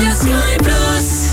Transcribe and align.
raadio 0.00 0.14
Sky 0.14 0.56
pluss. 0.64 1.30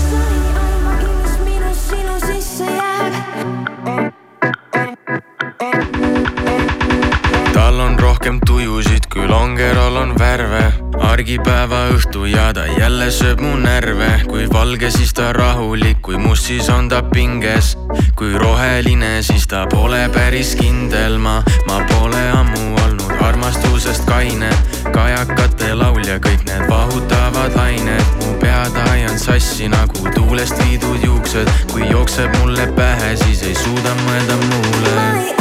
tal 7.52 7.80
on 7.80 7.98
rohkem 7.98 8.40
tujusid 8.46 9.06
kui 9.12 9.26
longeral 9.28 9.96
on 9.96 10.14
värve. 10.18 10.72
argipäeva 10.98 11.88
õhtu 11.94 12.24
ja 12.24 12.52
ta 12.52 12.66
jälle 12.66 13.10
sööb 13.10 13.40
mu 13.40 13.56
närve. 13.56 14.22
kui 14.28 14.48
valge, 14.52 14.90
siis 14.90 15.12
ta 15.14 15.32
rahulik, 15.32 16.02
kui 16.02 16.16
must, 16.16 16.44
siis 16.46 16.68
on 16.68 16.88
ta 16.88 17.02
pinges. 17.02 17.76
kui 18.14 18.38
roheline, 18.38 19.22
siis 19.22 19.46
ta 19.46 19.66
pole 19.66 20.08
päris 20.14 20.54
kindel, 20.54 21.18
ma, 21.18 21.42
ma 21.66 21.80
pole 21.88 22.30
ammu 22.30 22.68
armastusest 23.20 24.04
kaine. 24.06 24.50
kajakate 24.92 25.74
laulja, 25.74 26.18
kõik 26.18 26.44
need 26.48 26.64
vahutavad 26.70 27.56
lained, 27.56 28.27
pead 28.58 28.88
ajan 28.90 29.18
sassi 29.18 29.68
nagu 29.68 30.10
tuulest 30.14 30.58
viidud 30.64 31.04
juuksed. 31.04 31.48
kui 31.72 31.90
jookseb 31.90 32.36
mulle 32.38 32.66
pähe, 32.66 33.16
siis 33.16 33.42
ei 33.42 33.54
suuda 33.54 33.94
mõelda 34.04 34.40
muule 34.46 35.37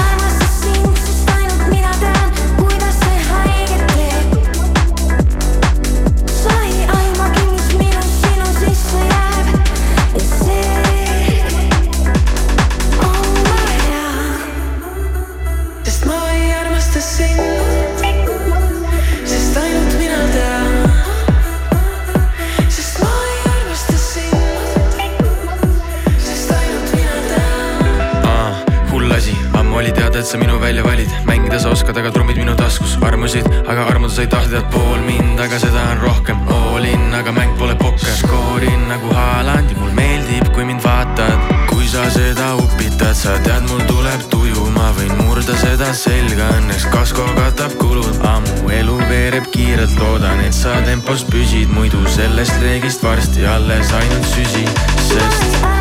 mängida 31.87 31.93
sa 31.93 31.93
oskad, 31.93 31.97
aga 31.97 32.11
trummid 32.11 32.37
minu 32.37 32.55
taskus, 32.55 32.97
armusid, 33.01 33.45
aga 33.67 33.85
armuda 33.87 34.13
sa 34.13 34.21
ei 34.21 34.27
taha, 34.27 34.47
tead 34.49 34.65
pool 34.71 34.99
mind, 35.05 35.39
aga 35.39 35.59
seda 35.59 35.91
on 35.91 35.99
rohkem. 36.01 36.37
All 36.49 36.83
in, 36.83 37.13
aga 37.13 37.31
mäng 37.31 37.57
pole 37.57 37.75
pokker, 37.75 38.15
skoorin 38.15 38.87
nagu 38.89 39.07
Haaland 39.13 39.71
ja 39.71 39.77
mul 39.77 39.93
meeldib, 39.95 40.51
kui 40.53 40.65
mind 40.65 40.83
vaatad. 40.83 41.37
kui 41.69 41.87
sa 41.87 42.09
seda 42.09 42.55
upitad, 42.55 43.15
sa 43.15 43.37
tead, 43.39 43.63
mul 43.69 43.81
tuleb 43.87 44.21
tuju, 44.29 44.67
ma 44.75 44.91
võin 44.97 45.13
murda 45.23 45.55
seda 45.55 45.93
selga, 45.93 46.49
õnneks 46.59 46.89
kasko 46.91 47.23
katab 47.37 47.77
kulud. 47.79 48.19
ammu 48.23 48.69
elu 48.71 48.97
veereb 49.09 49.47
kiirelt, 49.51 49.95
loodan, 49.99 50.43
et 50.43 50.53
sa 50.53 50.81
tempos 50.85 51.23
püsid, 51.23 51.71
muidu 51.71 52.03
sellest 52.07 52.59
reegist 52.61 53.03
varsti 53.03 53.45
alles 53.47 53.93
ainult 53.93 54.27
süsi, 54.35 54.67
sest 55.07 55.76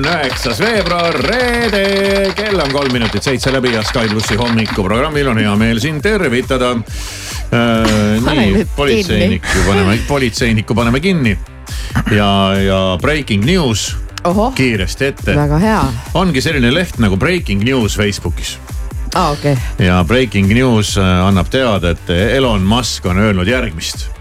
on 0.00 0.06
üheksas 0.08 0.60
veebruar, 0.60 1.14
reede, 1.24 2.32
kell 2.36 2.60
on 2.60 2.72
kolm 2.72 2.92
minutit 2.92 3.24
seitse 3.24 3.52
läbi 3.52 3.72
ja 3.74 3.82
Sky 3.84 4.08
plussi 4.08 4.36
hommikuprogrammil 4.38 5.28
on 5.28 5.40
hea 5.42 5.52
meel 5.60 5.80
sind 5.80 6.02
tervitada 6.02 6.70
äh,. 6.72 8.20
Nii 8.24 8.66
politseiniku 8.76 9.64
paneme, 9.66 9.98
politseiniku 10.08 10.74
paneme 10.74 11.00
kinni 11.00 11.38
ja, 12.16 12.30
ja 12.60 12.80
breaking 13.02 13.44
news 13.44 13.96
ohoh, 14.24 14.54
kiiresti 14.54 15.04
ette. 15.04 15.36
väga 15.36 15.58
hea. 15.58 15.82
ongi 16.14 16.40
selline 16.40 16.72
leht 16.74 17.00
nagu 17.02 17.16
Breaking 17.16 17.64
News 17.64 17.96
Facebookis 17.96 18.56
aa, 19.14 19.30
okei 19.30 19.52
okay., 19.52 19.86
ja 19.86 20.04
Breaking 20.04 20.48
News 20.54 20.96
äh, 20.98 21.26
annab 21.26 21.52
teada, 21.52 21.92
et 21.92 22.10
Elon 22.10 22.62
Musk 22.62 23.06
on 23.06 23.18
öelnud 23.18 23.48
järgmist. 23.48 24.19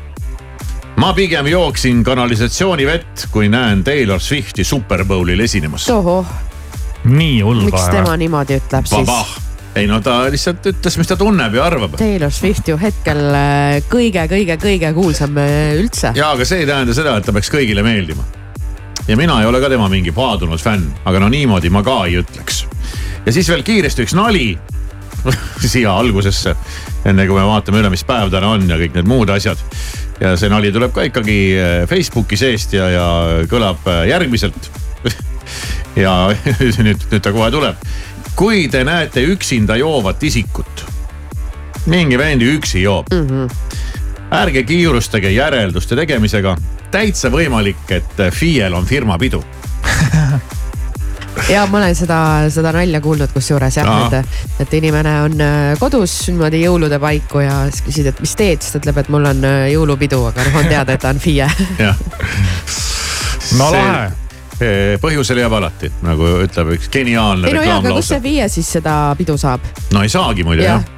Ma 1.00 1.14
pigem 1.14 1.48
jooksin 1.48 2.04
kanalisatsioonivett, 2.04 3.28
kui 3.32 3.50
näen 3.50 3.84
Taylor 3.84 4.20
Swifti 4.20 4.64
Superbowlil 4.64 5.40
esinemas. 5.40 5.86
tohoh, 5.86 6.26
nii 7.04 7.42
hull 7.42 7.62
miks 7.64 7.82
kohe 7.82 7.94
tema 7.94 8.18
niimoodi 8.20 8.58
ütleb 8.60 8.90
siis? 8.90 9.08
vabah, 9.08 9.30
ei 9.80 9.88
no 9.88 10.02
ta 10.04 10.18
lihtsalt 10.32 10.66
ütles, 10.74 10.98
mis 11.00 11.08
ta 11.08 11.16
tunneb 11.20 11.56
ja 11.56 11.64
arvab. 11.70 11.96
Taylor 12.00 12.34
Swift 12.36 12.68
ju 12.68 12.76
hetkel 12.82 13.22
kõige-kõige-kõige 13.94 14.92
kuulsam 14.98 15.40
äh, 15.40 15.78
üldse. 15.80 16.12
ja 16.20 16.34
aga 16.36 16.48
see 16.48 16.66
ei 16.66 16.68
tähenda 16.68 16.96
seda, 16.98 17.16
et 17.16 17.30
ta 17.30 17.36
peaks 17.36 17.52
kõigile 17.54 17.86
meeldima. 17.86 18.26
ja 19.08 19.18
mina 19.18 19.40
ei 19.40 19.48
ole 19.48 19.64
ka 19.64 19.72
tema 19.72 19.88
mingi 19.88 20.12
paadunud 20.12 20.60
fänn, 20.60 20.92
aga 21.06 21.24
no 21.24 21.32
niimoodi 21.32 21.72
ma 21.72 21.84
ka 21.86 22.02
ei 22.10 22.20
ütleks. 22.26 22.66
ja 23.26 23.32
siis 23.32 23.48
veel 23.48 23.64
kiiresti 23.64 24.04
üks 24.04 24.18
nali 24.20 24.52
siia 25.72 25.96
algusesse, 25.96 26.56
enne 27.08 27.28
kui 27.28 27.40
me 27.40 27.48
vaatame 27.48 27.80
üle, 27.82 27.92
mis 27.94 28.04
päev 28.08 28.32
täna 28.34 28.52
on 28.56 28.68
ja 28.70 28.78
kõik 28.80 29.00
need 29.00 29.08
muud 29.08 29.32
asjad. 29.32 29.64
Ja 30.20 30.36
see 30.40 30.52
nali 30.52 30.72
tuleb 30.76 30.94
ka 30.96 31.06
ikkagi 31.08 31.40
äh, 31.56 31.88
Facebooki 31.90 32.38
seest 32.40 32.76
ja, 32.76 32.90
ja 32.92 33.08
kõlab 33.50 33.88
äh, 33.88 34.06
järgmiselt. 34.12 34.70
ja 36.04 36.14
nüüd, 36.86 37.08
nüüd 37.12 37.24
ta 37.24 37.34
kohe 37.36 37.52
tuleb. 37.54 37.90
kui 38.40 38.68
te 38.72 38.86
näete 38.88 39.24
üksinda 39.28 39.76
joovat 39.76 40.24
isikut, 40.24 40.86
mingi 41.92 42.18
vend 42.18 42.42
üksi 42.42 42.82
joob 42.86 43.10
mm. 43.12 43.28
-hmm. 43.28 43.50
ärge 44.32 44.64
kiirustage 44.64 45.32
järelduste 45.32 45.96
tegemisega, 45.96 46.56
täitsa 46.92 47.30
võimalik, 47.30 47.84
et 47.90 48.24
FIE-l 48.32 48.74
on 48.74 48.86
firmapidu. 48.86 49.44
ja 51.50 51.66
ma 51.68 51.80
olen 51.80 51.96
seda, 51.98 52.20
seda 52.54 52.72
nalja 52.76 53.02
kuulnud 53.02 53.32
kusjuures 53.34 53.80
jah 53.80 53.90
et, 54.06 54.38
et 54.64 54.74
inimene 54.78 55.16
on 55.26 55.42
äh, 55.42 55.74
kodus 55.82 56.14
niimoodi 56.30 56.62
jõulude 56.64 57.00
paiku 57.02 57.44
ja 57.44 57.64
siis 57.72 57.86
küsid, 57.88 58.10
et 58.12 58.22
mis 58.24 58.36
teed, 58.38 58.62
siis 58.62 58.76
ta 58.76 58.82
ütleb, 58.82 59.02
et 59.02 59.10
mul 59.14 59.26
on 59.32 59.48
äh, 59.48 59.66
jõulupidu, 59.74 60.22
aga 60.30 60.46
noh, 60.46 60.60
on 60.62 60.70
teada, 60.74 60.96
et 60.96 61.04
ta 61.04 61.14
on 61.14 61.22
FIE. 61.22 61.48
no 63.58 63.72
lahe. 63.74 64.10
põhjusel 65.02 65.40
jääb 65.40 65.54
alati, 65.56 65.90
nagu 66.04 66.36
ütleb 66.46 66.76
üks 66.76 66.92
geniaalne 66.94 67.50
ei 67.50 67.58
no 67.58 67.66
jaa, 67.66 67.80
aga 67.82 67.96
kus 67.98 68.14
see. 68.14 68.22
FIE 68.24 68.48
siis 68.52 68.72
seda 68.78 69.02
pidu 69.18 69.38
saab? 69.40 69.66
no 69.96 70.06
ei 70.06 70.12
saagi 70.12 70.46
muidu 70.46 70.66
jah 70.68 70.84
jah, 70.84 70.96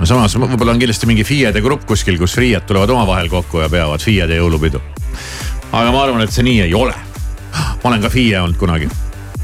no 0.00 0.08
samas 0.08 0.34
võib-olla 0.36 0.74
on 0.74 0.82
kindlasti 0.82 1.08
mingi 1.08 1.24
FIE-de 1.26 1.62
grupp 1.64 1.86
kuskil, 1.88 2.18
kus 2.20 2.36
FIE-d 2.36 2.66
tulevad 2.68 2.92
omavahel 2.92 3.30
kokku 3.32 3.62
ja 3.62 3.70
peavad 3.72 4.02
FIE-de 4.02 4.40
jõulupidu. 4.40 4.82
aga 5.70 5.88
ma 5.94 6.04
arvan, 6.04 6.26
et 6.26 6.34
see 6.34 6.44
nii 6.46 6.60
ei 6.66 6.74
ole. 6.74 6.94
ma 7.80 7.90
olen 7.92 8.02
ka 8.02 8.10
FIE 8.12 8.40
olnud 8.42 8.58
kunagi, 8.58 8.90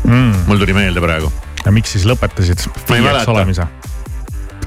mm.. 0.05 0.45
mul 0.47 0.61
tuli 0.63 0.77
meelde 0.77 1.03
praegu. 1.05 1.33
ja 1.65 1.73
miks 1.75 1.97
siis 1.97 2.09
lõpetasid 2.09 2.67
FIE-ks 2.89 3.29
olemise? 3.31 3.69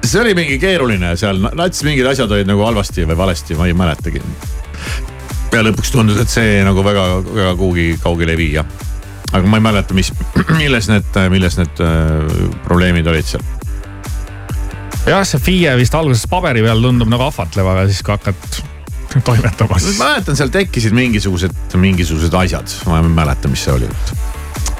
see 0.03 0.21
oli 0.21 0.33
mingi 0.37 0.57
keeruline 0.59 1.13
seal, 1.19 1.39
nats 1.55 1.83
mingid 1.87 2.07
asjad 2.09 2.31
olid 2.35 2.49
nagu 2.49 2.63
halvasti 2.65 3.05
või 3.07 3.17
valesti, 3.17 3.57
ma 3.59 3.67
ei 3.69 3.75
mäletagi. 3.77 4.21
ja 5.53 5.63
lõpuks 5.63 5.93
tundus, 5.93 6.19
et 6.21 6.31
see 6.31 6.59
nagu 6.65 6.83
väga, 6.85 7.05
väga 7.27 7.53
kuhugi 7.59 7.87
kaugele 8.03 8.35
ei 8.35 8.41
vii 8.41 8.51
jah. 8.57 8.67
aga 9.31 9.47
ma 9.47 9.59
ei 9.59 9.67
mäleta, 9.69 9.95
mis, 9.97 10.11
milles 10.61 10.89
need, 10.91 11.19
milles 11.33 11.57
need 11.61 11.83
äh, 11.83 12.35
probleemid 12.67 13.07
olid 13.07 13.31
seal. 13.31 13.47
jah, 15.07 15.23
see 15.27 15.41
FIE 15.41 15.77
vist 15.79 15.95
alguses 15.97 16.27
paberi 16.29 16.65
peal 16.65 16.83
tundub 16.83 17.11
nagu 17.11 17.29
ahvatlev, 17.29 17.73
aga 17.75 17.87
siis 17.89 18.03
kui 18.03 18.15
hakkad 18.17 18.61
toimetama, 19.29 19.79
ma 19.79 19.97
mäletan, 20.11 20.37
seal 20.39 20.51
tekkisid 20.53 20.95
mingisugused, 20.97 21.55
mingisugused 21.79 22.39
asjad, 22.43 22.79
ma 22.89 22.99
ei 22.99 23.11
mäleta, 23.21 23.51
mis 23.51 23.63
see 23.65 23.75
oli. 23.77 23.91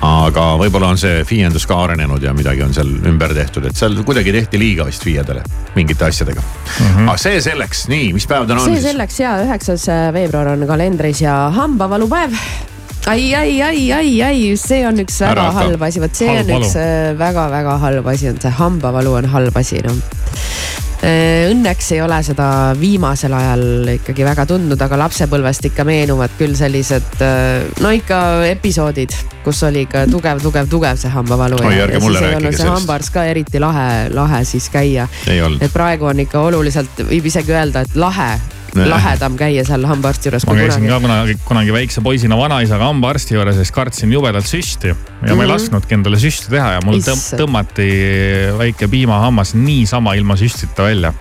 Aga 0.04 0.48
võib-olla 0.60 0.92
on 0.94 1.00
see 1.00 1.24
FIE-ndus 1.28 1.68
ka 1.70 1.78
arenenud 1.86 2.24
ja 2.24 2.34
midagi 2.36 2.64
on 2.66 2.76
seal 2.76 2.90
ümber 3.10 3.34
tehtud, 3.36 3.70
et 3.70 3.80
seal 3.80 3.96
kuidagi 4.04 4.34
tehti 4.36 4.60
liiga 4.62 4.88
vist 4.90 5.06
FIE-dele 5.06 5.46
mingite 5.78 6.10
asjadega 6.10 6.44
mm. 6.44 6.84
-hmm. 6.84 7.08
aga 7.08 7.18
see 7.22 7.40
selleks, 7.42 7.88
nii, 7.94 8.12
mis 8.18 8.28
päev 8.28 8.48
täna 8.50 8.62
on 8.66 8.76
see 8.76 8.84
selleks 8.84 9.20
ja 9.24 9.38
üheksas 9.46 9.88
veebruar 10.14 10.54
on 10.58 10.68
kalendris 10.68 11.24
ja 11.24 11.38
hambavalupäev 11.56 12.38
ai, 13.08 13.36
ai, 13.36 13.62
ai, 13.62 13.92
ai, 13.92 14.22
ai, 14.22 14.56
see 14.60 14.84
on 14.88 15.02
üks 15.04 15.20
väga 15.24 15.34
Ära 15.36 15.50
halb 15.58 15.84
asi, 15.84 16.02
vot 16.04 16.16
see 16.16 16.30
Halb 16.30 16.50
on 16.50 16.64
üks 16.64 16.78
äh, 16.80 17.12
väga-väga 17.20 17.78
halb 17.84 18.08
asi, 18.14 18.30
on 18.32 18.40
see 18.42 18.54
hambavalu 18.60 19.20
on 19.20 19.30
halb 19.34 19.60
asi, 19.60 19.82
noh. 19.86 20.00
Õnneks 21.04 21.90
ei 21.92 22.00
ole 22.00 22.16
seda 22.24 22.46
viimasel 22.80 23.34
ajal 23.36 23.90
ikkagi 23.98 24.24
väga 24.24 24.46
tundnud, 24.48 24.80
aga 24.86 25.02
lapsepõlvest 25.02 25.68
ikka 25.68 25.84
meenuvad 25.88 26.32
küll 26.40 26.56
sellised 26.56 27.20
äh, 27.20 27.66
no 27.84 27.92
ikka 27.92 28.22
episoodid, 28.48 29.12
kus 29.44 29.60
oli 29.68 29.84
ikka 29.84 30.06
tugev, 30.08 30.40
tugev, 30.46 30.72
tugev 30.72 31.02
see 31.02 31.12
hambavalu. 31.12 31.60
Oi, 31.60 31.76
ärge 31.84 32.00
mulle 32.00 32.24
rääkige 32.24 32.54
sellest. 32.56 32.72
hambaarst 32.72 33.16
ka 33.18 33.28
eriti 33.28 33.60
lahe, 33.60 34.08
lahe 34.16 34.44
siis 34.48 34.72
käia. 34.72 35.10
et 35.28 35.76
praegu 35.76 36.08
on 36.08 36.24
ikka 36.24 36.48
oluliselt, 36.48 37.04
võib 37.12 37.28
isegi 37.28 37.52
öelda, 37.52 37.84
et 37.84 38.00
lahe. 38.00 38.32
Lahedam 38.75 39.36
käia 39.38 39.64
seal 39.68 39.86
hambaarsti 39.86 40.30
juures 40.30 40.46
ma 40.48 40.54
kui 40.54 40.62
käisin 40.64 40.86
kunagi 40.88 40.94
ka 40.94 41.00
kunagi, 41.08 41.36
kunagi 41.46 41.74
väikse 41.75 42.02
poisina 42.02 42.38
vanaisaga 42.38 42.88
hambaarsti 42.90 43.36
juures 43.38 43.56
ja 43.60 43.64
siis 43.64 43.72
kartsin 43.75 44.14
jubedalt 44.14 44.46
süsti. 44.50 44.88
ja 44.88 44.96
ma 45.22 45.30
ei 45.30 45.36
Mhm. 45.48 45.52
lasknudki 45.54 45.94
endale 45.94 46.18
süsti 46.20 46.50
teha 46.50 46.72
ja 46.78 46.80
mul 46.86 46.98
Issand. 46.98 47.40
tõmmati 47.40 47.88
väike 48.58 48.88
piimahammas 48.88 49.54
niisama 49.56 50.14
ilma 50.14 50.36
süstita 50.36 50.84
välja. 50.84 51.14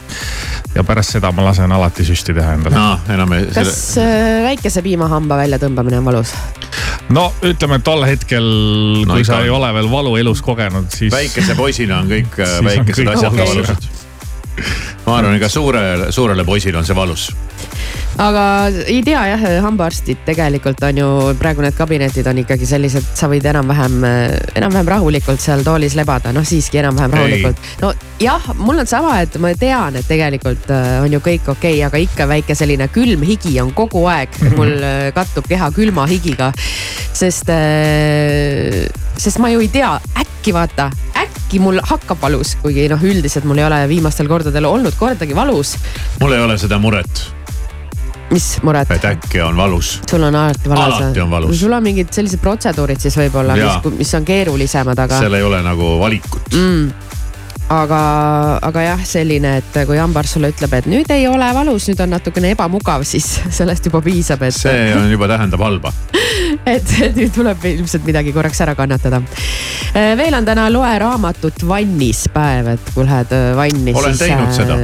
ja 0.75 0.85
pärast 0.85 1.13
seda 1.13 1.33
ma 1.33 1.45
lasen 1.45 1.73
alati 1.73 2.05
süsti 2.05 2.35
teha 2.35 2.53
endale. 2.55 2.75
no 2.77 3.01
enam 3.15 3.33
ei. 3.33 3.47
kas 3.55 3.99
äh, 3.99 4.43
väikese 4.49 4.83
piimahamba 4.83 5.37
väljatõmbamine 5.45 5.99
on 5.99 6.05
valus? 6.05 6.33
no 7.13 7.33
ütleme, 7.43 7.77
et 7.77 7.85
tol 7.85 8.05
hetkel 8.09 8.45
No 9.07 9.15
kui 9.15 9.25
sa 9.25 9.37
on. 9.37 9.45
ei 9.45 9.51
ole 9.51 9.73
veel 9.75 9.91
valu 9.91 10.17
elus 10.17 10.41
kogenud, 10.43 10.87
siis. 10.95 11.13
väikese 11.13 11.55
poisina 11.55 11.99
on 12.01 12.09
kõik 12.09 12.39
äh, 12.41 12.65
väikesed 12.65 13.09
asjad 13.09 13.37
valusad. 13.37 13.91
Ma 15.07 15.17
arvan, 15.19 15.37
ega 15.37 15.49
suurele, 15.49 16.13
suurele 16.13 16.45
poisile 16.45 16.79
on 16.79 16.87
see 16.87 16.97
valus. 16.97 17.31
aga 18.23 18.45
ei 18.91 19.01
tea 19.05 19.23
jah, 19.33 19.45
hambaarstid 19.65 20.21
tegelikult 20.27 20.83
on 20.85 20.99
ju 21.01 21.09
praegu 21.41 21.65
need 21.65 21.77
kabinetid 21.77 22.27
on 22.29 22.43
ikkagi 22.43 22.69
sellised, 22.69 23.07
sa 23.17 23.29
võid 23.33 23.47
enam-vähem, 23.49 24.05
enam-vähem 24.61 24.91
rahulikult 24.95 25.41
seal 25.41 25.65
toolis 25.67 25.97
lebada, 25.99 26.33
noh 26.37 26.45
siiski 26.47 26.83
enam-vähem 26.83 27.17
rahulikult. 27.17 27.63
no 27.83 27.93
jah, 28.23 28.53
mul 28.61 28.83
on 28.83 28.89
sama, 28.89 29.17
et 29.25 29.37
ma 29.43 29.53
tean, 29.59 29.97
et 29.99 30.09
tegelikult 30.09 30.71
äh, 30.73 30.99
on 31.03 31.13
ju 31.13 31.23
kõik 31.25 31.49
okei 31.55 31.79
okay,, 31.79 31.87
aga 31.89 32.03
ikka 32.03 32.29
väike 32.31 32.57
selline 32.59 32.89
külm 32.93 33.25
higi 33.27 33.57
on 33.63 33.73
kogu 33.77 34.05
aeg, 34.13 34.37
mul 34.59 34.77
äh, 34.79 35.09
kattub 35.17 35.49
keha 35.49 35.73
külma 35.75 36.07
higiga. 36.11 36.53
sest, 37.13 37.51
sest 39.21 39.39
ma 39.43 39.51
ju 39.53 39.61
ei 39.63 39.69
tea, 39.73 39.91
äkki 40.23 40.55
vaata, 40.57 40.91
äkki 41.53 41.61
mul 41.61 41.83
hakkab 41.85 42.17
valus, 42.17 42.55
kuigi 42.63 42.87
noh, 42.89 43.03
üldiselt 43.05 43.45
mul 43.45 43.59
ei 43.61 43.67
ole 43.67 43.83
viimastel 43.91 44.25
kordadel 44.25 44.65
olnud 44.65 44.95
kordagi 44.97 45.35
valus. 45.37 45.75
mul 46.21 46.33
ei 46.33 46.41
ole 46.41 46.57
seda 46.57 46.79
muret, 46.81 47.27
mis 48.31 48.47
muret? 48.65 48.89
et 48.89 49.05
äkki 49.05 49.43
on 49.45 49.57
valus. 49.61 49.99
sul 50.09 50.25
on 50.25 50.35
alati 50.35 50.73
valus. 50.73 50.97
Alati 51.03 51.21
on 51.21 51.31
valus. 51.31 51.61
sul 51.61 51.77
on 51.77 51.85
mingid 51.85 52.09
sellised 52.09 52.41
protseduurid 52.41 53.05
siis 53.05 53.19
võib-olla, 53.21 53.59
mis, 53.61 53.99
mis 53.99 54.15
on 54.17 54.25
keerulisemad, 54.25 55.05
aga 55.05 55.19
seal 55.21 55.37
ei 55.37 55.45
ole 55.45 55.61
nagu 55.67 55.99
valikut 56.01 56.57
mm, 56.57 57.12
aga, 57.73 58.01
aga 58.69 58.85
jah, 58.85 59.03
selline, 59.07 59.57
et 59.63 59.79
kui 59.89 59.99
hambaarst 60.01 60.37
sulle 60.37 60.53
ütleb, 60.53 60.75
et 60.79 60.89
nüüd 60.91 61.11
ei 61.15 61.27
ole 61.31 61.49
valus, 61.57 61.89
nüüd 61.91 62.03
on 62.05 62.15
natukene 62.17 62.53
ebamugav, 62.57 63.05
siis 63.09 63.29
sellest 63.59 63.89
juba 63.89 64.03
piisab, 64.05 64.45
et, 64.47 64.57
see 64.57 64.93
on 64.97 65.11
juba 65.13 65.31
tähendab 65.33 65.65
halba. 65.65 65.93
et, 66.67 66.95
et 67.07 67.17
nüüd 67.19 67.33
tuleb 67.35 67.69
ilmselt 67.73 68.09
midagi 68.09 68.35
korraks 68.35 68.63
ära 68.65 68.77
kannatada. 68.79 69.23
veel 69.93 70.39
on 70.39 70.49
täna 70.49 70.69
loe 70.73 70.93
raamatut 71.03 71.67
vannis 71.69 72.27
päev, 72.33 72.75
et 72.77 72.93
kui 72.95 73.07
lähed 73.07 73.37
äh, 73.37 73.53
vanni. 73.59 73.95
Olen 73.97 74.19
teinud 74.19 74.53
seda. 74.57 74.79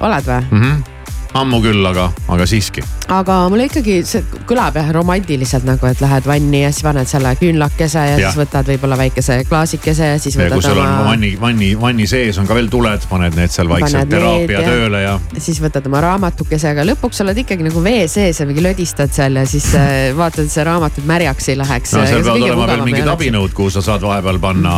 oled 0.00 0.26
või? 0.28 0.42
Mm 0.50 0.62
-hmm. 0.62 0.91
Ammu 1.38 1.62
küll, 1.64 1.80
aga, 1.88 2.10
aga 2.32 2.46
siiski. 2.48 2.82
aga 3.12 3.36
mulle 3.52 3.66
ikkagi 3.68 3.98
see 4.08 4.22
kõlab 4.48 4.76
jah 4.76 4.90
romantiliselt 4.94 5.64
nagu, 5.68 5.86
et 5.88 6.00
lähed 6.02 6.26
vanni 6.28 6.62
ja 6.64 6.72
siis 6.72 6.84
paned 6.84 7.08
selle 7.08 7.32
küünlakese 7.40 8.02
ja, 8.04 8.16
ja 8.20 8.30
siis 8.30 8.40
võtad 8.42 8.68
võib-olla 8.68 8.98
väikese 9.00 9.38
klaasikese 9.48 10.10
ja 10.12 10.18
siis 10.20 10.36
ja 10.36 10.48
kui 10.50 10.58
võtad 10.60 10.68
sul 10.74 10.80
on 10.82 11.06
vanni, 11.08 11.32
vanni, 11.40 11.70
vanni 11.80 12.06
sees 12.10 12.38
on 12.40 12.48
ka 12.48 12.56
veel 12.58 12.68
tuled, 12.72 13.06
paned 13.10 13.36
need 13.38 13.52
seal 13.54 13.70
vaikselt 13.72 14.10
teraapia 14.12 14.62
tööle 14.66 15.02
ja 15.04 15.14
siis 15.38 15.60
võtad 15.64 15.88
oma 15.88 16.02
raamatukese, 16.04 16.72
aga 16.74 16.84
lõpuks 16.92 17.22
oled 17.24 17.42
ikkagi 17.44 17.66
nagu 17.68 17.82
vee 17.84 18.04
sees 18.12 18.42
ja 18.42 18.48
mingi 18.48 18.64
lödistad 18.64 19.12
seal 19.14 19.40
ja 19.40 19.46
siis 19.48 19.70
äh, 19.78 20.10
vaatad, 20.20 20.44
et 20.46 20.52
see 20.54 20.66
raamat 20.68 21.00
nüüd 21.00 21.08
märjaks 21.12 21.48
ei 21.52 21.58
läheks. 21.60 21.96
no 21.96 22.04
seal 22.08 22.24
peavad 22.26 22.46
olema 22.48 22.68
veel 22.74 22.84
mingid 22.90 23.08
abinõud, 23.14 23.56
kuhu 23.56 23.72
sa 23.72 23.84
saad 23.84 24.04
vahepeal 24.04 24.40
panna 24.42 24.76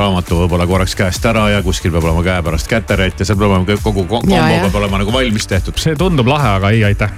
raamatu 0.00 0.40
võib-olla 0.44 0.66
korraks 0.70 0.96
käest 0.98 1.28
ära 1.28 1.48
ja 1.54 1.62
kuskil 1.66 1.92
peab 1.94 2.08
olema 2.08 2.24
käepärast 2.26 2.68
käterätt 2.70 3.20
ja 3.20 3.28
seal 3.28 3.38
peab 3.40 3.52
olema 3.52 3.78
kogu 3.84 4.06
ko- 4.08 4.24
kombo 4.24 4.40
peab 4.40 4.80
olema 4.82 5.00
nagu 5.04 5.12
valmis 5.14 5.46
tehtud. 5.50 5.76
See 5.90 5.98
tundub 5.98 6.30
lahe, 6.30 6.54
aga 6.60 6.70
ei, 6.74 6.84
aitäh. 6.86 7.10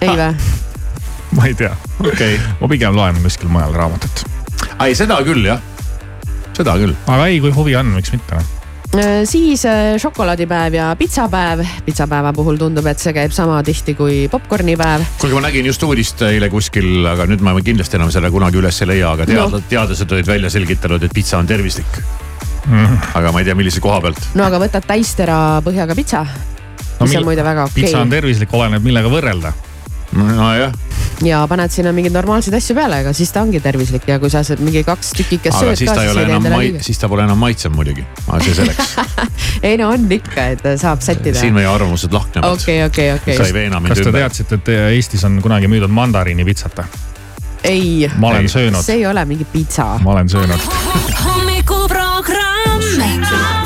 ei 0.00 0.16
vä? 0.16 0.32
ma 1.36 1.48
ei 1.48 1.54
tea. 1.54 1.72
okei 2.00 2.36
okay., 2.36 2.44
ma 2.60 2.68
pigem 2.68 2.96
loen 2.96 3.22
kuskil 3.24 3.50
mujal 3.52 3.74
raamatut. 3.76 4.24
ei 4.84 4.94
seda 4.98 5.20
küll 5.26 5.48
jah, 5.48 5.64
seda 6.56 6.76
küll. 6.80 6.94
aga 7.06 7.26
ei, 7.30 7.40
kui 7.44 7.54
huvi 7.54 7.76
on, 7.78 7.96
miks 7.96 8.14
mitte 8.14 8.38
noh. 8.38 8.54
Siis 9.28 9.66
šokolaadipäev 10.00 10.74
ja 10.78 10.86
pitsapäev. 10.96 11.60
pitsapäeva 11.84 12.32
puhul 12.32 12.56
tundub, 12.56 12.86
et 12.88 13.02
see 13.02 13.12
käib 13.12 13.34
sama 13.36 13.58
tihti 13.62 13.92
kui 13.94 14.22
popkornipäev. 14.32 15.04
kuulge, 15.20 15.36
ma 15.36 15.44
nägin 15.44 15.68
just 15.68 15.82
uudist 15.84 16.24
eile 16.24 16.48
kuskil, 16.52 17.04
aga 17.06 17.28
nüüd 17.28 17.44
ma 17.44 17.52
kindlasti 17.60 18.00
enam 18.00 18.12
selle 18.14 18.32
kunagi 18.32 18.60
üles 18.62 18.80
ei 18.84 18.92
leia, 18.94 19.12
aga 19.12 19.28
teadlased 19.28 19.60
no. 19.60 19.72
teadlased 19.74 20.16
olid 20.16 20.32
välja 20.32 20.52
selgitanud, 20.56 21.04
et 21.04 21.16
pitsa 21.16 21.36
on 21.40 21.50
tervislik. 21.50 22.00
Mm. 22.68 22.96
aga 23.16 23.32
ma 23.32 23.40
ei 23.40 23.48
tea, 23.48 23.56
millise 23.56 23.80
koha 23.84 24.00
pealt. 24.04 24.30
no 24.36 24.48
aga 24.48 24.60
võtad 24.64 24.88
täistera 24.88 25.36
põhjaga 25.64 25.96
pitsa 25.96 26.24
No 26.98 27.06
mis 27.06 27.16
on 27.16 27.28
muide 27.28 27.44
väga 27.46 27.68
okei 27.68 27.84
pitsa 27.84 28.00
on 28.00 28.08
okay. 28.08 28.18
tervislik, 28.18 28.54
oleneb 28.54 28.84
millega 28.84 29.10
võrrelda. 29.12 29.52
nojah, 30.18 30.72
ja 31.26 31.40
paned 31.50 31.70
sinna 31.72 31.92
mingeid 31.94 32.14
normaalseid 32.14 32.54
asju 32.58 32.74
peale, 32.78 32.96
aga 33.02 33.12
siis 33.16 33.30
ta 33.34 33.42
ongi 33.42 33.60
tervislik 33.62 34.04
ja 34.08 34.18
kui 34.22 34.30
sa 34.32 34.42
saad 34.46 34.60
mingi 34.64 34.82
kaks 34.86 35.08
tükikest 35.18 35.58
sööd 35.58 35.76
siis 35.78 35.90
ka, 35.90 35.94
ta 35.98 36.02
ei 36.04 36.08
siis 36.08 36.14
ole 36.14 36.20
ei 36.22 36.26
tee 36.26 36.30
enam 36.30 36.44
endale 36.44 36.54
mai- 36.54 36.66
liiga. 36.68 36.80
siis 36.86 36.98
ta 37.02 37.06
pole 37.10 37.22
enam 37.26 37.38
maitsev 37.42 37.72
muidugi, 37.74 38.04
aga 38.26 38.38
see 38.46 38.54
selleks. 38.60 38.86
ei 39.68 39.74
no 39.80 39.86
on 39.94 40.00
ikka, 40.18 40.40
et 40.54 40.62
saab 40.80 41.00
sättida. 41.04 41.38
siin 41.40 41.54
meie 41.58 41.68
arvamused 41.70 42.12
lahknevad 42.14 42.48
okei, 42.56 42.78
okei, 42.86 43.08
sa 43.36 43.42
ei 43.50 43.68
okei. 43.68 43.88
kas 43.90 43.98
te 44.04 44.10
teadsite, 44.14 44.52
et 44.62 44.68
Eestis 44.94 45.22
on 45.28 45.32
kunagi 45.44 45.66
müüdud 45.70 45.92
mandariinipitsat? 45.92 46.74
ei, 47.68 48.10
ma 48.16 48.26
olen 48.32 48.42
Ei. 48.46 48.48
söönud, 48.48 48.82
see 48.86 48.96
ei 49.02 49.06
ole 49.06 49.24
mingi 49.28 49.44
pitsa. 49.44 49.84
ma 50.02 50.10
olen 50.16 50.28
söönud. 50.28 50.60
hommikuprogramm. 51.24 53.57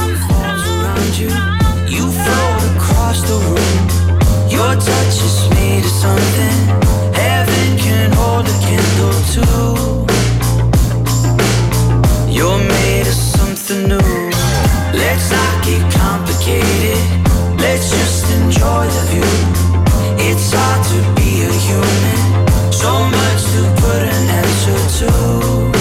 Across 3.13 3.29
the 3.29 3.35
room. 3.35 3.89
Your 4.49 4.75
touch 4.75 5.17
is 5.29 5.49
made 5.51 5.85
of 5.85 5.91
something 5.91 6.59
heaven 7.13 7.79
can 7.79 8.13
hold 8.13 8.47
a 8.47 8.57
candle 8.65 9.19
to. 9.35 9.45
You're 12.31 12.59
made 12.59 13.07
of 13.07 13.15
something 13.15 13.89
new. 13.89 14.31
Let's 14.95 15.31
not 15.31 15.65
get 15.65 15.83
complicated. 15.93 16.99
Let's 17.59 17.91
just 17.91 18.31
enjoy 18.33 18.87
the 18.97 19.03
view. 19.11 19.33
It's 20.19 20.53
hard 20.53 20.83
to 20.93 20.99
be 21.17 21.43
a 21.43 21.53
human. 21.67 22.21
So 22.73 22.91
much 23.19 23.43
to 23.53 23.63
put 23.83 24.03
an 24.03 24.31
answer 24.41 25.07
to. 25.07 25.72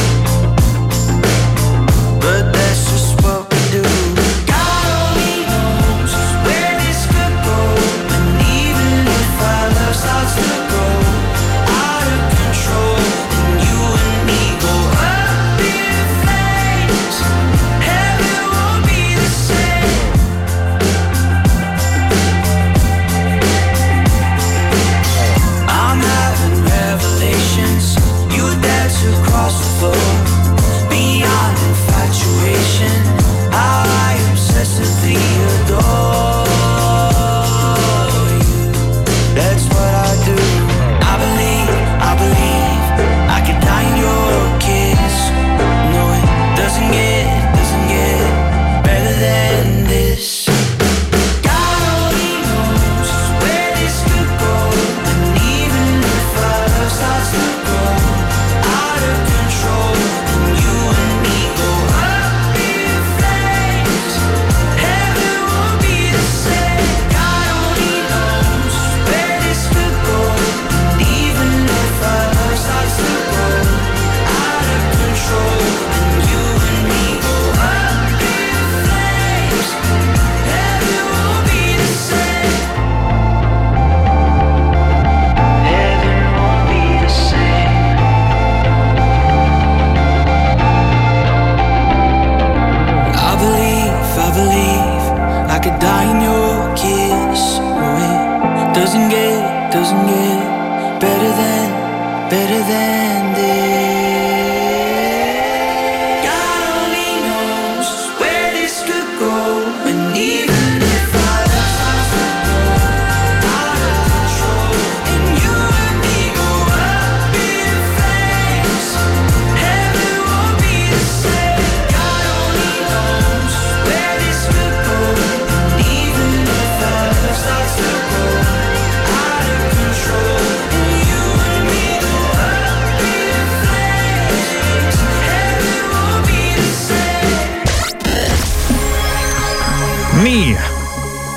nii, 140.32 140.52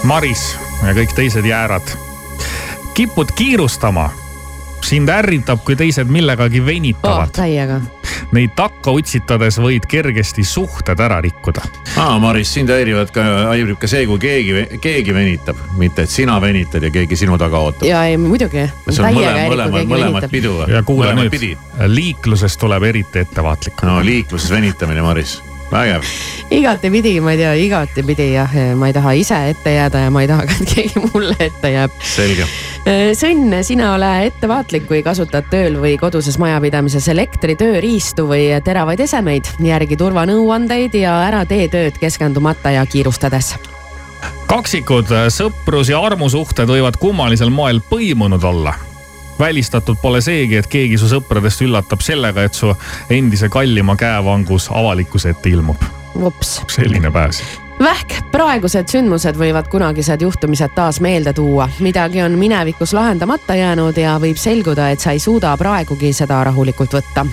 Maris 0.06 0.42
ja 0.84 0.92
kõik 0.94 1.14
teised 1.16 1.46
jäärad. 1.46 1.88
kipud 2.94 3.32
kiirustama. 3.34 4.10
sind 4.84 5.08
ärritab, 5.08 5.62
kui 5.64 5.76
teised 5.76 6.06
millegagi 6.12 6.60
oh 6.60 6.66
venitavad. 6.66 7.30
täiega. 7.32 7.80
Neid 8.32 8.52
takka 8.56 8.92
utsitades 8.94 9.56
võid 9.58 9.86
kergesti 9.88 10.44
suhted 10.44 11.00
ära 11.00 11.20
rikkuda. 11.20 11.62
aa, 11.96 12.18
Maris, 12.18 12.52
sind 12.54 12.70
häirivad 12.70 13.10
ka, 13.10 13.24
häirib 13.50 13.80
ka 13.82 13.90
see, 13.90 14.06
kui 14.06 14.18
keegi, 14.18 14.78
keegi 14.80 15.14
venitab, 15.14 15.58
mitte 15.78 16.06
et 16.06 16.10
sina 16.10 16.38
venitad 16.40 16.82
ja 16.82 16.90
keegi 16.90 17.16
sinu 17.16 17.38
taga 17.38 17.58
ootab. 17.58 17.88
ja 17.88 18.04
ei 18.04 18.16
muidugi. 18.16 18.68
see 18.90 19.02
on 19.02 19.18
mõlemad, 19.18 19.48
mõlemad, 19.48 19.88
mõlemad 19.94 20.28
pidu 20.30 20.60
ja 20.70 20.84
kuula 20.86 21.10
mõlemat 21.16 21.34
nüüd 21.42 21.90
liikluses 21.96 22.56
tuleb 22.62 22.86
eriti 22.92 23.24
ettevaatlik. 23.26 23.82
no 23.82 23.98
liikluses 24.04 24.54
venitamine, 24.54 25.02
Maris, 25.02 25.40
vägev. 25.74 26.06
igatepidi, 26.54 27.18
ma 27.24 27.34
ei 27.34 27.40
tea, 27.40 27.52
igatepidi 27.66 28.28
jah, 28.34 28.54
ma 28.78 28.88
ei 28.90 28.94
taha 28.96 29.14
ise 29.18 29.40
ette 29.50 29.74
jääda 29.74 30.06
ja 30.06 30.12
ma 30.14 30.22
ei 30.22 30.30
taha 30.30 30.46
ka, 30.48 30.56
et 30.60 30.72
keegi 30.74 31.02
mulle 31.08 31.36
ette 31.38 31.72
jääb. 31.74 31.98
selge. 32.14 32.46
Sõnn, 33.18 33.56
sina 33.64 33.94
ole 33.94 34.10
ettevaatlik, 34.28 34.86
kui 34.88 35.02
kasutad 35.06 35.48
tööl 35.52 35.78
või 35.80 35.96
koduses 36.00 36.36
majapidamises 36.42 37.08
elektri 37.08 37.56
tööriistu 37.56 38.28
või 38.28 38.50
teravaid 38.64 39.00
esemeid. 39.00 39.54
järgi 39.64 39.96
turvanõuandeid 40.00 40.98
ja 41.00 41.18
ära 41.26 41.44
tee 41.48 41.68
tööd 41.72 41.98
keskendumata 42.00 42.74
ja 42.76 42.86
kiirustades. 42.86 43.54
kaksikud, 44.46 45.10
sõprus 45.32 45.90
ja 45.90 46.00
armusuhted 46.00 46.68
võivad 46.68 47.00
kummalisel 47.00 47.50
moel 47.50 47.80
põimunud 47.90 48.44
olla. 48.44 48.74
Välistatud 49.38 49.96
pole 50.02 50.20
seegi, 50.20 50.56
et 50.56 50.66
keegi 50.70 50.98
su 50.98 51.08
sõpradest 51.10 51.64
üllatab 51.64 52.02
sellega, 52.04 52.44
et 52.44 52.54
su 52.54 52.72
endise 53.10 53.48
kallima 53.48 53.96
käevangus 53.96 54.70
avalikkuse 54.72 55.34
ette 55.34 55.50
ilmub. 55.50 55.82
vops. 56.20 56.60
selline 56.68 57.10
pääs. 57.10 57.42
vähk, 57.82 58.20
praegused 58.32 58.88
sündmused 58.88 59.36
võivad 59.36 59.68
kunagised 59.68 60.22
juhtumised 60.22 60.74
taas 60.74 61.00
meelde 61.00 61.32
tuua. 61.32 61.68
midagi 61.80 62.22
on 62.22 62.38
minevikus 62.38 62.92
lahendamata 62.92 63.54
jäänud 63.54 63.96
ja 63.96 64.18
võib 64.18 64.36
selguda, 64.36 64.90
et 64.90 65.00
sa 65.00 65.10
ei 65.10 65.18
suuda 65.18 65.56
praegugi 65.56 66.12
seda 66.12 66.44
rahulikult 66.44 66.94
võtta. 66.94 67.26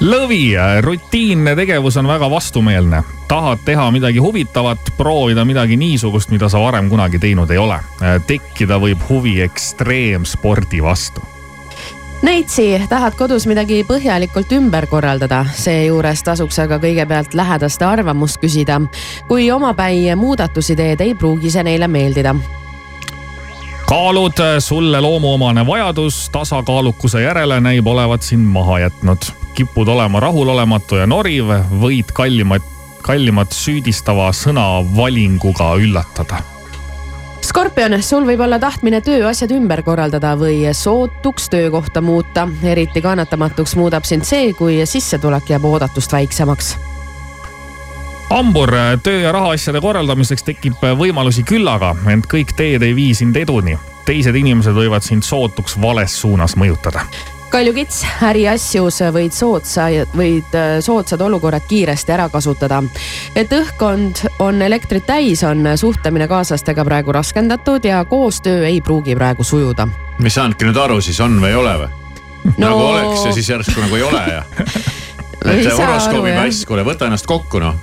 lõvi, 0.00 0.54
rutiinne 0.80 1.56
tegevus 1.56 1.96
on 1.96 2.08
väga 2.08 2.30
vastumeelne. 2.30 3.02
tahad 3.28 3.58
teha 3.64 3.90
midagi 3.90 4.18
huvitavat, 4.18 4.92
proovida 4.96 5.44
midagi 5.44 5.76
niisugust, 5.76 6.30
mida 6.30 6.48
sa 6.48 6.60
varem 6.60 6.90
kunagi 6.90 7.18
teinud 7.18 7.50
ei 7.50 7.58
ole. 7.58 7.80
tekkida 8.26 8.78
võib 8.78 9.08
huvi 9.08 9.40
ekstreemspordi 9.40 10.82
vastu 10.82 11.36
Neitsi, 12.22 12.82
tahad 12.88 13.12
kodus 13.14 13.44
midagi 13.46 13.82
põhjalikult 13.84 14.52
ümber 14.56 14.86
korraldada, 14.88 15.42
seejuures 15.52 16.22
tasuks 16.24 16.56
aga 16.64 16.78
kõigepealt 16.80 17.36
lähedaste 17.36 17.84
arvamust 17.84 18.40
küsida. 18.40 18.80
kui 19.28 19.50
omapäi 19.50 20.14
muudatusi 20.16 20.76
teed, 20.76 21.00
ei 21.00 21.14
pruugi 21.14 21.50
see 21.50 21.62
neile 21.62 21.88
meeldida. 21.88 22.34
kaalud, 23.86 24.40
sulle 24.58 25.00
loomuomane 25.00 25.66
vajadus 25.66 26.30
tasakaalukuse 26.32 27.22
järele 27.22 27.60
näib 27.60 27.86
olevat 27.86 28.22
sind 28.22 28.48
maha 28.48 28.78
jätnud. 28.78 29.45
Kipud 29.56 29.88
olema 29.88 30.20
rahulolematu 30.20 31.00
ja 31.00 31.06
noriv, 31.10 31.52
võid 31.80 32.12
kallimat, 32.16 32.66
kallimat 33.06 33.56
süüdistava 33.56 34.28
sõnavalinguga 34.36 35.72
üllatada 35.80 36.42
Skorpion, 37.46 37.94
sul 38.02 38.24
võib 38.26 38.40
olla 38.42 38.56
tahtmine 38.58 38.98
tööasjad 39.06 39.52
ümber 39.54 39.84
korraldada 39.86 40.32
või 40.40 40.64
sootuks 40.74 41.46
töökohta 41.52 42.00
muuta. 42.02 42.48
eriti 42.62 43.02
kannatamatuks 43.02 43.76
muudab 43.76 44.04
sind 44.04 44.26
see, 44.26 44.52
kui 44.52 44.80
sissetulek 44.86 45.50
jääb 45.50 45.64
oodatust 45.64 46.12
väiksemaks. 46.12 46.76
hambur, 48.30 48.72
töö 49.02 49.20
ja 49.20 49.32
rahaasjade 49.32 49.80
korraldamiseks 49.80 50.42
tekib 50.42 50.82
võimalusi 50.82 51.44
küllaga, 51.46 51.94
ent 52.10 52.26
kõik 52.26 52.56
teed 52.56 52.82
ei 52.82 52.94
vii 52.94 53.14
sind 53.14 53.36
eduni. 53.36 53.78
teised 54.04 54.34
inimesed 54.34 54.74
võivad 54.74 55.02
sind 55.02 55.22
sootuks 55.22 55.80
vales 55.80 56.20
suunas 56.20 56.56
mõjutada. 56.56 57.00
kaljukits, 57.56 58.02
äriasjus 58.26 58.98
võid 59.14 59.32
soodsa, 59.32 59.86
võid 60.16 60.52
äh, 60.56 60.74
soodsad 60.84 61.22
olukorrad 61.24 61.64
kiiresti 61.68 62.12
ära 62.12 62.26
kasutada. 62.28 62.82
et 63.36 63.52
õhkkond 63.52 64.20
on 64.44 64.60
elektrit 64.62 65.06
täis, 65.08 65.40
on 65.46 65.64
suhtlemine 65.76 66.28
kaaslastega 66.28 66.84
praegu 66.84 67.14
raskendatud 67.16 67.84
ja 67.88 68.04
koostöö 68.04 68.66
ei 68.68 68.80
pruugi 68.84 69.16
praegu 69.16 69.44
sujuda. 69.44 69.88
mis 70.18 70.34
sa 70.34 70.44
annadki 70.44 70.68
nüüd 70.68 70.82
aru, 70.82 71.00
siis 71.00 71.20
on 71.24 71.40
või 71.40 71.54
ei 71.54 71.58
ole 71.62 71.74
või 71.80 71.88
no...? 72.44 72.54
nagu 72.66 72.86
oleks 72.90 73.24
ja 73.24 73.34
siis 73.38 73.48
järsku 73.54 73.80
nagu 73.80 73.96
ei 73.96 74.04
ole 74.04 74.24
ja. 74.34 74.44
Ei 75.46 75.62
et 75.62 75.76
horoskoobi 75.78 76.32
pass, 76.34 76.64
kuule 76.66 76.82
võta 76.84 77.06
ennast 77.06 77.28
kokku 77.30 77.60
noh. 77.62 77.76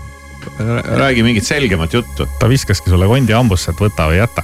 räägi 0.99 1.23
mingit 1.23 1.47
selgemat 1.47 1.93
juttu. 1.93 2.27
ta 2.39 2.49
viskaski 2.49 2.93
sulle 2.93 3.07
kondi 3.09 3.33
hambusse, 3.33 3.71
et 3.71 3.87
võta 3.87 4.09
või 4.11 4.21
jäta 4.21 4.43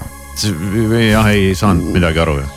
jah, 1.12 1.28
ei 1.28 1.52
saanud 1.58 1.92
midagi 1.94 2.24
aru 2.24 2.40
ju. 2.40 2.56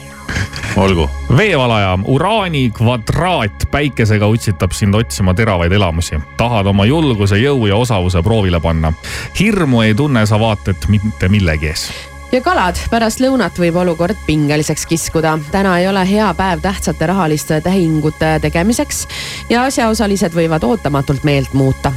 olgu, 0.77 1.11
veevalaja, 1.37 1.99
uraani 2.05 2.71
kvadraat 2.71 3.67
päikesega 3.71 4.27
utsitab 4.27 4.73
sind 4.73 4.95
otsima 4.95 5.35
teravaid 5.35 5.73
elamusi. 5.73 6.21
tahad 6.37 6.67
oma 6.67 6.87
julguse, 6.87 7.37
jõu 7.37 7.67
ja 7.67 7.77
osavuse 7.77 8.23
proovile 8.23 8.61
panna. 8.61 8.93
hirmu 9.41 9.81
ei 9.83 9.95
tunne 9.95 10.27
sa 10.27 10.41
vaata 10.41 10.71
et 10.71 10.89
mitte 10.89 11.29
millegi 11.29 11.67
ees. 11.67 11.91
ja 12.33 12.41
kalad, 12.41 12.79
pärast 12.91 13.21
lõunat 13.21 13.59
võib 13.59 13.77
olukord 13.77 14.17
pingeliseks 14.27 14.87
kiskuda. 14.87 15.39
täna 15.51 15.79
ei 15.79 15.89
ole 15.89 16.07
hea 16.11 16.35
päev 16.35 16.61
tähtsate 16.61 17.07
rahaliste 17.07 17.61
tehingute 17.61 18.39
tegemiseks 18.41 19.07
ja 19.51 19.65
asjaosalised 19.65 20.35
võivad 20.35 20.65
ootamatult 20.65 21.25
meelt 21.25 21.53
muuta. 21.53 21.93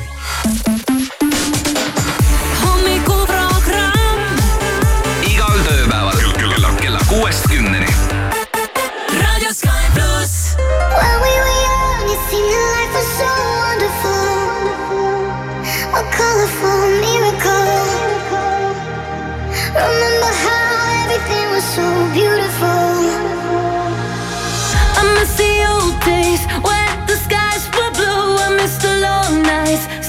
The 29.75 30.04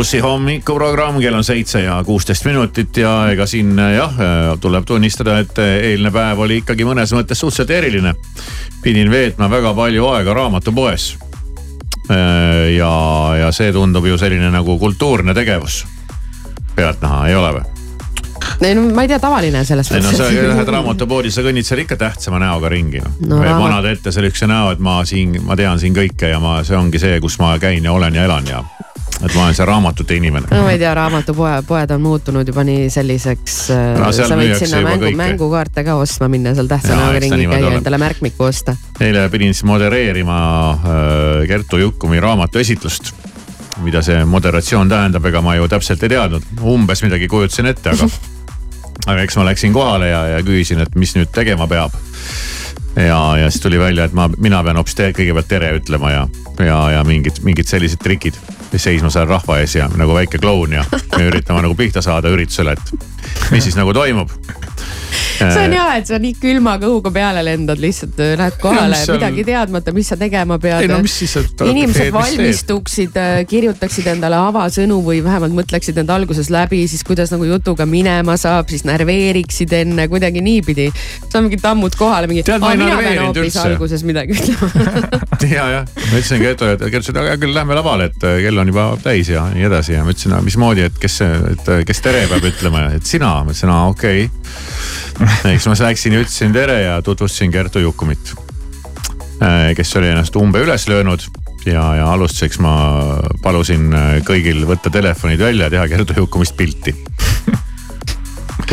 plussi 0.00 0.18
hommikuprogramm, 0.24 1.18
kell 1.20 1.34
on 1.36 1.44
seitse 1.44 1.82
ja 1.82 1.98
kuusteist 2.06 2.46
minutit 2.48 2.96
ja 2.96 3.10
ega 3.28 3.44
siin 3.46 3.76
jah, 3.76 4.14
tuleb 4.60 4.86
tunnistada, 4.88 5.34
et 5.42 5.58
eilne 5.60 6.08
päev 6.14 6.40
oli 6.40 6.62
ikkagi 6.62 6.86
mõnes 6.88 7.12
mõttes 7.12 7.42
suhteliselt 7.42 7.74
eriline. 7.76 8.14
pidin 8.80 9.10
veetma 9.12 9.50
väga 9.52 9.74
palju 9.76 10.06
aega 10.08 10.34
raamatupoes. 10.34 11.18
ja, 12.78 12.94
ja 13.42 13.52
see 13.52 13.72
tundub 13.72 14.06
ju 14.06 14.16
selline 14.18 14.48
nagu 14.50 14.78
kultuurne 14.78 15.34
tegevus. 15.34 15.84
pealtnäha, 16.76 17.26
ei 17.28 17.34
ole 17.34 17.52
või? 17.58 17.64
ei 18.64 18.74
no 18.74 18.88
ma 18.94 19.02
ei 19.04 19.08
tea, 19.08 19.18
tavaline 19.20 19.64
selles 19.64 19.92
ei 19.92 20.00
no 20.00 20.16
sa 20.16 20.32
lähed 20.32 20.76
raamatupoodi, 20.78 21.30
sa 21.30 21.44
kõnnid 21.44 21.68
seal 21.68 21.84
ikka 21.84 22.00
tähtsama 22.00 22.40
näoga 22.40 22.72
ringi 22.72 23.04
noh 23.04 23.20
No 23.20 23.44
no, 23.44 23.58
vanad 23.60 23.84
ette 23.92 24.16
sellise 24.16 24.48
näo, 24.48 24.72
et 24.72 24.80
ma 24.80 25.02
siin, 25.04 25.42
ma 25.44 25.60
tean 25.60 25.78
siin 25.78 25.92
kõike 25.92 26.32
ja 26.32 26.40
ma, 26.40 26.62
see 26.64 26.76
ongi 26.76 26.98
see, 26.98 27.20
kus 27.20 27.36
ma 27.38 27.58
käin 27.58 27.84
ja 27.84 27.92
olen 27.92 28.16
ja 28.16 28.24
elan 28.24 28.48
ja. 28.48 28.64
Et 29.20 29.34
ma 29.34 29.44
olen 29.44 29.56
see 29.56 29.66
raamatute 29.68 30.16
inimene. 30.16 30.48
no 30.50 30.62
ma 30.64 30.74
ei 30.74 30.80
tea, 30.80 30.92
raamatupoe, 30.96 31.52
poed 31.68 31.94
on 31.94 32.02
muutunud 32.04 32.48
juba 32.48 32.64
nii 32.66 32.88
selliseks 32.92 33.58
No 34.00 34.10
seal 34.16 34.30
sa 34.32 34.38
võid 34.40 34.56
sinna 34.60 34.82
mängu, 34.86 35.12
mängukaarte 35.18 35.84
ka 35.86 35.96
ostma 36.00 36.30
minna 36.32 36.54
seal 36.56 36.70
tähtsa 36.70 36.96
näoga 36.96 37.22
ringi 37.24 37.48
käia, 37.50 37.74
endale 37.78 38.00
märkmikku 38.00 38.48
osta. 38.48 38.76
eile 39.00 39.28
pidin 39.32 39.54
siis 39.54 39.66
modereerima 39.68 40.40
äh, 40.72 41.46
Kertu 41.48 41.82
Jukkumi 41.82 42.20
raamatu 42.20 42.62
esitlust. 42.62 43.12
mida 43.80 44.02
see 44.04 44.24
moderatsioon 44.28 44.88
tähendab, 44.88 45.24
ega 45.24 45.40
ma 45.40 45.54
ju 45.56 45.68
täpselt 45.68 46.02
ei 46.04 46.12
teadnud, 46.12 46.44
umbes 46.68 47.00
midagi 47.02 47.28
kujutasin 47.32 47.70
ette, 47.70 47.94
aga 47.94 48.08
aga 49.08 49.24
eks 49.24 49.36
ma 49.38 49.46
läksin 49.48 49.72
kohale 49.72 50.10
ja, 50.10 50.24
ja 50.34 50.40
küsisin, 50.44 50.82
et 50.84 50.96
mis 50.98 51.14
nüüd 51.16 51.30
tegema 51.34 51.68
peab. 51.70 51.94
ja, 52.96 53.20
ja 53.40 53.50
siis 53.50 53.62
tuli 53.62 53.78
välja, 53.78 54.08
et 54.08 54.16
ma, 54.16 54.28
mina 54.38 54.62
pean 54.66 54.80
hoopis 54.80 54.98
kõigepealt 54.98 55.48
tere 55.48 55.72
ütlema 55.78 56.12
ja, 56.12 56.24
ja, 56.58 56.80
ja 56.96 57.04
mingid, 57.06 57.40
mingid 57.46 57.70
sellised 57.70 58.02
trikid. 58.02 58.38
Seisma 58.78 59.10
seal 59.10 59.26
rahva 59.28 59.58
ees 59.60 59.74
ja 59.74 59.88
nagu 59.96 60.14
väike 60.14 60.38
kloun 60.38 60.72
ja, 60.78 60.84
ja 61.18 61.24
üritama 61.26 61.62
nagu 61.64 61.74
pihta 61.74 62.02
saada 62.02 62.30
üritusele, 62.30 62.76
et 62.76 63.50
mis 63.50 63.64
siis 63.64 63.78
nagu 63.78 63.94
toimub. 63.96 64.30
See 65.10 65.64
on 65.64 65.74
hea, 65.76 65.86
et 66.00 66.10
sa 66.10 66.20
nii 66.22 66.36
külma 66.40 66.76
kõhuga 66.82 67.12
peale 67.14 67.42
lendad, 67.46 67.80
lihtsalt 67.82 68.20
äh, 68.20 68.34
lähed 68.40 68.58
kohale 68.62 68.98
seal- 69.00 69.18
midagi 69.18 69.44
teadmata, 69.48 69.94
mis 69.96 70.10
sa 70.12 70.18
tegema 70.20 70.58
pead. 70.62 70.84
ei 70.84 70.90
no 70.90 71.00
mis 71.04 71.16
siis, 71.22 71.36
et. 71.40 71.64
inimesed 71.70 72.12
valmistuksid, 72.14 73.18
kirjutaksid 73.50 74.10
endale 74.14 74.38
avasõnu 74.40 75.00
või 75.06 75.22
vähemalt 75.24 75.56
mõtleksid 75.56 75.98
need 76.00 76.12
alguses 76.12 76.50
läbi, 76.52 76.82
siis 76.90 77.04
kuidas 77.06 77.32
nagu 77.34 77.48
jutuga 77.48 77.86
minema 77.88 78.36
saab, 78.40 78.70
siis 78.72 78.86
närveeriksid 78.88 79.72
enne 79.80 80.08
kuidagi 80.12 80.44
niipidi. 80.44 80.90
sa 81.28 81.40
mingid 81.40 81.62
tammud 81.64 81.96
kohale 81.98 82.30
mingi. 82.30 82.44
Tead, 82.46 82.62
ma 82.62 82.74
ei 82.74 82.82
närveerinud 82.84 83.44
üldse." 83.44 83.60
alguses 83.70 84.04
midagi 84.06 84.36
ütlema 84.36 84.70
ja, 85.56 85.66
jah, 85.74 85.84
ma 85.84 86.18
ütlesin 86.18 86.42
Kertule, 86.42 86.74
et 86.76 86.84
Kert 86.90 87.04
ütles, 87.04 87.12
et 87.14 87.30
hea 87.30 87.36
küll, 87.40 87.54
lähme 87.54 87.76
lavale, 87.78 88.10
et 88.10 88.26
äh, 88.26 88.40
kell 88.44 88.62
on 88.62 88.72
juba 88.72 88.86
täis 89.02 89.30
ja 89.32 89.46
nii 89.52 89.68
edasi 89.68 89.94
ja 89.96 90.04
ma 90.06 90.14
ütlesin, 90.14 90.36
mismoodi, 90.46 90.86
et 90.90 90.98
kes, 91.00 91.20
et 91.24 91.70
äh, 91.70 91.84
kes 91.88 92.02
tere 92.04 92.26
peab 92.30 92.46
ütlema, 92.50 92.88
et 92.96 93.06
sina, 93.08 93.38
ma 93.44 93.54
ütlesin, 93.54 93.72
aa 93.74 93.86
okei 93.92 94.26
okay. 94.26 94.99
Eks 95.54 95.68
ma 95.68 95.76
läksin 95.80 96.16
ja 96.16 96.24
ütlesin 96.24 96.52
tere 96.56 96.80
ja 96.82 97.02
tutvustasin 97.02 97.52
Kertu 97.52 97.78
Jukumit. 97.84 98.34
kes 99.76 99.96
oli 99.96 100.10
ennast 100.12 100.36
umbe 100.36 100.60
üles 100.60 100.88
löönud 100.88 101.24
ja, 101.66 101.82
ja 101.96 102.12
alustuseks 102.12 102.60
ma 102.62 102.74
palusin 103.42 103.90
äh, 103.92 104.12
kõigil 104.26 104.64
võtta 104.68 104.92
telefonid 104.92 105.40
välja 105.42 105.68
ja 105.68 105.74
teha 105.74 105.88
Kertu 105.92 106.16
Jukumist 106.16 106.56
pilti 106.56 106.94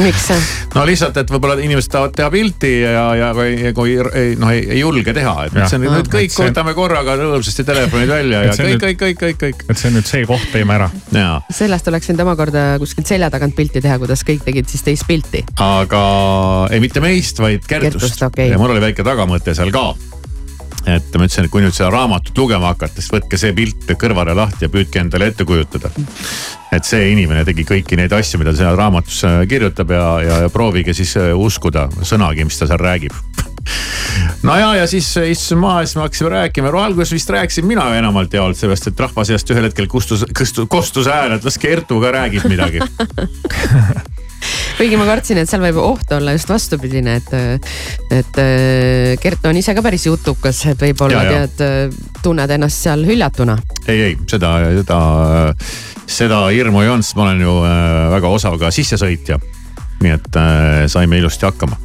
miks 0.01 0.27
see? 0.29 0.39
no 0.75 0.83
lihtsalt, 0.87 1.17
et 1.21 1.31
võib-olla 1.33 1.57
inimesed 1.61 1.91
tahavad 1.93 2.15
teha 2.17 2.29
pilti 2.33 2.71
ja, 2.83 3.05
ja 3.17 3.29
kui, 3.37 3.71
kui 3.77 3.95
ei, 3.97 4.35
noh, 4.39 4.51
ei, 4.53 4.63
ei 4.77 4.81
julge 4.81 5.13
teha, 5.17 5.33
et 5.47 5.55
Jah. 5.57 5.69
see 5.71 5.79
on 5.79 5.87
nüüd 5.87 6.11
kõik 6.11 6.29
Et 6.29 6.35
see- 6.35 6.49
võtame 6.49 6.73
korraga 6.77 7.15
rõõmsasti 7.19 7.65
telefonid 7.67 8.11
välja 8.11 8.43
ja 8.47 8.57
kõik, 8.57 8.81
kõik, 8.83 8.99
kõik, 9.03 9.17
kõik, 9.23 9.39
kõik. 9.45 9.63
et 9.69 9.81
see 9.81 9.89
on 9.91 9.97
nüüd 9.99 10.09
see 10.09 10.25
koht, 10.29 10.45
teeme 10.53 10.77
ära. 10.77 10.89
ja, 11.15 11.31
sellest 11.61 11.87
oleks 11.91 12.11
võinud 12.11 12.25
omakorda 12.27 12.67
kuskilt 12.83 13.09
selja 13.09 13.31
tagant 13.33 13.55
pilti 13.57 13.81
teha, 13.81 13.97
kuidas 14.01 14.23
kõik 14.27 14.45
tegid 14.47 14.69
siis 14.69 14.85
teist 14.85 15.07
pilti. 15.09 15.43
aga 15.63 16.03
ei 16.71 16.83
mitte 16.83 17.01
meist, 17.03 17.39
vaid 17.43 17.65
Kertust, 17.67 17.97
Kertust, 17.99 18.27
okei. 18.29 18.51
ja 18.53 18.61
mul 18.61 18.75
oli 18.75 18.83
väike 18.89 19.05
tagamõte 19.07 19.55
seal 19.57 19.71
ka. 19.73 19.89
Et 20.87 21.17
ma 21.17 21.27
ütlesin, 21.27 21.47
et 21.47 21.51
kui 21.51 21.63
nüüd 21.63 21.75
seda 21.75 21.89
raamatut 21.91 22.37
lugema 22.39 22.71
hakata, 22.71 23.01
siis 23.01 23.11
võtke 23.11 23.39
see 23.39 23.53
pilt 23.57 23.89
kõrvale 23.99 24.35
lahti 24.37 24.67
ja 24.67 24.71
püüdke 24.71 25.01
endale 25.03 25.31
ette 25.31 25.45
kujutada. 25.47 25.91
et 26.71 26.85
see 26.85 27.11
inimene 27.11 27.43
tegi 27.47 27.65
kõiki 27.67 27.97
neid 27.99 28.13
asju, 28.13 28.39
mida 28.39 28.53
ta 28.53 28.61
seal 28.61 28.77
raamatus 28.77 29.23
äh, 29.27 29.39
kirjutab 29.49 29.91
ja, 29.91 30.05
ja, 30.23 30.39
ja 30.45 30.49
proovige 30.53 30.93
siis 30.93 31.15
äh, 31.19 31.31
uskuda 31.35 31.87
sõnagi, 32.03 32.45
mis 32.47 32.59
ta 32.59 32.67
seal 32.69 32.81
räägib. 32.81 33.15
no 34.47 34.57
ja, 34.59 34.73
ja 34.81 34.87
siis 34.87 35.09
istusime 35.17 35.65
maha 35.65 35.81
ja 35.83 35.89
siis 35.89 35.99
me 35.99 36.05
hakkasime 36.05 36.33
rääkima, 36.35 36.75
alguses 36.83 37.15
vist 37.15 37.29
rääkisin 37.35 37.67
mina 37.67 37.87
enamalt 37.97 38.33
jaolt 38.33 38.59
sellest, 38.59 38.91
et 38.91 38.99
rahva 38.99 39.25
seast 39.27 39.51
ühel 39.51 39.67
hetkel 39.69 39.89
kustus, 39.91 40.25
kustus, 40.37 40.69
kostus 40.71 41.11
hääl, 41.11 41.35
et 41.37 41.47
las 41.47 41.59
Kertu 41.59 41.99
ka 42.03 42.13
räägib 42.15 42.47
midagi 42.51 42.83
kuigi 44.77 44.97
ma 44.99 45.07
kartsin, 45.09 45.39
et 45.41 45.49
seal 45.49 45.63
võib 45.63 45.79
oht 45.81 46.11
olla 46.13 46.33
just 46.35 46.51
vastupidine, 46.51 47.17
et, 47.17 47.63
et 48.13 48.41
Kert 49.21 49.47
on 49.49 49.57
ise 49.57 49.73
ka 49.77 49.83
päris 49.85 50.05
jutukas, 50.05 50.59
et 50.69 50.81
võib-olla 50.81 51.23
tead, 51.25 51.95
tunned 52.23 52.53
ennast 52.57 52.85
seal 52.85 53.05
hüljatuna. 53.07 53.57
ei, 53.87 54.11
ei 54.11 54.17
seda, 54.29 54.53
seda, 54.77 54.99
seda 56.07 56.43
hirmu 56.53 56.83
ei 56.83 56.91
olnud, 56.93 57.07
sest 57.07 57.17
ma 57.17 57.27
olen 57.27 57.41
ju 57.43 57.57
äh, 57.67 57.97
väga 58.13 58.31
osav 58.37 58.59
ka 58.61 58.71
sissesõitja. 58.73 59.39
nii 60.03 60.13
et 60.13 60.37
äh, 60.37 60.85
saime 60.91 61.17
ilusti 61.17 61.47
hakkama, 61.47 61.79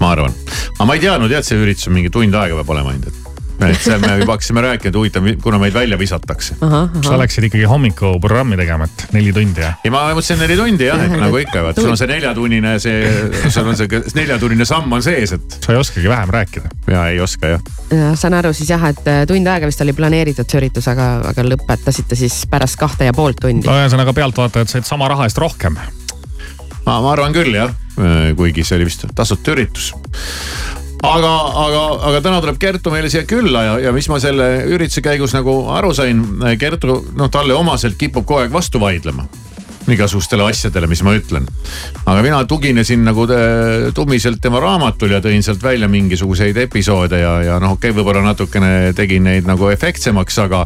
ma 0.00 0.12
arvan. 0.12 0.34
aga 0.74 0.88
ma 0.88 0.98
ei 0.98 1.06
teadnud 1.06 1.30
jah, 1.30 1.44
et 1.44 1.48
see 1.48 1.60
üritus 1.60 1.86
on 1.90 1.96
mingi 1.98 2.10
tund 2.10 2.34
aega 2.34 2.58
peab 2.60 2.74
olema 2.76 2.94
ainult, 2.94 3.08
et. 3.12 3.27
Et 3.66 3.80
seal 3.82 4.00
me 4.02 4.12
juba 4.20 4.36
hakkasime 4.36 4.62
rääkima, 4.62 4.92
et 4.92 4.98
huvitav, 4.98 5.26
kuna 5.42 5.58
meid 5.58 5.74
välja 5.74 5.98
visatakse. 5.98 6.56
sa 7.04 7.18
läksid 7.18 7.48
ikkagi 7.48 7.64
hommikuprogrammi 7.68 8.56
tegema, 8.60 8.86
et 8.86 9.14
neli 9.16 9.32
tundi 9.34 9.64
jah? 9.64 9.78
ja 9.84 9.92
ma 9.94 10.04
mõtlesin 10.12 10.40
neli 10.42 10.56
tundi 10.58 10.86
jah, 10.86 11.02
et 11.04 11.14
nagu 11.18 11.40
ikka, 11.42 11.64
vaat 11.66 11.80
sul 11.80 11.90
on 11.90 11.98
see 11.98 12.10
neljatunnine, 12.10 12.76
see, 12.82 13.12
sul 13.54 13.68
on 13.68 13.78
see 13.78 14.02
neljatunnine 14.14 14.68
samm 14.68 14.92
on 14.94 15.04
sees, 15.04 15.34
et. 15.34 15.58
sa 15.64 15.74
ei 15.74 15.80
oskagi 15.80 16.10
vähem 16.10 16.32
rääkida. 16.34 16.72
ja 16.94 17.06
ei 17.12 17.20
oska 17.24 17.54
jah. 17.54 17.66
ja 17.94 18.12
saan 18.18 18.38
aru 18.38 18.54
siis 18.56 18.70
jah, 18.70 18.88
et 18.92 19.10
äh, 19.10 19.24
tund 19.28 19.50
aega 19.50 19.70
vist 19.70 19.82
oli 19.84 19.96
planeeritud 19.96 20.48
see 20.48 20.62
üritus, 20.62 20.88
aga, 20.92 21.10
aga 21.32 21.46
lõpetasite 21.46 22.18
siis 22.18 22.40
pärast 22.50 22.78
kahte 22.80 23.10
ja 23.10 23.16
poolt 23.16 23.42
tundi. 23.42 23.66
no 23.66 23.78
ühesõnaga 23.80 24.14
pealtvaatajad 24.16 24.74
said 24.76 24.88
sama 24.88 25.10
raha 25.10 25.26
eest 25.28 25.42
rohkem. 25.42 25.78
ma, 26.86 26.98
ma 27.02 27.12
arvan 27.12 27.34
küll 27.34 27.58
jah, 27.58 27.74
kuigi 28.38 28.64
see 28.64 28.78
oli 28.78 28.88
vist 28.88 29.08
tasuta 29.18 29.56
üritus. 29.56 29.92
Aga, 31.06 31.32
aga, 31.64 31.82
aga 32.10 32.22
täna 32.24 32.40
tuleb 32.42 32.58
Kertu 32.60 32.92
meile 32.94 33.10
siia 33.12 33.24
külla 33.28 33.64
ja, 33.64 33.74
ja 33.88 33.92
mis 33.94 34.08
ma 34.10 34.18
selle 34.22 34.48
ürituse 34.70 35.02
käigus 35.04 35.34
nagu 35.36 35.60
aru 35.74 35.92
sain, 35.96 36.24
Kertu 36.58 37.02
noh, 37.16 37.30
talle 37.32 37.54
omaselt 37.54 37.98
kipub 38.00 38.26
kogu 38.26 38.42
aeg 38.42 38.54
vastu 38.54 38.82
vaidlema 38.82 39.28
igasugustele 39.94 40.46
asjadele, 40.48 40.88
mis 40.90 41.02
ma 41.06 41.14
ütlen. 41.16 41.46
aga 42.04 42.22
mina 42.24 42.40
tuginesin 42.48 43.04
nagu 43.06 43.26
äh, 43.32 43.88
tummiselt 43.94 44.40
tema 44.42 44.60
raamatul 44.62 45.12
ja 45.16 45.20
tõin 45.24 45.42
sealt 45.44 45.62
välja 45.62 45.88
mingisuguseid 45.88 46.56
episoode 46.64 47.20
ja, 47.22 47.34
ja 47.44 47.58
noh, 47.62 47.76
okei 47.76 47.90
okay,, 47.90 47.98
võib-olla 47.98 48.22
natukene 48.24 48.92
tegin 48.96 49.26
neid 49.28 49.48
nagu 49.48 49.70
efektsemaks, 49.72 50.38
aga. 50.44 50.64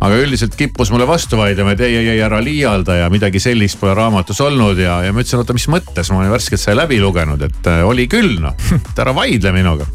aga 0.00 0.20
üldiselt 0.22 0.56
kippus 0.58 0.92
mulle 0.94 1.06
vastu 1.08 1.38
vaidlema, 1.40 1.74
et 1.74 1.84
ei, 1.86 1.96
ei, 2.00 2.10
ei 2.16 2.24
ära 2.24 2.40
liialda 2.44 3.00
ja 3.02 3.10
midagi 3.12 3.40
sellist 3.42 3.80
pole 3.80 3.94
raamatus 3.98 4.40
olnud 4.44 4.78
ja, 4.78 5.00
ja 5.06 5.12
ma 5.12 5.24
ütlesin, 5.24 5.42
oota, 5.42 5.56
mis 5.56 5.68
mõttes, 5.70 6.12
ma 6.12 6.22
olen 6.22 6.34
värskelt 6.34 6.62
selle 6.62 6.82
läbi 6.84 7.00
lugenud, 7.02 7.42
et 7.42 7.70
äh, 7.70 7.84
oli 7.86 8.08
küll 8.10 8.38
noh, 8.42 8.56
et 8.78 9.04
ära 9.04 9.14
vaidle 9.16 9.54
minuga 9.56 9.88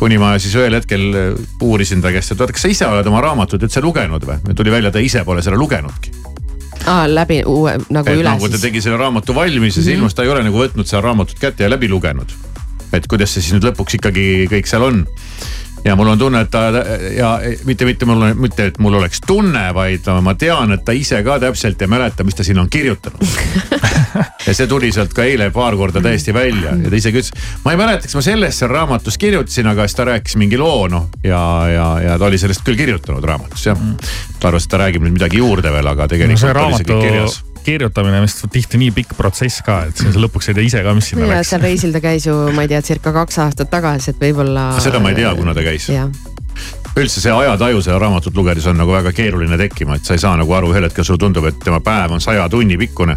kuni 0.00 0.16
ma 0.20 0.32
siis 0.40 0.56
ühel 0.56 0.78
hetkel 0.78 1.06
äh, 1.12 1.30
uurisin 1.62 2.00
ta 2.04 2.12
käest, 2.14 2.32
et 2.32 2.40
oota, 2.40 2.56
kas 2.56 2.64
sa 2.64 2.72
ise 2.72 2.88
oled 2.88 3.06
oma 3.10 3.20
raamatut 3.24 3.68
üldse 3.68 3.84
lugenud 3.84 4.24
või? 4.24 4.56
tuli 4.56 4.72
välja, 4.72 4.92
ta 4.94 5.02
ise 5.04 5.24
pole 5.28 5.44
seda 5.44 5.60
lugenudki 5.60 6.29
aa, 6.90 7.06
läbi 7.10 7.40
uue 7.46 7.76
nagu 7.88 8.10
et 8.10 8.18
üle 8.20 8.28
nagu 8.28 8.48
ta 8.48 8.56
siis. 8.56 8.64
tegi 8.66 8.82
selle 8.84 8.98
raamatu 9.00 9.34
valmis 9.36 9.78
ja 9.78 9.84
see 9.86 9.96
ilmus, 9.98 10.16
ta 10.16 10.26
ei 10.26 10.32
ole 10.32 10.42
nagu 10.46 10.58
võtnud 10.60 10.88
seda 10.90 11.02
raamatut 11.06 11.38
kätte 11.42 11.64
ja 11.66 11.70
läbi 11.72 11.88
lugenud. 11.92 12.32
et 12.92 13.06
kuidas 13.06 13.34
see 13.34 13.44
siis 13.44 13.54
nüüd 13.56 13.68
lõpuks 13.70 13.98
ikkagi 14.00 14.26
kõik 14.50 14.66
seal 14.70 14.82
on. 14.88 15.04
Ja 15.84 15.96
mul 15.96 16.08
on 16.12 16.18
tunne, 16.18 16.40
et 16.40 16.50
ta 16.50 16.64
ja 17.16 17.30
mitte, 17.64 17.84
mitte 17.84 18.08
mul 18.08 18.22
on, 18.22 18.36
mitte 18.40 18.66
et 18.70 18.78
mul 18.78 18.94
oleks 19.00 19.22
tunne, 19.26 19.62
vaid 19.74 20.06
ma 20.22 20.34
tean, 20.38 20.74
et 20.76 20.84
ta 20.84 20.94
ise 20.96 21.22
ka 21.26 21.38
täpselt 21.42 21.82
ei 21.82 21.90
mäleta, 21.90 22.24
mis 22.24 22.36
ta 22.36 22.46
siin 22.46 22.58
on 22.60 22.70
kirjutanud. 22.70 23.24
ja 24.46 24.54
see 24.54 24.66
tuli 24.70 24.92
sealt 24.92 25.14
ka 25.16 25.24
eile 25.24 25.50
paar 25.54 25.76
korda 25.78 26.02
täiesti 26.04 26.34
välja 26.34 26.74
ja 26.76 26.90
ta 26.90 26.96
isegi 26.96 27.22
ütles, 27.22 27.34
ma 27.64 27.74
ei 27.74 27.80
mäleta, 27.80 28.08
kas 28.08 28.18
ma 28.18 28.24
sellest 28.24 28.62
seal 28.62 28.72
raamatus 28.72 29.18
kirjutasin, 29.20 29.70
aga 29.70 29.86
siis 29.86 30.00
ta 30.00 30.08
rääkis 30.10 30.36
mingi 30.40 30.58
loo 30.60 30.88
noh 30.90 31.08
ja, 31.24 31.42
ja, 31.70 31.86
ja 32.08 32.18
ta 32.18 32.28
oli 32.30 32.40
sellest 32.40 32.64
küll 32.66 32.78
kirjutanud 32.80 33.24
raamatus 33.24 33.68
jah. 33.70 33.86
ta 34.40 34.50
arvas, 34.50 34.66
et 34.66 34.74
ta 34.74 34.82
räägib 34.82 35.06
nüüd 35.06 35.20
midagi 35.20 35.40
juurde 35.42 35.72
veel, 35.72 35.94
aga 35.94 36.08
no 36.08 36.14
tegelikult 36.14 36.44
see 36.44 36.56
oli 36.56 36.82
see 36.82 36.90
kõik 36.90 37.06
kirjas 37.08 37.40
kirjutamine 37.64 38.20
vist 38.24 38.42
tihti 38.52 38.80
nii 38.80 38.90
pikk 38.96 39.14
protsess 39.18 39.62
ka, 39.66 39.82
et 39.90 40.00
siis 40.00 40.16
lõpuks 40.20 40.50
ei 40.50 40.56
tea 40.58 40.66
ise 40.66 40.82
ka, 40.84 40.94
mis 40.96 41.10
sinna 41.12 41.26
ja 41.26 41.38
läks. 41.38 41.52
seal 41.52 41.64
reisil 41.64 41.94
ta 41.94 42.02
käis 42.04 42.26
ju, 42.26 42.36
ma 42.56 42.66
ei 42.66 42.72
tea, 42.72 42.82
circa 42.86 43.12
kaks 43.14 43.40
aastat 43.44 43.70
tagasi, 43.72 44.14
et 44.14 44.20
võib-olla. 44.22 44.70
seda 44.82 45.00
ma 45.02 45.12
ei 45.12 45.18
tea, 45.20 45.32
kuna 45.38 45.54
ta 45.56 45.64
käis. 45.66 45.88
üldse 46.98 47.22
see 47.22 47.32
ajataju 47.32 47.82
seda 47.84 47.98
raamatut 48.02 48.36
lugedes 48.36 48.66
on 48.66 48.80
nagu 48.80 48.92
väga 48.92 49.12
keeruline 49.16 49.58
tekkima, 49.60 49.96
et 49.96 50.04
sa 50.08 50.16
ei 50.16 50.22
saa 50.22 50.36
nagu 50.40 50.52
aru, 50.56 50.72
ühel 50.74 50.88
hetkel 50.88 51.06
sulle 51.06 51.22
tundub, 51.22 51.46
et 51.50 51.60
tema 51.64 51.80
päev 51.84 52.16
on 52.16 52.24
saja 52.24 52.48
tunni 52.48 52.78
pikkune. 52.80 53.16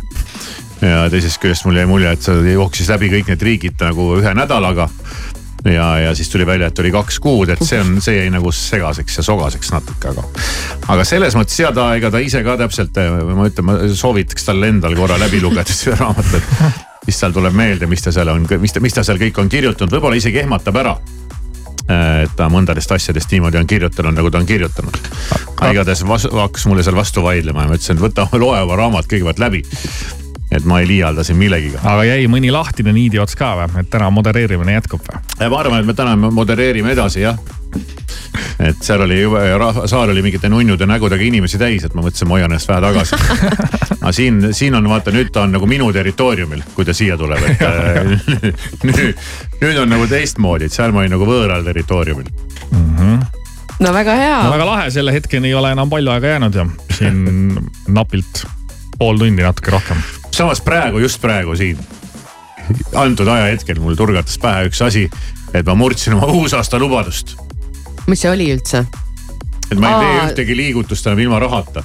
ja 0.84 1.08
teisest 1.10 1.40
küljest 1.40 1.66
mul 1.66 1.80
jäi 1.80 1.86
mulje, 1.88 2.12
et 2.12 2.22
sa 2.22 2.34
jooksis 2.34 2.90
läbi 2.92 3.10
kõik 3.14 3.30
need 3.32 3.42
riigid 3.42 3.80
nagu 3.82 4.14
ühe 4.20 4.34
nädalaga. 4.36 4.90
ja, 5.66 6.00
ja 6.00 6.16
siis 6.16 6.30
tuli 6.30 6.46
välja, 6.46 6.68
et 6.68 6.80
oli 6.80 6.92
kaks 6.92 7.20
kuud, 7.24 7.50
et 7.54 7.62
see 7.64 7.80
on, 7.82 7.96
see 8.04 8.18
jäi 8.18 8.30
nagu 8.34 8.52
segaseks 8.52 9.20
ja 9.20 9.26
sogaseks 9.26 9.72
natuke, 9.74 10.12
aga. 10.12 10.24
aga 10.96 11.06
selles 11.08 11.38
mõttes 11.40 11.60
ja 11.60 11.72
ta, 11.76 11.90
ega 11.98 12.12
ta 12.12 12.22
ise 12.24 12.44
ka 12.46 12.58
täpselt, 12.60 13.00
ma 13.34 13.48
ütlen, 13.50 13.68
ma 13.68 13.78
soovitaks 13.96 14.50
tal 14.50 14.64
endal 14.68 14.96
korra 15.00 15.20
läbi 15.22 15.42
lugeda 15.44 15.74
seda 15.74 16.00
raamatut. 16.02 16.56
siis 17.06 17.20
tal 17.20 17.36
tuleb 17.36 17.56
meelde, 17.56 17.88
mis 17.92 18.04
ta 18.04 18.14
seal 18.16 18.32
on, 18.34 18.48
mis 18.60 18.76
ta, 18.76 18.84
mis 18.84 18.96
ta 18.96 19.04
seal 19.08 19.22
kõik 19.22 19.40
on 19.44 19.52
kirjutanud, 19.52 19.94
võib-olla 19.96 20.20
isegi 20.20 20.44
ehmatab 20.44 20.82
ära. 20.84 20.98
et 22.24 22.36
ta 22.40 22.48
mõndadest 22.52 22.92
asjadest 22.96 23.32
niimoodi 23.32 23.60
on 23.60 23.68
kirjutanud, 23.68 24.16
nagu 24.16 24.32
ta 24.32 24.40
on 24.40 24.48
kirjutanud. 24.48 25.00
aga 25.60 25.72
igatahes 25.72 26.04
hakkas 26.32 26.68
mulle 26.68 26.84
seal 26.84 26.96
vastu 26.96 27.24
vaidlema 27.24 27.66
ja 27.66 27.72
ma 27.72 27.80
ütlesin, 27.80 28.00
et 28.00 28.04
võta, 28.04 28.28
loe 28.40 28.60
oma 28.64 28.80
raamat 28.80 29.08
kõigepealt 29.08 29.40
läbi. 29.44 29.64
Et 30.54 30.66
ma 30.66 30.80
ei 30.82 30.88
liialda 30.88 31.24
siin 31.24 31.38
millegiga. 31.40 31.82
aga 31.84 32.06
jäi 32.08 32.28
mõni 32.32 32.52
lahtine 32.54 32.94
niidiots 32.96 33.36
ka 33.40 33.54
või, 33.60 33.84
et 33.84 33.90
täna 33.94 34.10
modereerimine 34.14 34.78
jätkub 34.78 35.04
või? 35.08 35.22
ma 35.50 35.60
arvan, 35.60 35.82
et 35.82 35.90
me 35.90 35.98
täna 35.98 36.16
modereerime 36.32 36.94
edasi 36.94 37.24
jah. 37.24 37.40
et 38.60 38.82
seal 38.86 39.02
oli 39.06 39.22
jube, 39.22 39.42
saal 39.90 40.14
oli 40.14 40.22
mingite 40.26 40.50
nunnude 40.50 40.86
nägudega 40.90 41.26
inimesi 41.26 41.58
täis, 41.62 41.86
et 41.86 41.96
ma 41.98 42.06
mõtlesin, 42.06 42.30
ma 42.30 42.38
hoian 42.38 42.52
ennast 42.52 42.70
vähe 42.70 42.82
tagasi. 42.86 43.20
aga 44.00 44.12
siin, 44.16 44.42
siin 44.54 44.78
on 44.78 44.90
vaata, 44.90 45.14
nüüd 45.16 45.32
ta 45.34 45.48
on 45.48 45.56
nagu 45.58 45.70
minu 45.70 45.90
territooriumil, 45.94 46.64
kui 46.76 46.86
ta 46.86 46.94
siia 46.94 47.18
tuleb, 47.18 47.44
et 47.50 47.64
äh, 47.68 48.12
nüüd, 48.88 49.24
nüüd 49.62 49.84
on 49.86 49.96
nagu 49.96 50.10
teistmoodi, 50.12 50.70
et 50.70 50.76
seal 50.76 50.94
ma 50.94 51.04
olin 51.04 51.16
nagu 51.18 51.30
võõral 51.30 51.66
territooriumil. 51.66 52.30
no 53.84 53.94
väga 53.94 54.18
hea 54.22 54.42
no 54.46 54.52
väga 54.54 54.66
lahe, 54.70 54.90
selle 54.94 55.16
hetkeni 55.16 55.50
ei 55.50 55.56
ole 55.58 55.74
enam 55.74 55.90
palju 55.90 56.14
aega 56.14 56.36
jäänud 56.36 56.62
ja 56.62 56.68
siin 56.94 57.24
napilt 57.90 58.46
pool 59.00 59.18
tundi 59.18 59.44
natuke 59.44 59.74
rohkem. 59.74 60.04
Samas 60.34 60.62
praegu, 60.62 61.00
just 61.04 61.22
praegu 61.22 61.56
siin, 61.58 61.80
antud 62.98 63.28
ajahetkel 63.30 63.80
mul 63.84 63.98
turgatas 64.00 64.38
pähe 64.42 64.68
üks 64.70 64.82
asi, 64.86 65.08
et 65.54 65.66
ma 65.68 65.76
murdsin 65.78 66.18
oma 66.18 66.32
uusaasta 66.34 66.80
lubadust. 66.82 67.36
mis 68.08 68.22
see 68.22 68.32
oli 68.32 68.50
üldse? 68.56 68.86
et 69.72 69.80
ma 69.80 69.94
ei 69.94 69.96
tee 70.02 70.20
Aa. 70.20 70.28
ühtegi 70.28 70.58
liigutust 70.58 71.08
enam 71.08 71.20
ilma 71.26 71.40
rahata. 71.44 71.84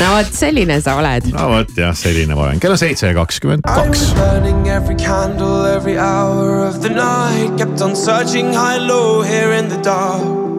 no 0.00 0.12
vot 0.16 0.32
selline 0.34 0.80
sa 0.80 0.96
oled. 0.98 1.30
no 1.34 1.48
vot 1.54 1.72
jah, 1.76 1.94
selline 1.96 2.34
ma 2.34 2.48
olen, 2.48 2.60
kell 2.60 2.74
on 2.74 2.80
seitse 2.80 3.06
ja 3.12 3.14
kakskümmend 3.14 3.66
kaks. 3.66 4.10
every 4.70 4.94
candle, 4.94 5.66
every 5.66 5.98
hour 5.98 6.66
of 6.66 6.80
the 6.80 6.88
night. 6.88 7.58
Kept 7.58 7.80
on 7.82 7.96
searching 7.96 8.52
high, 8.52 8.78
low, 8.78 9.20
here 9.22 9.52
in 9.52 9.68
the 9.68 9.82
dark. 9.82 10.49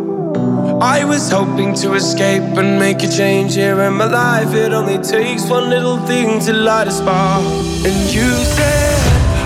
I 0.82 1.06
was 1.06 1.30
hoping 1.30 1.76
to 1.76 1.94
escape 1.94 2.58
and 2.58 2.80
make 2.80 3.04
a 3.04 3.08
change 3.08 3.54
here 3.54 3.80
in 3.82 3.94
my 3.94 4.06
life. 4.06 4.52
It 4.56 4.74
only 4.74 4.98
takes 4.98 5.48
one 5.48 5.70
little 5.70 6.00
thing 6.08 6.39
to 6.46 6.54
light 6.54 6.88
a 6.88 6.91
spark. 6.91 7.44
And 7.86 7.98
you 8.12 8.30
said, 8.58 8.98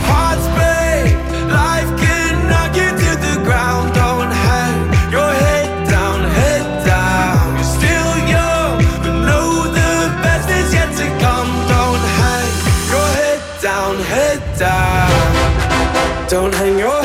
hearts 0.08 0.48
break, 0.56 1.12
life 1.52 1.92
can 2.00 2.48
knock 2.48 2.72
you 2.80 2.88
to 2.88 3.12
the 3.28 3.36
ground. 3.44 3.94
Don't 3.94 4.32
hang 4.32 5.12
your 5.12 5.30
head 5.44 5.90
down, 5.90 6.24
head 6.40 6.86
down. 6.86 7.56
You're 7.58 7.74
still 7.80 8.16
young, 8.32 8.78
but 9.04 9.16
know 9.28 9.68
the 9.80 9.94
best 10.24 10.48
is 10.50 10.74
yet 10.74 10.90
to 11.00 11.08
come. 11.20 11.52
Don't 11.68 12.06
hang 12.16 12.48
your 12.88 13.08
head 13.20 13.42
down, 13.62 13.94
head 14.14 14.40
down. 14.58 16.30
Don't 16.30 16.54
hang 16.56 16.80
your 16.80 17.05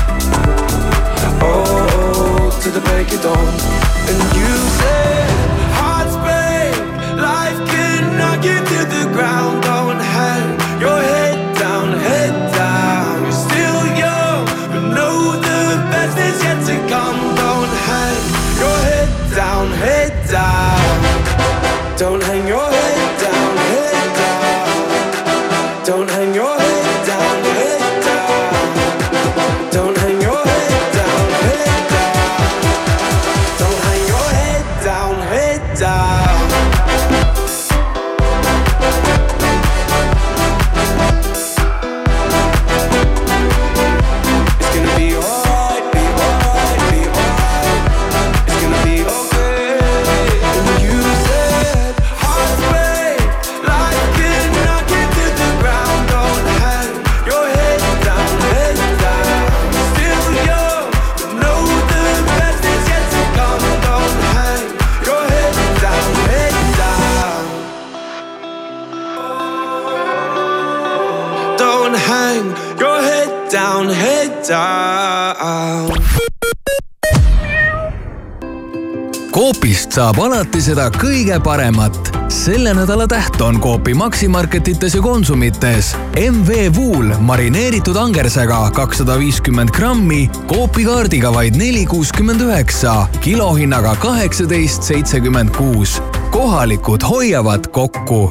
Saab 80.01 80.17
alati 80.17 80.57
seda 80.63 80.87
kõige 80.89 81.35
paremat. 81.45 81.93
selle 82.33 82.71
nädala 82.73 83.05
täht 83.11 83.35
on 83.45 83.59
Coopi 83.61 83.93
Maximarketites 83.93 84.95
ja 84.97 85.01
Konsumites 85.01 85.91
MV 86.17 86.71
Wool 86.73 87.11
marineeritud 87.21 87.99
angersega 88.01 88.63
kakssada 88.73 89.19
viiskümmend 89.21 89.69
grammi 89.75 90.23
Coopi 90.49 90.87
kaardiga 90.87 91.29
vaid 91.35 91.59
neli 91.59 91.83
kuuskümmend 91.85 92.41
üheksa, 92.41 92.95
kilohinnaga 93.21 93.93
kaheksateist 94.01 94.89
seitsekümmend 94.89 95.53
kuus. 95.53 95.99
kohalikud 96.31 97.05
hoiavad 97.05 97.69
kokku. 97.69 98.23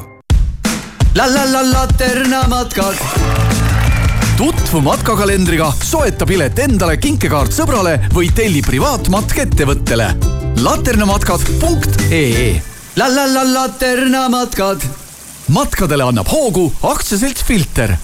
la 1.15 1.29
la 1.33 1.45
la 1.53 1.63
Laterna 1.71 2.43
matkad 2.51 2.99
tutvu 4.37 4.81
matkakalendriga, 4.81 5.71
soeta 5.83 6.25
pilet 6.25 6.59
endale, 6.59 6.97
kinkekaart 6.97 7.55
sõbrale 7.55 7.95
või 8.11 8.33
telli 8.35 8.59
privaatmatk 8.65 9.45
ettevõttele. 9.47 10.30
laternamatkad.ee 10.63 12.61
la 12.95 13.15
la 13.15 13.33
la 13.33 13.53
Laterna 13.53 14.29
matkad. 14.29 14.81
matkadele 15.47 16.03
annab 16.03 16.27
hoogu 16.29 16.73
aktsiaselts 16.83 17.43
Filter 17.43 17.95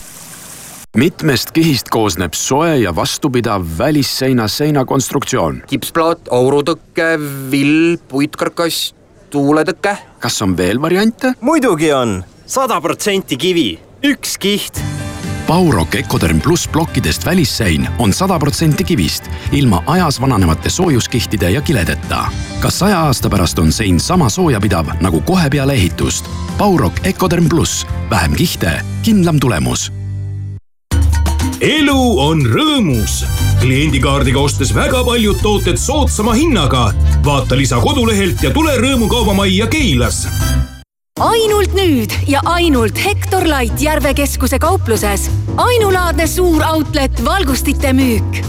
mitmest 0.97 1.51
kihist 1.53 1.89
koosneb 1.93 2.33
soe 2.33 2.79
ja 2.81 2.95
vastupidav 2.95 3.61
välisseina 3.77 4.47
seinakonstruktsioon. 4.47 5.63
kipsplaat, 5.69 6.19
aurutõke, 6.33 7.19
vill, 7.51 7.97
puitkarkass, 8.09 8.93
tuuletõke. 9.29 9.97
kas 10.19 10.41
on 10.41 10.57
veel 10.57 10.81
variante? 10.81 11.33
muidugi 11.41 11.93
on, 11.93 12.23
sada 12.45 12.81
protsenti 12.81 13.37
kivi, 13.37 13.79
üks 14.01 14.37
kiht. 14.41 14.81
Baurock 15.47 15.95
Ecoderm 15.95 16.41
pluss 16.41 16.67
plokkidest 16.67 17.25
välissein 17.25 17.87
on 17.99 18.13
sada 18.13 18.39
protsenti 18.39 18.83
kivist, 18.83 19.29
ilma 19.51 19.83
ajas 19.85 20.21
vananevate 20.21 20.69
soojuskihtide 20.69 21.49
ja 21.49 21.61
kiledeta. 21.61 22.25
ka 22.59 22.69
saja 22.69 22.99
aasta 22.99 23.29
pärast 23.29 23.59
on 23.59 23.71
sein 23.71 23.99
sama 23.99 24.29
soojapidav 24.29 24.85
nagu 25.01 25.21
kohe 25.21 25.49
peale 25.49 25.73
ehitust. 25.73 26.25
Baurock 26.57 27.05
Ecoderm 27.07 27.49
pluss, 27.49 27.87
vähem 28.09 28.35
kihte, 28.35 28.81
kindlam 29.03 29.39
tulemus 29.39 29.91
elu 31.61 32.19
on 32.21 32.41
rõõmus. 32.45 33.23
kliendikaardiga 33.61 34.39
ostes 34.39 34.73
väga 34.75 35.03
paljud 35.03 35.39
tooted 35.41 35.77
soodsama 35.77 36.33
hinnaga. 36.33 36.93
vaata 37.25 37.57
lisa 37.57 37.79
kodulehelt 37.81 38.43
ja 38.43 38.51
tule 38.51 38.77
Rõõmu 38.77 39.07
kaubamajja 39.09 39.67
Keilas 39.67 40.27
ainult 41.19 41.73
nüüd 41.73 42.13
ja 42.29 42.41
ainult 42.45 42.97
Hektor 43.01 43.45
Light 43.47 43.81
Järve 43.81 44.13
keskuse 44.13 44.59
kaupluses. 44.59 45.29
ainulaadne 45.57 46.27
suur 46.27 46.61
outlet 46.61 47.25
valgustite 47.25 47.93
müük. 47.93 48.45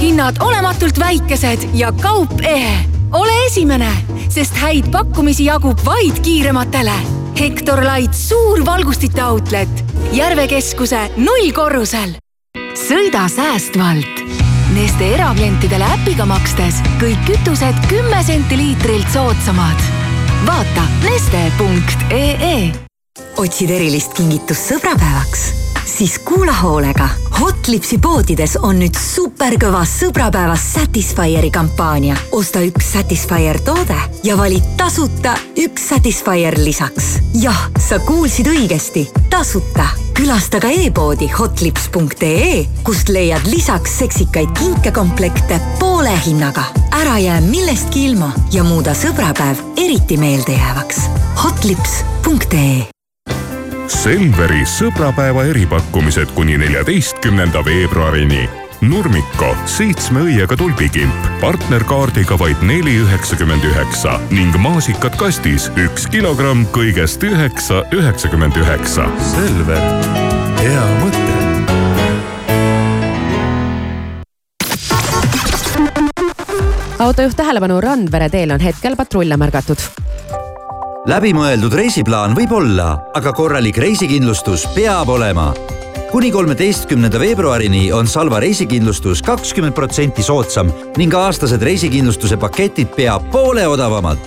hinnad 0.00 0.36
olematult 0.40 0.98
väikesed 0.98 1.68
ja 1.74 1.92
kaup 1.92 2.40
ehe. 2.42 2.84
ole 3.12 3.46
esimene, 3.46 3.92
sest 4.28 4.56
häid 4.56 4.90
pakkumisi 4.92 5.44
jagub 5.44 5.78
vaid 5.84 6.20
kiirematele. 6.22 6.94
Hektor 7.40 7.80
Light 7.80 8.14
suur 8.14 8.66
valgustite 8.66 9.24
outlet 9.24 9.84
Järve 10.12 10.46
keskuse 10.48 11.10
nullkorrusel. 11.16 12.16
sõida 12.74 13.28
säästvalt. 13.28 14.20
Neste 14.74 15.14
eraklientidele 15.14 15.84
äpiga 15.84 16.26
makstes 16.26 16.74
kõik 17.00 17.24
kütused 17.26 17.88
kümme 17.88 18.22
senti 18.22 18.56
liitrilt 18.56 19.08
soodsamad 19.12 19.99
vaata 20.46 20.84
neste.ee. 21.04 22.72
otsid 23.36 23.70
erilist 23.70 24.14
kingitust 24.16 24.72
sõbrapäevaks? 24.72 25.69
Siis 25.98 26.18
kuula 26.18 26.52
hoolega. 26.52 27.08
Hotlipsi 27.40 27.98
poodides 27.98 28.56
on 28.62 28.78
nüüd 28.82 28.96
superkõva 28.98 29.82
sõbrapäeva 29.88 30.56
Satisfyeri 30.58 31.50
kampaania. 31.50 32.16
osta 32.32 32.60
üks 32.60 32.92
Satisfyer 32.92 33.60
toode 33.64 33.96
ja 34.24 34.36
vali 34.38 34.62
tasuta 34.76 35.34
üks 35.56 35.88
Satisfyer 35.88 36.58
lisaks. 36.58 37.18
jah, 37.34 37.70
sa 37.78 37.98
kuulsid 37.98 38.46
õigesti, 38.46 39.08
tasuta. 39.30 39.88
külasta 40.14 40.60
ka 40.60 40.68
e-poodi 40.68 41.28
hotlips.ee, 41.38 42.66
kust 42.84 43.08
leiad 43.08 43.46
lisaks 43.46 43.98
seksikaid 43.98 44.52
kinkekomplekte 44.58 45.60
poole 45.78 46.14
hinnaga. 46.26 46.64
ära 46.92 47.18
jää 47.18 47.40
millestki 47.40 48.04
ilma 48.04 48.32
ja 48.52 48.64
muuda 48.64 48.92
sõbrapäev 48.92 49.56
eriti 49.76 50.16
meeldejäävaks. 50.16 50.96
hotlips.ee 51.44 52.99
Selveri 53.90 54.62
sõbrapäeva 54.70 55.42
eripakkumised 55.50 56.30
kuni 56.36 56.54
neljateistkümnenda 56.60 57.58
veebruarini. 57.66 58.44
Nurmiko 58.86 59.48
seitsme 59.68 60.22
õiega 60.28 60.54
tulbikimp 60.56 61.26
partnerkaardiga 61.42 62.38
vaid 62.38 62.62
neli 62.64 62.94
üheksakümmend 63.02 63.66
üheksa 63.66 64.14
ning 64.30 64.54
maasikad 64.62 65.18
kastis 65.20 65.66
üks 65.74 66.06
kilogramm 66.12 66.68
kõigest 66.72 67.26
üheksa 67.26 67.82
üheksakümmend 67.92 68.60
üheksa. 68.62 69.08
Selver, 69.32 69.82
hea 70.62 70.86
mõte. 71.02 71.26
autojuht 77.00 77.36
tähelepanu, 77.36 77.80
Randvere 77.82 78.30
teel 78.30 78.54
on 78.54 78.62
hetkel 78.62 78.94
patrulle 78.96 79.36
märgatud 79.40 79.82
läbimõeldud 81.08 81.72
reisiplaan 81.72 82.34
võib 82.36 82.50
olla, 82.52 82.90
aga 83.16 83.32
korralik 83.32 83.78
reisikindlustus 83.80 84.66
peab 84.74 85.08
olema. 85.08 85.52
kuni 86.10 86.30
kolmeteistkümnenda 86.30 87.20
veebruarini 87.20 87.92
on 87.92 88.06
Salva 88.06 88.40
reisikindlustus 88.40 89.22
kakskümmend 89.22 89.74
protsenti 89.74 90.22
soodsam 90.22 90.72
ning 90.96 91.14
aastased 91.14 91.62
reisikindlustuse 91.62 92.36
paketid 92.36 92.92
pea 92.96 93.18
poole 93.32 93.66
odavamad. 93.66 94.18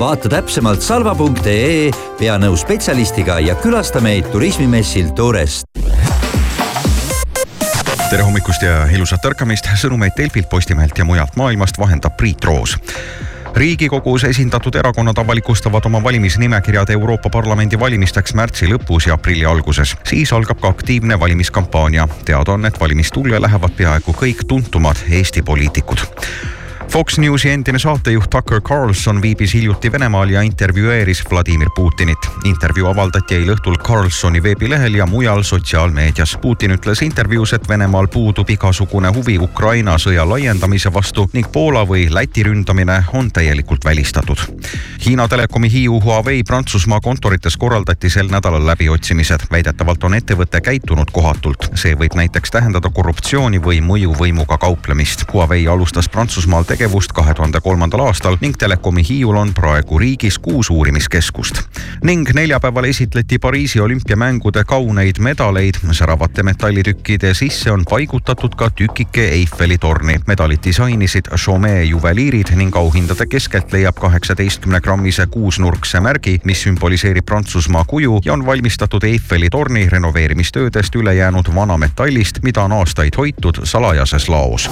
vaata 0.00 0.28
täpsemalt 0.28 0.82
salva.ee, 0.82 1.90
pea 2.18 2.38
nõu 2.38 2.56
spetsialistiga 2.56 3.38
ja 3.38 3.54
külasta 3.54 4.00
meid 4.00 4.26
turismimessil 4.32 5.14
Tourest 5.14 5.66
tere 8.10 8.22
hommikust 8.22 8.62
ja 8.62 8.86
ilusat 8.90 9.24
ärkamist, 9.24 9.66
sõnumeid 9.76 10.16
Delfilt, 10.16 10.48
Postimehelt 10.50 10.98
ja 10.98 11.04
mujalt 11.04 11.36
maailmast 11.36 11.78
vahendab 11.78 12.16
Priit 12.16 12.44
Roos 12.44 12.78
riigikogus 13.58 14.24
esindatud 14.24 14.74
erakonnad 14.74 15.18
avalikustavad 15.18 15.86
oma 15.86 16.02
valimisnimekirjad 16.02 16.90
Euroopa 16.90 17.30
Parlamendi 17.30 17.80
valimisteks 17.80 18.34
märtsi 18.34 18.68
lõpus 18.70 19.08
ja 19.08 19.14
aprilli 19.14 19.44
alguses. 19.44 19.96
siis 20.04 20.32
algab 20.32 20.60
ka 20.60 20.68
aktiivne 20.68 21.20
valimiskampaania. 21.20 22.08
teada 22.24 22.52
on, 22.52 22.66
et 22.66 22.80
valimistulle 22.80 23.40
lähevad 23.40 23.74
peaaegu 23.76 24.12
kõik 24.12 24.46
tuntumad 24.46 24.96
Eesti 25.10 25.42
poliitikud 25.42 26.06
Fox 26.88 27.18
Newsi 27.18 27.50
endine 27.50 27.78
saatejuht 27.78 28.30
Tucker 28.30 28.60
Carlson 28.60 29.22
viibis 29.22 29.54
hiljuti 29.54 29.92
Venemaal 29.92 30.30
ja 30.30 30.42
intervjueeris 30.42 31.24
Vladimir 31.30 31.68
Putinit. 31.76 32.18
intervjuu 32.44 32.88
avaldati 32.88 33.34
eile 33.34 33.52
õhtul 33.52 33.76
Carlsoni 33.76 34.42
veebilehel 34.42 34.94
ja 34.94 35.06
mujal 35.06 35.42
sotsiaalmeedias. 35.42 36.38
Putin 36.40 36.70
ütles 36.70 37.02
intervjuus, 37.04 37.52
et 37.52 37.68
Venemaal 37.68 38.08
puudub 38.08 38.50
igasugune 38.50 39.08
huvi 39.08 39.38
Ukraina 39.38 39.98
sõja 39.98 40.24
laiendamise 40.28 40.92
vastu 40.94 41.28
ning 41.32 41.52
Poola 41.52 41.84
või 41.86 42.06
Läti 42.10 42.42
ründamine 42.42 43.02
on 43.12 43.30
täielikult 43.30 43.84
välistatud. 43.84 44.38
Hiina 45.06 45.28
telekomi 45.28 45.72
Hiiu 45.72 46.00
Huawei 46.00 46.42
Prantsusmaa 46.42 47.00
kontorites 47.00 47.56
korraldati 47.56 48.10
sel 48.10 48.28
nädalal 48.30 48.66
läbiotsimised. 48.66 49.40
väidetavalt 49.50 50.04
on 50.04 50.14
ettevõte 50.14 50.60
käitunud 50.60 51.10
kohatult. 51.12 51.70
see 51.74 51.94
võib 51.94 52.14
näiteks 52.14 52.50
tähendada 52.50 52.90
korruptsiooni 52.90 53.58
või 53.58 53.80
mõjuvõimuga 53.80 54.58
kauplemist. 54.58 55.24
Huawei 55.32 55.68
alustas 55.68 56.08
Prantsusmaal 56.08 56.64
tegevust 56.64 56.77
tegevust 56.78 57.10
kahe 57.12 57.32
tuhande 57.34 57.58
kolmandal 57.60 58.04
aastal 58.06 58.36
ning 58.40 58.54
Telekomi 58.58 59.02
Hiiul 59.08 59.36
on 59.36 59.48
praegu 59.54 59.98
riigis 59.98 60.36
kuus 60.38 60.70
uurimiskeskust. 60.70 61.58
ning 62.04 62.28
neljapäeval 62.34 62.84
esitleti 62.84 63.38
Pariisi 63.38 63.80
olümpiamängude 63.80 64.64
kauneid 64.64 65.18
medaleid. 65.18 65.74
säravate 65.92 66.42
metallitükkide 66.42 67.34
sisse 67.34 67.72
on 67.72 67.84
paigutatud 67.90 68.54
ka 68.54 68.70
tükike 68.70 69.28
Eiffeli 69.28 69.78
torni. 69.78 70.20
medalid 70.26 70.58
disainisid 70.64 71.24
Chaumet 71.36 71.88
juveliirid 71.88 72.54
ning 72.54 72.76
auhindade 72.76 73.26
keskelt 73.26 73.72
leiab 73.72 73.98
kaheksateistkümne 73.98 74.80
grammise 74.80 75.26
kuusnurkse 75.26 76.00
märgi, 76.00 76.40
mis 76.44 76.62
sümboliseerib 76.62 77.24
Prantsusmaa 77.24 77.84
kuju 77.84 78.20
ja 78.24 78.32
on 78.32 78.46
valmistatud 78.46 79.02
Eiffeli 79.02 79.50
torni 79.50 79.88
renoveerimistöödest 79.88 80.94
üle 80.94 81.14
jäänud 81.14 81.54
vanametallist, 81.54 82.38
mida 82.42 82.62
on 82.62 82.72
aastaid 82.72 83.16
hoitud 83.16 83.64
salajases 83.64 84.28
laos. 84.28 84.70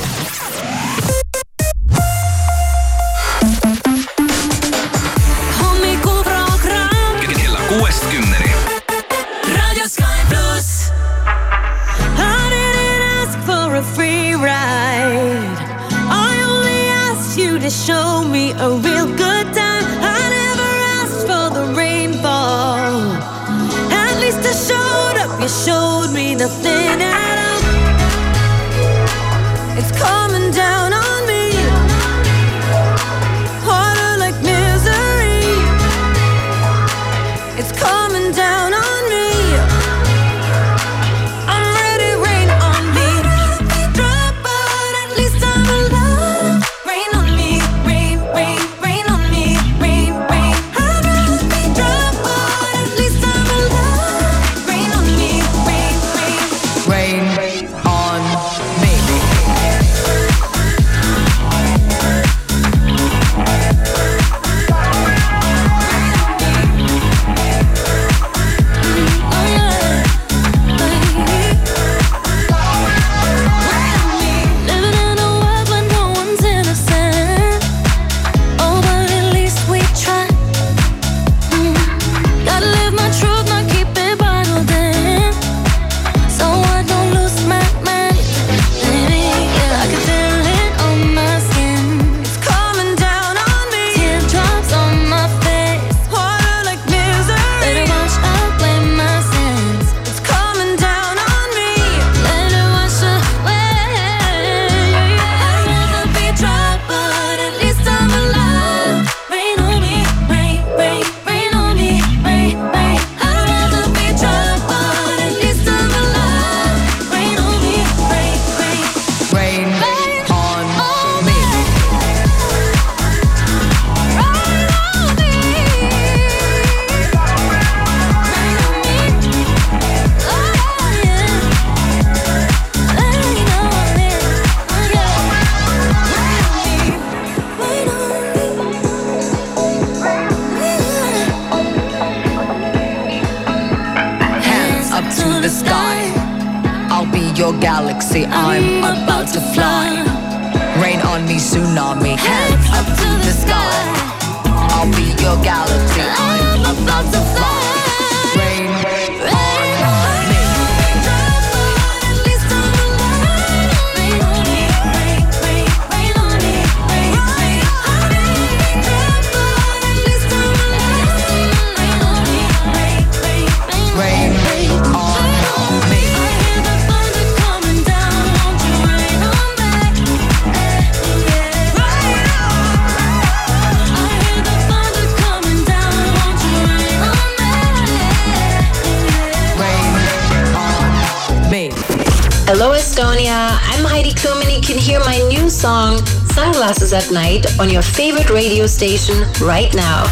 Night, 197.10 197.46
on 197.60 197.70
your 197.70 197.82
favorite 197.82 198.30
radio 198.30 198.66
station 198.66 199.22
right 199.40 199.72
now. 199.74 200.04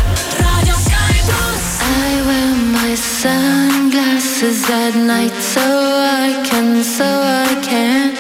I 1.86 2.22
wear 2.24 2.54
my 2.72 2.94
sunglasses 2.94 4.70
at 4.70 4.94
night 4.94 5.32
so 5.32 5.60
I 5.60 6.42
can, 6.46 6.84
so 6.84 7.04
I 7.04 7.60
can 7.62 8.14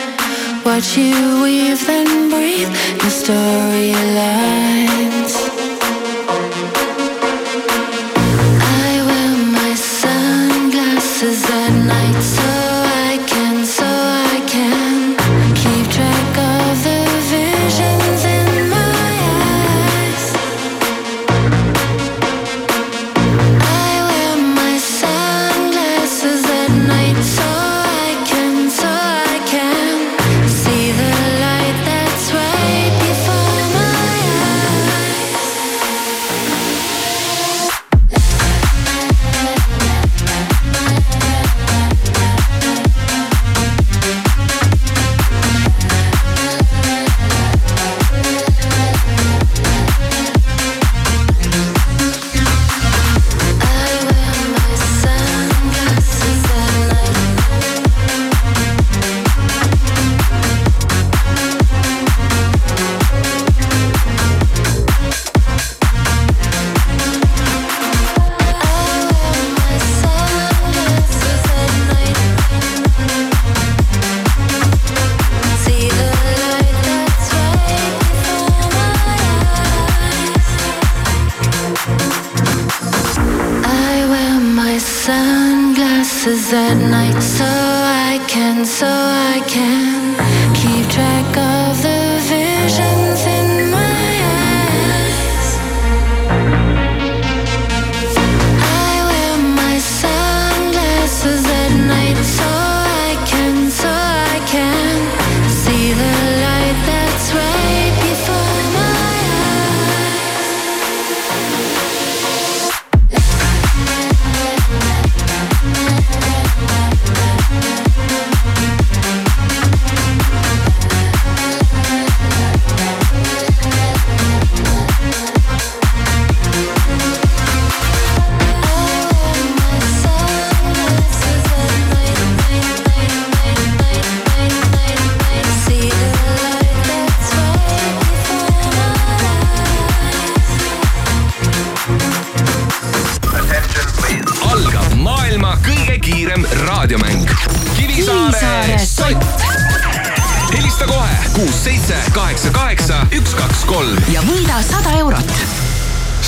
watch 0.64 0.96
you 0.96 1.42
weave 1.42 1.88
and 1.88 2.30
breathe 2.30 2.68
your 3.02 3.12
storylines. 3.22 4.14
I 8.60 9.02
wear 9.06 9.30
my 9.52 9.74
sunglasses 9.74 11.44
at 11.48 11.72
night 11.86 12.22
so 12.22 12.63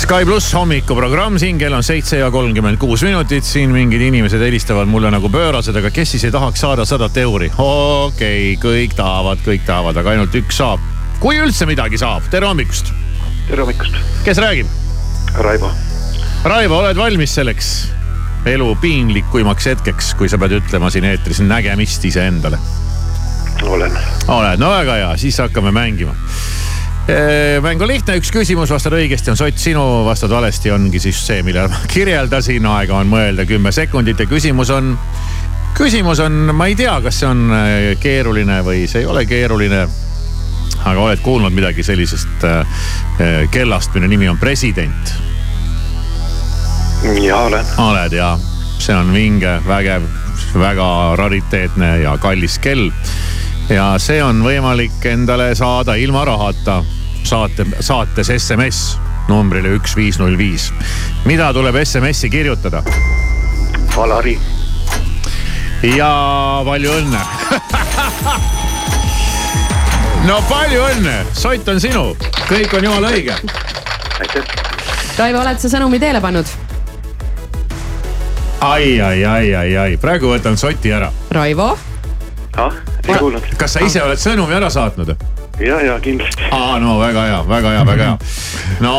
Sky 0.07 0.23
pluss 0.23 0.53
hommikuprogramm 0.55 1.35
siin, 1.35 1.57
kell 1.59 1.73
on 1.75 1.83
seitse 1.83 2.21
ja 2.21 2.29
kolmkümmend 2.31 2.77
kuus 2.79 3.01
minutit, 3.03 3.43
siin 3.43 3.73
mingid 3.75 3.99
inimesed 4.05 4.39
helistavad 4.39 4.87
mulle 4.87 5.09
nagu 5.11 5.27
pöörased, 5.27 5.75
aga 5.75 5.89
kes 5.91 6.13
siis 6.13 6.23
ei 6.23 6.31
tahaks 6.31 6.61
saada 6.63 6.85
sadat 6.87 7.17
euri? 7.19 7.49
okei 7.57 8.53
okay,, 8.53 8.61
kõik 8.61 8.95
tahavad, 8.95 9.41
kõik 9.43 9.65
tahavad, 9.67 9.99
aga 9.99 10.13
ainult 10.13 10.37
üks 10.39 10.61
saab. 10.61 10.85
kui 11.19 11.35
üldse 11.43 11.67
midagi 11.67 11.99
saab, 11.99 12.29
tere 12.31 12.47
hommikust. 12.47 12.93
tere 13.49 13.65
hommikust, 13.65 13.97
kes 14.23 14.39
räägib? 14.39 14.69
Raivo. 15.43 15.73
Raivo, 16.47 16.79
oled 16.85 17.03
valmis 17.03 17.35
selleks 17.35 17.73
elu 18.47 18.69
piinlikuimaks 18.79 19.67
hetkeks, 19.73 20.13
kui 20.15 20.31
sa 20.31 20.39
pead 20.39 20.55
ütlema 20.61 20.87
siin 20.93 21.09
eetris 21.11 21.43
nägemist 21.43 22.07
iseendale? 22.07 22.61
olen. 23.59 23.99
oled, 24.27 24.63
no 24.63 24.71
väga 24.71 25.01
hea, 25.01 25.11
siis 25.19 25.43
hakkame 25.43 25.75
mängima. 25.75 26.15
Mäng 27.61 27.81
on 27.81 27.87
lihtne, 27.87 28.17
üks 28.19 28.31
küsimus, 28.35 28.71
vastad 28.71 28.95
õigesti, 28.97 29.31
on 29.31 29.37
sott 29.39 29.61
sinu, 29.61 29.83
vastad 30.05 30.31
valesti, 30.33 30.71
ongi 30.75 30.99
siis 30.99 31.19
see, 31.23 31.43
mille 31.45 31.67
ma 31.71 31.79
kirjeldasin, 31.93 32.65
aega 32.67 32.97
on 32.99 33.07
mõelda 33.11 33.45
kümme 33.47 33.71
sekundit 33.71 34.19
ja 34.19 34.27
küsimus 34.27 34.71
on. 34.75 34.97
küsimus 35.77 36.19
on, 36.19 36.51
ma 36.55 36.67
ei 36.67 36.75
tea, 36.75 36.97
kas 37.01 37.21
see 37.21 37.29
on 37.29 37.47
äh, 37.55 37.77
keeruline 38.03 38.59
või 38.65 38.87
see 38.91 39.05
ei 39.05 39.07
ole 39.07 39.25
keeruline. 39.25 39.87
aga 40.83 40.99
oled 40.99 41.23
kuulnud 41.23 41.53
midagi 41.53 41.83
sellisest 41.83 42.43
äh, 42.43 42.83
kellast, 43.51 43.93
mille 43.95 44.07
nimi 44.07 44.27
on 44.29 44.37
president? 44.37 45.15
ja 47.23 47.37
olen. 47.37 47.65
oled 47.77 48.13
ja 48.13 48.37
see 48.79 48.95
on 48.95 49.13
vinge, 49.13 49.61
vägev, 49.67 50.03
väga 50.59 51.15
rariteetne 51.15 51.99
ja 52.03 52.17
kallis 52.17 52.59
kell. 52.59 52.91
ja 53.69 53.93
see 53.97 54.19
on 54.23 54.43
võimalik 54.43 55.05
endale 55.05 55.53
saada 55.55 55.95
ilma 55.95 56.25
rahata 56.25 56.83
saate, 57.23 57.65
saates 57.79 58.29
SMS 58.37 58.97
numbrile 59.27 59.73
üks, 59.75 59.95
viis, 59.95 60.19
null, 60.19 60.37
viis. 60.39 60.71
mida 61.25 61.49
tuleb 61.53 61.75
SMS-i 61.83 62.29
kirjutada? 62.29 62.83
Alari. 63.97 64.37
ja 65.83 66.11
palju 66.65 66.93
õnne. 67.01 67.21
no 70.29 70.39
palju 70.49 70.85
õnne, 70.93 71.17
sott 71.33 71.67
on 71.73 71.81
sinu, 71.81 72.05
kõik 72.47 72.77
on 72.77 72.87
jumala 72.87 73.11
õige. 73.11 73.35
Raivo, 75.17 75.41
oled 75.41 75.59
sa 75.59 75.69
sõnumi 75.75 75.99
teele 76.01 76.21
pannud? 76.21 76.55
ai, 78.61 79.01
ai, 79.01 79.25
ai, 79.25 79.53
ai, 79.55 79.71
ai, 79.77 79.97
praegu 80.01 80.31
võtan 80.31 80.57
soti 80.57 80.93
ära. 80.93 81.11
Raivo, 81.33 81.71
ah, 82.57 82.79
ei 83.03 83.17
kuulnud. 83.17 83.51
kas 83.57 83.77
sa 83.77 83.83
ise 83.85 84.01
oled 84.05 84.21
sõnumi 84.21 84.55
ära 84.57 84.69
saatnud? 84.73 85.13
ja, 85.59 85.81
ja 85.81 85.99
kindlasti. 85.99 86.51
aa, 86.51 86.77
no 86.79 86.99
väga 86.99 87.25
hea, 87.29 87.41
väga 87.49 87.73
hea, 87.75 87.85
väga 87.85 88.03
hea. 88.03 88.17
no 88.83 88.93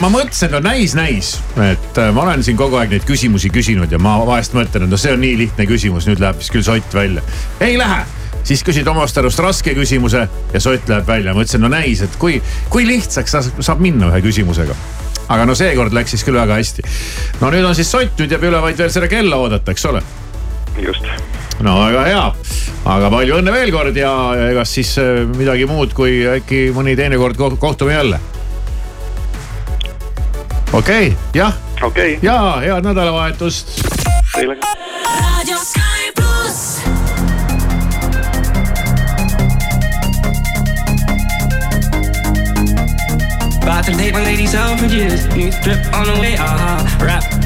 ma 0.00 0.08
mõtlesin, 0.08 0.50
no 0.54 0.60
näis, 0.64 0.94
näis, 0.96 1.34
et 1.60 1.98
äh, 2.00 2.12
ma 2.16 2.24
olen 2.24 2.44
siin 2.44 2.56
kogu 2.56 2.78
aeg 2.80 2.94
neid 2.94 3.04
küsimusi 3.08 3.50
küsinud 3.52 3.92
ja 3.92 4.00
ma 4.00 4.16
vahest 4.26 4.56
mõtlen, 4.56 4.86
et 4.86 4.92
no 4.92 5.00
see 5.00 5.12
on 5.12 5.20
nii 5.20 5.36
lihtne 5.44 5.66
küsimus, 5.68 6.08
nüüd 6.08 6.22
läheb 6.22 6.40
vist 6.40 6.54
küll 6.54 6.64
sott 6.66 6.96
välja. 6.96 7.24
ei 7.60 7.76
lähe, 7.78 8.04
siis 8.46 8.64
küsid 8.64 8.88
omast 8.88 9.18
arust 9.20 9.42
raske 9.44 9.74
küsimuse 9.76 10.26
ja 10.52 10.62
sott 10.62 10.88
läheb 10.88 11.08
välja. 11.08 11.34
mõtlesin, 11.36 11.60
no 11.64 11.72
näis, 11.72 12.02
et 12.02 12.16
kui, 12.20 12.40
kui 12.72 12.86
lihtsaks 12.88 13.36
sa- 13.36 13.44
saab 13.60 13.84
minna 13.84 14.08
ühe 14.12 14.22
küsimusega 14.24 14.76
aga 15.28 15.46
no 15.46 15.54
seekord 15.58 15.94
läks 15.94 16.14
siis 16.14 16.24
küll 16.24 16.38
väga 16.38 16.56
hästi. 16.58 16.82
no 17.40 17.50
nüüd 17.50 17.66
on 17.66 17.74
siis 17.74 17.90
sott, 17.90 18.16
nüüd 18.18 18.32
jääb 18.32 18.46
üle 18.48 18.62
vaid 18.62 18.78
veel 18.78 18.92
seda 18.94 19.08
kella 19.10 19.36
oodata, 19.42 19.74
eks 19.74 19.84
ole. 19.90 20.02
just. 20.82 21.04
no 21.60 21.76
väga 21.80 22.04
hea, 22.04 22.24
aga 22.84 23.10
palju 23.10 23.38
õnne 23.40 23.52
veel 23.54 23.72
kord 23.74 23.96
ja 23.96 24.12
ega 24.50 24.64
siis 24.68 24.96
äh, 25.00 25.22
midagi 25.36 25.68
muud, 25.70 25.94
kui 25.96 26.20
äkki 26.36 26.70
mõni 26.76 26.96
teine 26.98 27.18
kord 27.20 27.38
ko- 27.40 27.56
kohtume 27.60 27.96
jälle. 27.96 28.20
okei 30.72 31.12
okay,, 31.12 31.14
jah. 31.34 31.54
okei 31.82 32.16
okay.. 32.16 32.26
ja 32.26 32.60
head 32.60 32.84
nädalavahetust. 32.84 33.80
Teile 34.34 34.58
ka. 34.60 34.74
Radio 35.06 35.58
Sky 35.64 36.12
pluss. 36.16 36.82
About 43.62 43.84
to 43.86 43.92
take 43.92 44.12
my 44.12 44.22
ladies 44.22 44.54
out 44.54 44.78
for 44.78 44.86
years. 44.86 45.26
New 45.34 45.50
drip 45.62 45.80
on 45.94 46.06
the 46.06 46.20
way, 46.20 46.36
aha. 46.36 46.98
Rap 47.00 47.45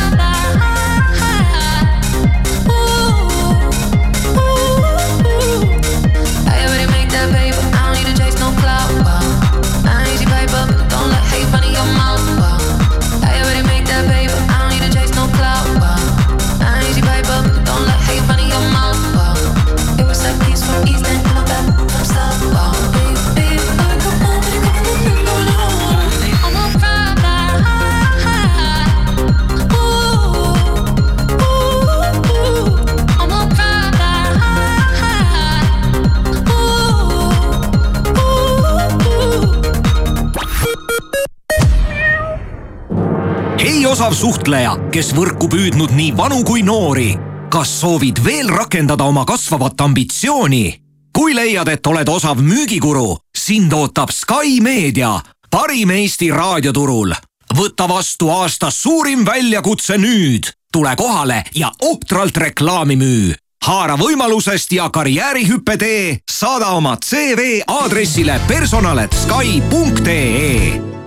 osav 44.01 44.15
suhtleja, 44.17 44.71
kes 44.89 45.11
võrku 45.13 45.45
püüdnud 45.45 45.91
nii 45.93 46.15
vanu 46.17 46.41
kui 46.41 46.65
noori. 46.65 47.13
kas 47.53 47.69
soovid 47.81 48.17
veel 48.25 48.49
rakendada 48.49 49.05
oma 49.05 49.25
kasvavat 49.29 49.81
ambitsiooni? 49.81 50.81
kui 51.13 51.35
leiad, 51.37 51.69
et 51.69 51.87
oled 51.87 52.09
osav 52.09 52.41
müügikuru, 52.41 53.17
sind 53.37 53.73
ootab 53.73 54.09
Sky 54.09 54.61
Meedia, 54.61 55.21
parim 55.51 55.91
Eesti 55.91 56.31
raadioturul. 56.31 57.13
võta 57.53 57.89
vastu 57.89 58.29
aasta 58.29 58.71
suurim 58.71 59.25
väljakutse 59.25 59.97
nüüd. 59.97 60.51
tule 60.73 60.95
kohale 60.95 61.43
ja 61.55 61.71
ohtralt 61.81 62.37
reklaami 62.37 62.95
müü 62.95 63.35
haara 63.65 63.97
võimalusest 63.97 64.71
ja 64.71 64.89
karjäärihüppe 64.89 65.77
tee, 65.77 66.17
saada 66.31 66.67
oma 66.73 66.97
CV 66.97 67.61
aadressile 67.67 68.41
personal.sky.ee 68.47 71.00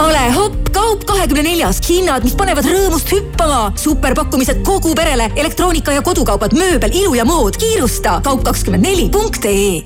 ole 0.00 0.30
hopp, 0.34 0.70
kaup 0.72 1.04
kahekümne 1.04 1.42
neljas, 1.42 1.80
hinnad, 1.88 2.24
mis 2.24 2.34
panevad 2.38 2.64
rõõmust 2.64 3.12
hüppama. 3.12 3.72
superpakkumised 3.76 4.64
kogu 4.64 4.94
perele, 4.94 5.30
elektroonika 5.36 5.92
ja 5.92 6.02
kodukaubad, 6.02 6.56
mööbel, 6.56 6.90
ilu 6.94 7.14
ja 7.14 7.24
mood. 7.24 7.56
kiirusta 7.56 8.20
kaup 8.24 8.44
kakskümmend 8.44 8.84
neli 8.86 9.08
punkt 9.12 9.44
ee 9.44 9.82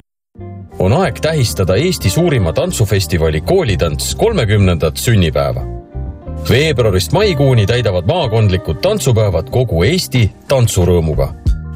on 0.79 0.93
aeg 0.93 1.21
tähistada 1.21 1.77
Eesti 1.77 2.11
suurima 2.11 2.53
tantsufestivali 2.53 3.41
Koolitants 3.41 4.15
kolmekümnendat 4.15 4.97
sünnipäeva. 4.97 5.63
veebruarist 6.51 7.13
maikuuni 7.13 7.67
täidavad 7.67 8.07
maakondlikud 8.07 8.77
tantsupäevad 8.83 9.51
kogu 9.51 9.83
Eesti 9.83 10.31
tantsurõõmuga. 10.49 11.29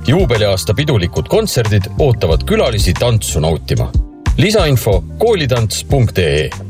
juubeliaasta 0.07 0.75
pidulikud 0.75 1.29
kontserdid 1.29 1.83
ootavad 1.99 2.45
külalisi 2.45 2.93
tantsu 2.93 3.41
nautima. 3.41 3.91
lisainfo 4.37 5.05
koolitants.ee 5.19 6.68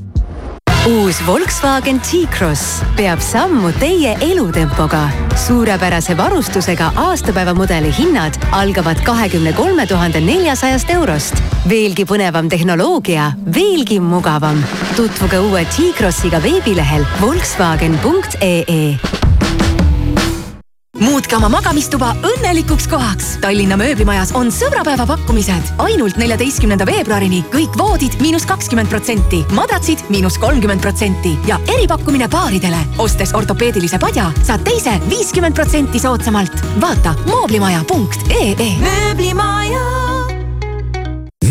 uus 0.89 1.19
Volkswagen 1.27 1.99
T-Cross 2.01 2.81
peab 2.97 3.21
sammu 3.21 3.73
teie 3.81 4.15
elutempoga. 4.25 5.09
suurepärase 5.47 6.17
varustusega 6.17 6.93
aastapäevamudeli 6.97 7.93
hinnad 7.99 8.35
algavad 8.53 9.03
kahekümne 9.05 9.53
kolme 9.53 9.87
tuhande 9.87 10.21
neljasajast 10.21 10.91
eurost. 10.91 11.43
veelgi 11.69 12.05
põnevam 12.05 12.49
tehnoloogia, 12.49 13.33
veelgi 13.55 14.01
mugavam. 14.01 14.65
tutvuge 14.97 15.39
uue 15.39 15.65
T-Crossiga 15.65 16.43
veebilehel 16.43 17.05
Volkswagen.ee 17.21 19.18
muutke 21.03 21.37
oma 21.37 21.49
magamistuba 21.53 22.13
õnnelikuks 22.27 22.89
kohaks. 22.91 23.31
Tallinna 23.43 23.79
mööblimajas 23.81 24.33
on 24.39 24.53
sõbrapäeva 24.55 25.07
pakkumised 25.09 25.73
ainult 25.85 26.19
neljateistkümnenda 26.21 26.87
veebruarini 26.89 27.43
kõik 27.53 27.79
voodid 27.79 28.19
miinus 28.23 28.47
kakskümmend 28.49 28.91
protsenti, 28.93 29.45
madratsid 29.57 30.05
miinus 30.13 30.39
kolmkümmend 30.43 30.83
protsenti 30.85 31.37
ja 31.49 31.61
eripakkumine 31.75 32.29
paaridele. 32.29 32.83
ostes 32.99 33.35
ortopeedilise 33.35 33.99
padja, 33.99 34.33
saad 34.43 34.65
teise 34.67 34.99
viiskümmend 35.09 35.55
protsenti 35.55 35.99
soodsamalt. 35.99 36.53
vaata 36.81 37.15
mooblimaja.ee. 37.27 38.73
mööblimaja. 38.83 40.18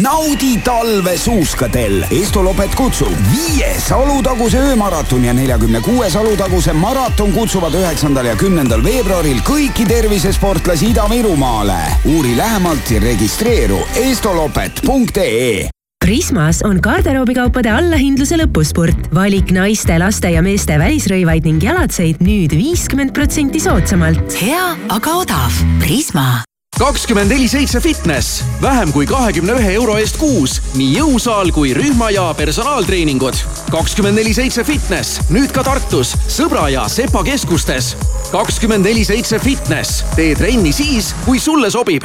Naudi 0.01 0.57
talve 0.63 1.17
suuskadel. 1.17 2.03
Estolopet 2.11 2.75
kutsub 2.75 3.13
viies 3.31 3.91
Alutaguse 3.91 4.59
öömaraton 4.59 5.25
ja 5.25 5.33
neljakümne 5.33 5.81
kuues 5.81 6.15
Alutaguse 6.15 6.73
maraton 6.73 7.31
kutsuvad 7.31 7.73
üheksandal 7.73 8.29
ja 8.31 8.35
kümnendal 8.35 8.83
veebruaril 8.83 9.39
kõiki 9.47 9.87
tervisesportlasi 9.87 10.91
Ida-Virumaale. 10.93 11.79
uuri 12.05 12.37
lähemalt 12.37 12.91
ja 12.91 12.99
registreeru 12.99 13.79
estolopet.ee 13.95 15.69
Prismas 16.05 16.61
on 16.63 16.77
garderoobikaupade 16.81 17.71
allahindluse 17.73 18.37
lõpuspurt. 18.37 19.09
valik 19.13 19.51
naiste, 19.51 19.99
laste 19.99 20.29
ja 20.31 20.41
meeste 20.41 20.77
välisrõivaid 20.79 21.43
ning 21.49 21.63
jalatseid 21.63 22.21
nüüd 22.23 22.53
viiskümmend 22.55 23.13
protsenti 23.13 23.59
soodsamalt. 23.59 24.37
hea, 24.41 24.75
aga 24.89 25.17
odav. 25.23 25.63
Prisma 25.79 26.43
kakskümmend 26.77 27.31
neli 27.31 27.47
seitse 27.49 27.79
fitness, 27.81 28.43
vähem 28.61 28.91
kui 28.93 29.05
kahekümne 29.09 29.55
ühe 29.57 29.71
euro 29.79 29.95
eest 29.97 30.17
kuus, 30.21 30.59
nii 30.77 30.91
jõusaal 30.99 31.49
kui 31.53 31.73
rühma 31.73 32.09
ja 32.13 32.27
personaaltreeningud. 32.37 33.39
kakskümmend 33.73 34.19
neli 34.19 34.33
seitse 34.33 34.63
fitness, 34.63 35.21
nüüd 35.33 35.51
ka 35.53 35.63
Tartus, 35.65 36.13
Sõbra 36.29 36.67
ja 36.69 36.87
Sepa 36.87 37.23
keskustes. 37.23 37.95
kakskümmend 38.31 38.85
neli 38.85 39.05
seitse 39.05 39.39
fitness, 39.39 40.03
tee 40.15 40.35
trenni 40.35 40.73
siis, 40.73 41.15
kui 41.25 41.39
sulle 41.39 41.71
sobib. 41.71 42.03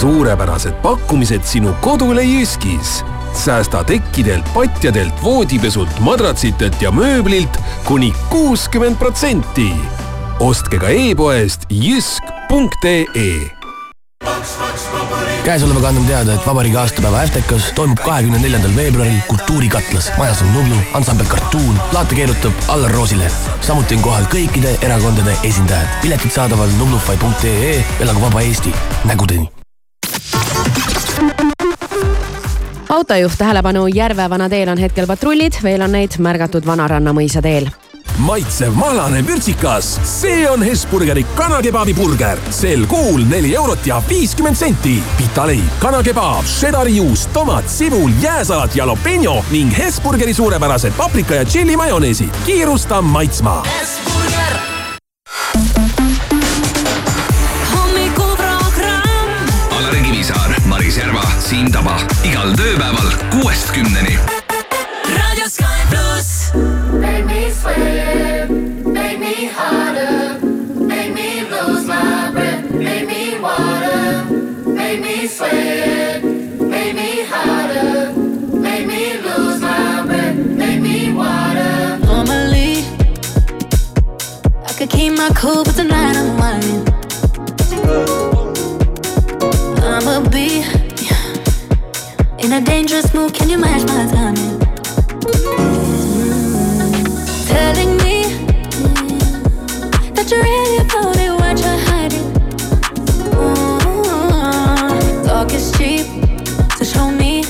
suurepärased 0.00 0.74
pakkumised 0.82 1.44
sinu 1.44 1.74
kodule 1.80 2.24
Jyskis. 2.24 3.04
säästa 3.44 3.84
tekkidelt, 3.84 4.44
patjadelt, 4.54 5.22
voodipesult, 5.22 6.00
madratsitelt 6.00 6.82
ja 6.82 6.90
mööblilt 6.90 7.58
kuni 7.84 8.12
kuuskümmend 8.30 8.96
protsenti. 8.96 9.70
ostke 10.40 10.78
ka 10.78 10.88
e-poest 10.88 11.66
jysk.ee 11.70 13.59
käesolevaga 15.44 15.88
annan 15.88 16.06
teada, 16.06 16.34
et 16.34 16.46
vabariigi 16.46 16.76
aastapäeva 16.76 17.22
äftekas 17.24 17.70
toimub 17.74 17.98
kahekümne 18.04 18.38
neljandal 18.38 18.76
veebruaril 18.76 19.18
Kultuurikatlas. 19.28 20.10
majas 20.18 20.42
on 20.42 20.52
Nublu, 20.54 20.76
ansambel 20.94 21.26
Kartuun, 21.26 21.80
plaate 21.90 22.14
keerutab 22.14 22.52
Allar 22.68 22.90
Roosileht. 22.90 23.34
samuti 23.60 23.94
on 23.94 24.02
kohal 24.02 24.24
kõikide 24.24 24.76
erakondade 24.82 25.36
esindajad. 25.42 25.88
piletid 26.02 26.30
saadaval 26.30 26.68
nublufai.ee, 26.78 27.84
elagu 28.00 28.20
vaba 28.20 28.40
Eesti, 28.40 28.74
nägudeni. 29.04 29.50
autojuht 32.88 33.38
tähelepanu, 33.38 33.86
Järve 33.86 34.30
vanateel 34.30 34.68
on 34.68 34.78
hetkel 34.78 35.06
patrullid, 35.06 35.62
veel 35.62 35.82
on 35.82 35.92
neid 35.92 36.18
märgatud 36.18 36.66
Vanaranna 36.66 37.12
mõisa 37.12 37.42
teel 37.42 37.70
maitsev 38.20 38.74
mahlane 38.76 39.22
vürtsikas, 39.26 39.98
see 40.04 40.44
on 40.50 40.62
Hesburgeri 40.62 41.24
kanakebabi 41.34 41.94
burger. 41.94 42.38
sel 42.50 42.86
kuul 42.86 43.24
neli 43.28 43.54
eurot 43.56 43.86
ja 43.86 44.02
viiskümmend 44.08 44.56
senti. 44.56 45.02
pitaleib, 45.16 45.78
kanakebaab, 45.78 46.44
šedari 46.44 46.96
juust, 46.96 47.32
tomat, 47.32 47.68
sibul, 47.68 48.10
jääsalat, 48.22 48.76
jalapeno 48.76 49.44
ning 49.50 49.72
Hesburgeri 49.78 50.34
suurepärased 50.34 50.92
paprika 50.96 51.34
ja 51.34 51.44
tšilli 51.44 51.76
majoneesid. 51.76 52.30
kiirusta 52.46 53.02
maitsma. 53.02 53.62
Alari 59.78 60.00
Kivisaar, 60.02 60.60
Maris 60.66 60.96
Järva, 60.96 61.24
Siim 61.38 61.72
Taba 61.72 61.96
igal 62.24 62.52
tööpäeval 62.56 63.10
kuuest 63.30 63.72
kümneni. 63.72 64.39
In 92.50 92.52
a 92.52 92.60
dangerous 92.64 93.12
mood. 93.14 93.32
Can 93.32 93.48
you 93.48 93.58
match 93.58 93.86
my 93.86 94.06
timing? 94.10 95.89
Telling 97.60 97.94
me 97.98 98.16
that 100.14 100.26
you're 100.30 100.42
really 100.42 100.78
about 100.78 101.16
it, 101.24 101.32
what 101.40 101.56
you're 101.60 101.82
hiding. 101.88 102.26
Ooh, 103.36 105.26
talk 105.26 105.52
is 105.52 105.70
cheap, 105.76 106.06
so 106.78 106.84
show 106.84 107.10
me 107.10 107.44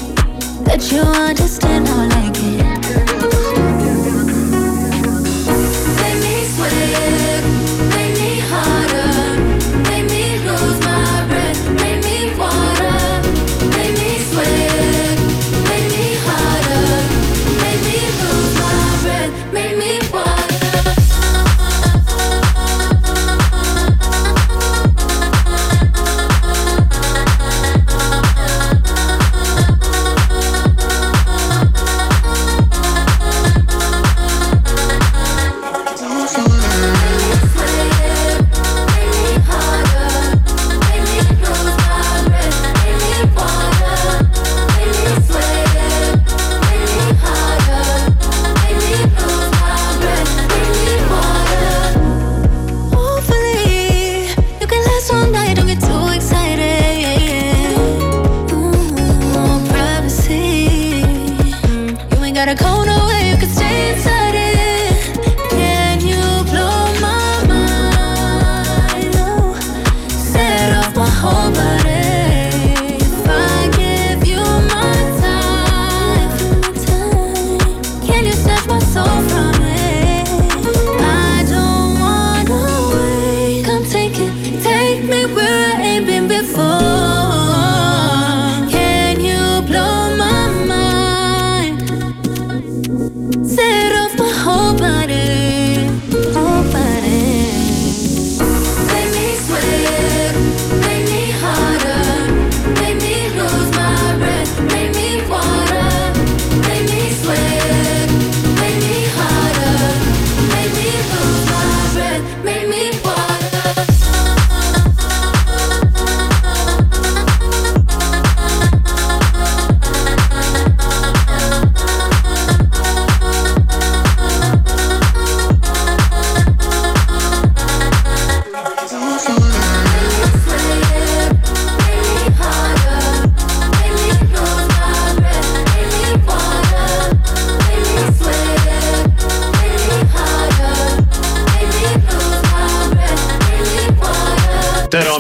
that 0.65 0.91
you 0.91 1.01
understand 1.03 1.70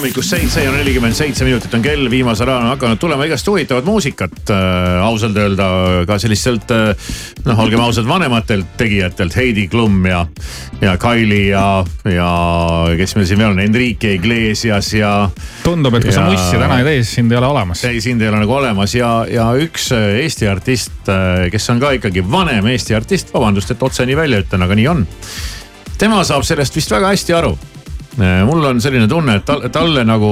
hommikust, 0.00 0.30
seitse 0.32 0.62
ja 0.64 0.70
nelikümmend 0.72 1.12
seitse 1.12 1.44
minutit 1.44 1.74
on 1.76 1.82
kell, 1.84 2.06
viimasel 2.08 2.48
ajal 2.48 2.62
on 2.62 2.70
hakanud 2.70 2.98
tulema 3.02 3.26
igast 3.28 3.48
huvitavat 3.50 3.84
muusikat 3.84 4.50
äh,. 4.54 5.02
ausalt 5.04 5.36
öelda 5.36 5.66
ka 6.08 6.16
sellistelt 6.22 6.70
äh, 6.72 7.10
noh, 7.44 7.58
olgem 7.60 7.82
ausad, 7.84 8.06
vanematelt 8.08 8.78
tegijatelt, 8.80 9.36
Heidi 9.36 9.66
Klum 9.68 9.98
ja, 10.08 10.22
ja 10.80 10.94
Kylie 11.00 11.50
ja, 11.50 11.84
ja 12.08 12.30
kes 12.96 13.12
meil 13.18 13.28
siin 13.28 13.42
veel 13.42 13.52
on, 13.52 13.60
Enrique 13.60 14.14
Iglesias 14.16 14.88
ja. 14.96 15.12
tundub, 15.66 15.98
et 15.98 16.06
kui 16.08 16.16
sa 16.16 16.24
mussi 16.30 16.56
täna 16.56 16.78
ei 16.80 16.86
tee, 16.88 17.02
siis 17.02 17.18
sind 17.20 17.34
ei 17.34 17.40
ole 17.42 17.50
olemas. 17.52 17.84
ei, 17.84 18.00
sind 18.00 18.24
ei 18.24 18.30
ole 18.32 18.40
nagu 18.40 18.56
olemas 18.56 18.94
ja, 18.96 19.10
ja 19.28 19.50
üks 19.60 19.90
äh, 19.96 20.22
Eesti 20.22 20.48
artist, 20.48 21.02
äh, 21.12 21.50
kes 21.52 21.68
on 21.74 21.82
ka 21.82 21.92
ikkagi 21.98 22.24
vanem 22.24 22.72
Eesti 22.72 22.96
artist, 22.96 23.34
vabandust, 23.36 23.76
et 23.76 23.84
otse 23.84 24.08
nii 24.08 24.16
välja 24.16 24.40
ütlen, 24.46 24.64
aga 24.64 24.80
nii 24.80 24.88
on. 24.94 25.04
tema 26.00 26.24
saab 26.24 26.48
sellest 26.48 26.80
vist 26.80 26.96
väga 26.96 27.12
hästi 27.12 27.36
aru 27.36 27.52
mul 28.46 28.64
on 28.64 28.80
selline 28.80 29.08
tunne, 29.08 29.38
et 29.40 29.44
tal, 29.46 29.62
talle 29.72 30.04
nagu, 30.04 30.30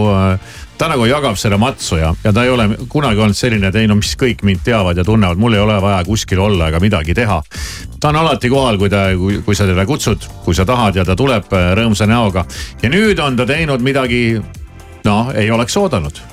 ta 0.78 0.88
nagu 0.90 1.06
jagab 1.08 1.38
selle 1.40 1.58
matsu 1.60 1.98
ja, 2.00 2.12
ja 2.24 2.32
ta 2.34 2.44
ei 2.44 2.52
ole 2.52 2.68
kunagi 2.88 3.22
olnud 3.24 3.38
selline, 3.38 3.70
et 3.70 3.78
ei 3.80 3.88
no 3.90 3.98
mis 3.98 4.14
kõik 4.18 4.44
mind 4.46 4.62
teavad 4.66 4.98
ja 4.98 5.04
tunnevad, 5.06 5.40
mul 5.40 5.56
ei 5.56 5.62
ole 5.62 5.78
vaja 5.82 6.02
kuskil 6.06 6.42
olla 6.44 6.68
ega 6.68 6.80
midagi 6.82 7.16
teha. 7.18 7.40
ta 8.00 8.12
on 8.12 8.20
alati 8.22 8.50
kohal, 8.52 8.78
kui 8.78 8.90
ta, 8.92 9.08
kui, 9.18 9.40
kui 9.46 9.58
sa 9.58 9.66
teda 9.66 9.86
kutsud, 9.86 10.28
kui 10.44 10.54
sa 10.54 10.66
tahad 10.68 11.00
ja 11.00 11.04
ta 11.04 11.16
tuleb 11.16 11.52
äh, 11.52 11.72
rõõmsa 11.78 12.06
näoga. 12.06 12.46
ja 12.82 12.92
nüüd 12.92 13.20
on 13.24 13.36
ta 13.36 13.46
teinud 13.46 13.82
midagi, 13.84 14.40
noh, 15.04 15.34
ei 15.34 15.50
oleks 15.50 15.76
oodanud, 15.76 16.24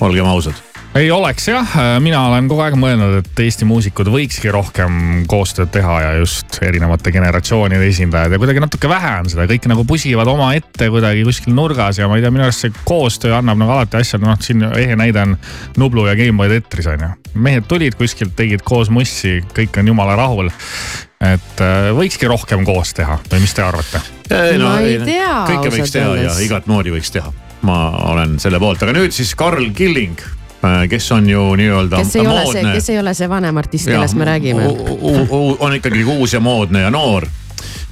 olgem 0.00 0.26
ausad 0.26 0.68
ei 0.98 1.10
oleks 1.10 1.46
jah, 1.48 1.74
mina 2.02 2.20
olen 2.26 2.48
kogu 2.50 2.62
aeg 2.64 2.74
mõelnud, 2.78 3.20
et 3.20 3.40
Eesti 3.42 3.66
muusikud 3.68 4.08
võikski 4.10 4.50
rohkem 4.50 5.24
koostööd 5.30 5.70
teha 5.74 5.98
ja 6.02 6.12
just 6.18 6.58
erinevate 6.64 7.12
generatsioonide 7.14 7.86
esindajad 7.86 8.34
ja 8.34 8.40
kuidagi 8.40 8.62
natuke 8.62 8.90
vähe 8.90 9.12
on 9.20 9.28
seda, 9.30 9.46
kõik 9.50 9.68
nagu 9.70 9.84
pusivad 9.88 10.30
omaette 10.30 10.88
kuidagi 10.90 11.22
kuskil 11.28 11.54
nurgas 11.54 12.00
ja 12.00 12.08
ma 12.10 12.18
ei 12.18 12.24
tea, 12.24 12.32
minu 12.34 12.46
arust 12.46 12.64
see 12.64 12.74
koostöö 12.88 13.36
annab 13.38 13.60
nagu 13.60 13.76
alati 13.76 14.00
asjad, 14.00 14.24
noh 14.24 14.38
siin 14.42 14.64
ehe 14.68 14.96
näide 14.98 15.22
on 15.22 15.36
Nublu 15.78 16.06
ja 16.08 16.16
Gameboy 16.18 16.50
Tetris 16.54 16.88
on 16.90 17.04
ju. 17.04 17.10
mehed 17.46 17.68
tulid 17.70 17.98
kuskilt, 17.98 18.34
tegid 18.38 18.64
koos 18.66 18.90
mussi, 18.90 19.38
kõik 19.54 19.78
on 19.78 19.92
jumala 19.92 20.16
rahul 20.18 20.50
et 20.50 21.62
äh, 21.62 21.92
võikski 21.94 22.30
rohkem 22.30 22.64
koos 22.66 22.94
teha 22.96 23.20
või 23.28 23.44
mis 23.44 23.54
te 23.54 23.62
arvate? 23.66 24.02
No, 24.58 24.72
ma 24.72 24.80
ei 24.82 24.98
tea. 25.04 25.36
kõike 25.52 25.76
võiks 25.76 25.94
teha 25.94 26.16
ja 26.24 26.34
igat 26.42 26.66
moodi 26.70 26.96
võiks 26.96 27.14
teha. 27.14 27.30
ma 27.62 27.78
olen 28.10 28.38
selle 28.42 28.58
poolt, 28.62 28.82
aga 28.82 28.96
nüüd 28.98 29.14
siis 29.14 29.36
Karl 29.38 29.70
Killing 29.76 30.26
Äh, 30.26 30.47
kes 30.90 31.12
on 31.12 31.28
ju 31.30 31.42
nii-öelda 31.56 32.00
kes 32.02 32.16
ei 32.16 32.22
moodne. 32.26 32.44
ole 32.44 32.52
see, 32.52 32.72
kes 32.72 32.88
ei 32.90 32.98
ole 32.98 33.14
see 33.14 33.28
vanem 33.30 33.56
artist, 33.56 33.86
kellest 33.86 34.18
me 34.18 34.24
räägime. 34.24 34.64
on 35.58 35.74
ikkagi 35.74 36.04
uus 36.04 36.32
ja 36.32 36.40
moodne 36.40 36.80
ja 36.80 36.90
noor 36.90 37.26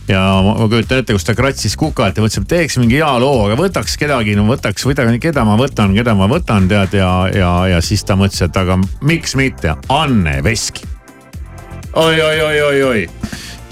ja 0.09 0.23
ma 0.45 0.69
kujutan 0.69 1.03
ette, 1.03 1.15
kus 1.15 1.25
ta 1.27 1.35
kratsis 1.35 1.77
kukalt 1.77 2.17
ja 2.17 2.25
mõtles, 2.25 2.43
et 2.43 2.49
teeks 2.51 2.79
mingi 2.79 3.01
hea 3.01 3.13
loo, 3.23 3.47
aga 3.47 3.57
võtaks 3.59 3.97
kedagi, 3.99 4.37
no 4.39 4.47
võtaks, 4.47 4.87
võtaks, 4.87 5.19
keda 5.23 5.45
ma 5.47 5.57
võtan, 5.59 5.95
keda 5.97 6.15
ma 6.19 6.29
võtan, 6.31 6.69
tead 6.71 6.95
ja, 6.99 7.11
ja, 7.35 7.53
ja 7.75 7.81
siis 7.83 8.05
ta 8.07 8.19
mõtles, 8.19 8.43
et 8.47 8.61
aga 8.61 8.79
miks 9.03 9.35
mitte, 9.39 9.75
Anne 9.91 10.39
Veski 10.47 10.87
oi, 11.97 12.21
oi, 12.21 12.41
oi, 12.41 12.61
oi, 12.61 12.83
oi 12.83 13.09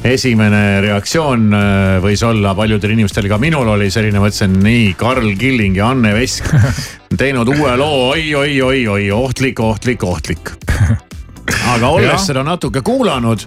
esimene 0.04 0.80
reaktsioon 0.84 1.48
äh, 1.56 1.96
võis 2.04 2.22
olla 2.26 2.54
paljudel 2.56 2.94
inimestel, 2.94 3.28
ka 3.30 3.38
minul 3.40 3.68
oli 3.74 3.90
selline, 3.92 4.20
mõtlesin 4.22 4.58
nii, 4.64 4.92
Karl 5.00 5.30
Killing 5.40 5.78
ja 5.78 5.90
Anne 5.94 6.14
Vesk 6.16 6.50
teinud 7.20 7.48
uue 7.54 7.74
loo 7.80 8.10
oi, 8.12 8.26
oi, 8.36 8.56
oi, 8.62 8.86
oi, 8.96 9.10
ohtlik, 9.14 9.60
ohtlik, 9.64 10.04
ohtlik. 10.04 10.54
aga 11.74 11.92
olles 11.92 12.26
seda 12.28 12.44
natuke 12.46 12.84
kuulanud, 12.84 13.46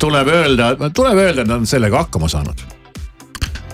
tuleb 0.00 0.32
öelda, 0.32 0.74
tuleb 0.94 1.22
öelda, 1.24 1.44
et 1.44 1.48
nad 1.48 1.60
on 1.60 1.70
sellega 1.70 2.04
hakkama 2.04 2.28
saanud 2.30 2.77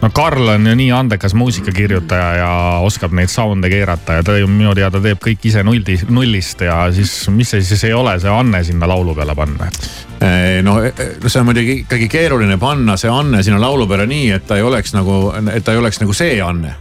no 0.05 0.11
Karl 0.13 0.49
on 0.49 0.67
ju 0.67 0.75
nii 0.77 0.91
andekas 0.93 1.35
muusikakirjutaja 1.35 2.33
ja 2.37 2.51
oskab 2.85 3.15
neid 3.17 3.33
sound'e 3.33 3.71
keerata 3.73 4.19
ja 4.19 4.25
ta 4.27 4.37
ju 4.37 4.49
minu 4.51 4.75
teada 4.77 5.01
teeb 5.01 5.21
kõik 5.25 5.49
ise 5.49 5.65
nulli, 5.65 5.97
nullist 6.13 6.61
ja 6.67 6.77
siis 6.93 7.13
mis 7.33 7.55
see 7.55 7.65
siis 7.65 7.87
ei 7.89 7.97
ole, 7.97 8.19
see 8.21 8.33
Anne 8.33 8.61
sinna 8.69 8.89
laulu 8.91 9.17
peale 9.17 9.37
panna, 9.39 9.71
et 9.71 10.65
no 10.67 10.77
see 10.85 11.41
on 11.41 11.49
muidugi 11.49 11.81
ikkagi 11.87 12.09
keeruline 12.13 12.59
panna 12.61 12.99
see 13.01 13.13
Anne 13.13 13.43
sinna 13.43 13.61
laulu 13.63 13.89
peale 13.89 14.07
nii, 14.11 14.31
et 14.37 14.47
ta 14.49 14.61
ei 14.61 14.67
oleks 14.67 14.93
nagu, 14.97 15.21
et 15.55 15.65
ta 15.65 15.73
ei 15.73 15.81
oleks 15.81 16.03
nagu 16.05 16.17
see 16.17 16.37
Anne 16.45 16.77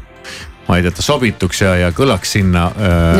vaid 0.68 0.88
et 0.88 0.96
ta 0.96 1.04
sobituks 1.04 1.62
ja, 1.64 1.74
ja 1.80 1.92
kõlaks 1.96 2.38
sinna. 2.38 2.70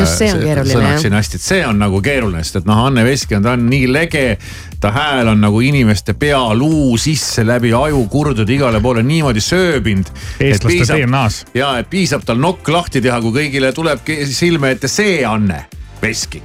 just 0.00 0.20
see 0.20 0.30
on 0.32 0.40
keeruline 0.44 0.86
jah. 0.86 1.00
sinna 1.02 1.20
hästi, 1.20 1.40
et 1.40 1.44
see 1.44 1.64
on 1.66 1.80
nagu 1.80 2.00
keeruline, 2.04 2.44
sest 2.44 2.62
et 2.62 2.68
noh, 2.68 2.84
Anne 2.88 3.04
Veski 3.06 3.36
on, 3.38 3.44
ta 3.44 3.54
on 3.56 3.66
nii 3.68 3.90
lege. 3.92 4.24
Ta 4.84 4.90
hääl 4.92 5.28
on 5.28 5.40
nagu 5.40 5.60
inimeste 5.64 6.12
pea, 6.12 6.54
luu 6.54 6.98
sisse 7.00 7.40
läbi 7.46 7.70
aju 7.72 8.02
kurdude 8.12 8.52
igale 8.52 8.82
poole 8.84 9.02
niimoodi 9.02 9.40
sööbinud. 9.40 10.10
eestlaste 10.40 10.98
DNA-s. 10.98 11.46
ja, 11.54 11.78
et 11.78 11.88
piisab 11.90 12.26
tal 12.28 12.36
nokk 12.36 12.68
lahti 12.68 13.00
teha, 13.00 13.16
kui 13.24 13.32
kõigile 13.32 13.72
tulebki 13.72 14.26
silme 14.28 14.74
ette 14.76 14.90
see 14.92 15.22
Anne 15.24 15.62
Veski 16.02 16.42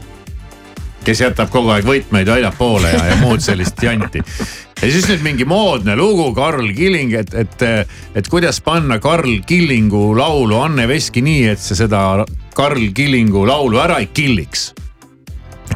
kes 1.04 1.26
jätab 1.26 1.52
kogu 1.52 1.74
aeg 1.76 1.84
võtmeid 1.84 2.32
väljapoole 2.32 2.94
ja, 2.94 3.04
ja 3.12 3.20
muud 3.20 3.44
sellist 3.44 3.84
janti. 3.84 4.24
ja 4.24 4.88
siis 4.88 5.12
nüüd 5.12 5.26
mingi 5.28 5.44
moodne 5.44 6.00
lugu, 6.00 6.32
Karl 6.36 6.72
Killing, 6.78 7.20
et, 7.20 7.36
et, 7.36 7.70
et 8.16 8.32
kuidas 8.32 8.64
panna 8.64 9.02
Karl 9.04 9.42
Killingu 9.48 10.14
laulu 10.16 10.64
Anne 10.64 10.88
Veski 10.88 11.26
nii, 11.28 11.48
et 11.58 11.60
see 11.60 11.76
seda 11.84 12.24
Karl 12.56 12.88
Killingu 12.96 13.44
laulu 13.52 13.84
ära 13.84 14.00
ei 14.00 14.08
killiks 14.16 14.70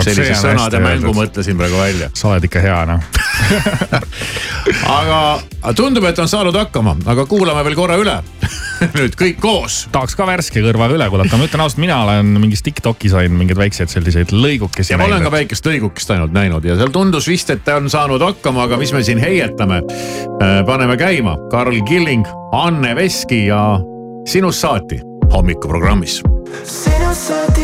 sellise 0.06 0.38
sõnade 0.40 0.82
mängu 0.84 1.14
mõtlesin 1.16 1.58
praegu 1.60 1.80
välja. 1.80 2.10
sa 2.18 2.34
oled 2.34 2.48
ikka 2.50 2.64
hea 2.64 2.80
noh 2.90 3.04
aga 5.00 5.20
tundub, 5.78 6.06
et 6.10 6.20
on 6.20 6.30
saanud 6.30 6.56
hakkama, 6.58 6.98
aga 7.10 7.26
kuulame 7.30 7.64
veel 7.68 7.78
korra 7.78 7.98
üle 8.02 8.18
nüüd 8.98 9.16
kõik 9.20 9.40
koos. 9.44 9.84
tahaks 9.94 10.18
ka 10.20 10.28
värske 10.28 10.64
kõrvaga 10.64 10.98
üle 10.98 11.08
kuulata, 11.12 11.40
ma 11.40 11.48
ütlen 11.48 11.64
ausalt, 11.66 11.82
mina 11.84 12.02
olen 12.06 12.34
mingis 12.44 12.64
Tiktokis 12.66 13.16
ainult 13.18 13.40
mingeid 13.42 13.60
väikseid 13.60 13.92
selliseid 13.94 14.34
lõigukesi. 14.36 14.94
ja 14.94 15.00
ma 15.02 15.08
olen 15.10 15.26
ka 15.26 15.34
väikest 15.34 15.68
lõigukest 15.70 16.14
ainult 16.16 16.36
näinud 16.36 16.66
ja 16.68 16.78
seal 16.80 16.94
tundus 16.94 17.30
vist, 17.32 17.54
et 17.54 17.64
ta 17.66 17.78
on 17.82 17.90
saanud 17.92 18.24
hakkama, 18.24 18.68
aga 18.68 18.80
mis 18.82 18.94
me 18.96 19.04
siin 19.04 19.22
heietame. 19.24 19.82
paneme 20.68 20.98
käima, 21.00 21.38
Karl 21.52 21.80
Killing, 21.88 22.28
Anne 22.52 22.96
Veski 22.96 23.46
ja 23.48 23.64
Sinust 24.30 24.64
saati 24.64 25.02
hommikuprogrammis. 25.34 26.22
sinust 26.64 27.28
saati 27.28 27.63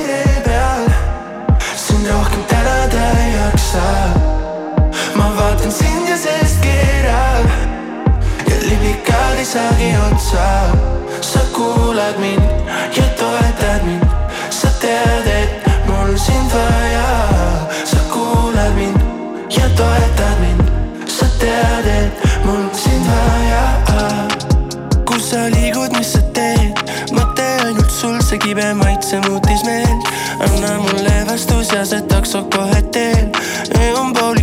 vaatan 5.70 5.72
sind 5.72 6.10
ja 6.10 6.18
sellest 6.18 6.60
keerab 6.62 7.46
ja 8.50 8.56
liblikad 8.70 9.38
ei 9.38 9.46
saagi 9.46 9.94
otsa. 10.12 10.76
sa 11.22 11.40
kuulad 11.54 12.18
mind 12.20 12.42
ja 12.98 13.04
toetad 13.18 13.84
mind, 13.84 14.06
sa 14.50 14.68
tead, 14.82 15.28
et 15.28 15.68
mul 15.88 16.18
sind 16.18 16.52
vaja. 16.54 17.28
sa 17.86 17.98
kuulad 18.14 18.74
mind 18.76 19.02
ja 19.50 19.70
toetad 19.76 20.40
mind, 20.40 20.64
sa 21.08 21.26
tead, 21.40 21.86
et 21.86 22.46
mul 22.46 22.70
sind 22.74 23.06
vaja 23.06 23.64
kus 25.06 25.30
sa 25.30 25.50
liigud, 25.50 25.92
mis 25.98 26.14
sa 26.14 26.22
teed, 26.34 26.74
mõte 27.12 27.46
ainult 27.66 27.92
sul, 27.92 28.22
see 28.22 28.38
kibe 28.38 28.74
maitse 28.74 29.22
muutis 29.28 29.64
meelt. 29.66 30.14
anna 30.40 30.78
mulle 30.80 31.26
vastus 31.30 31.74
ja 31.74 31.86
see 31.86 32.02
takso 32.02 32.44
kohe 32.56 32.82
teel. 32.92 33.30
öö 33.78 33.94
on 34.00 34.14
poolik 34.14 34.39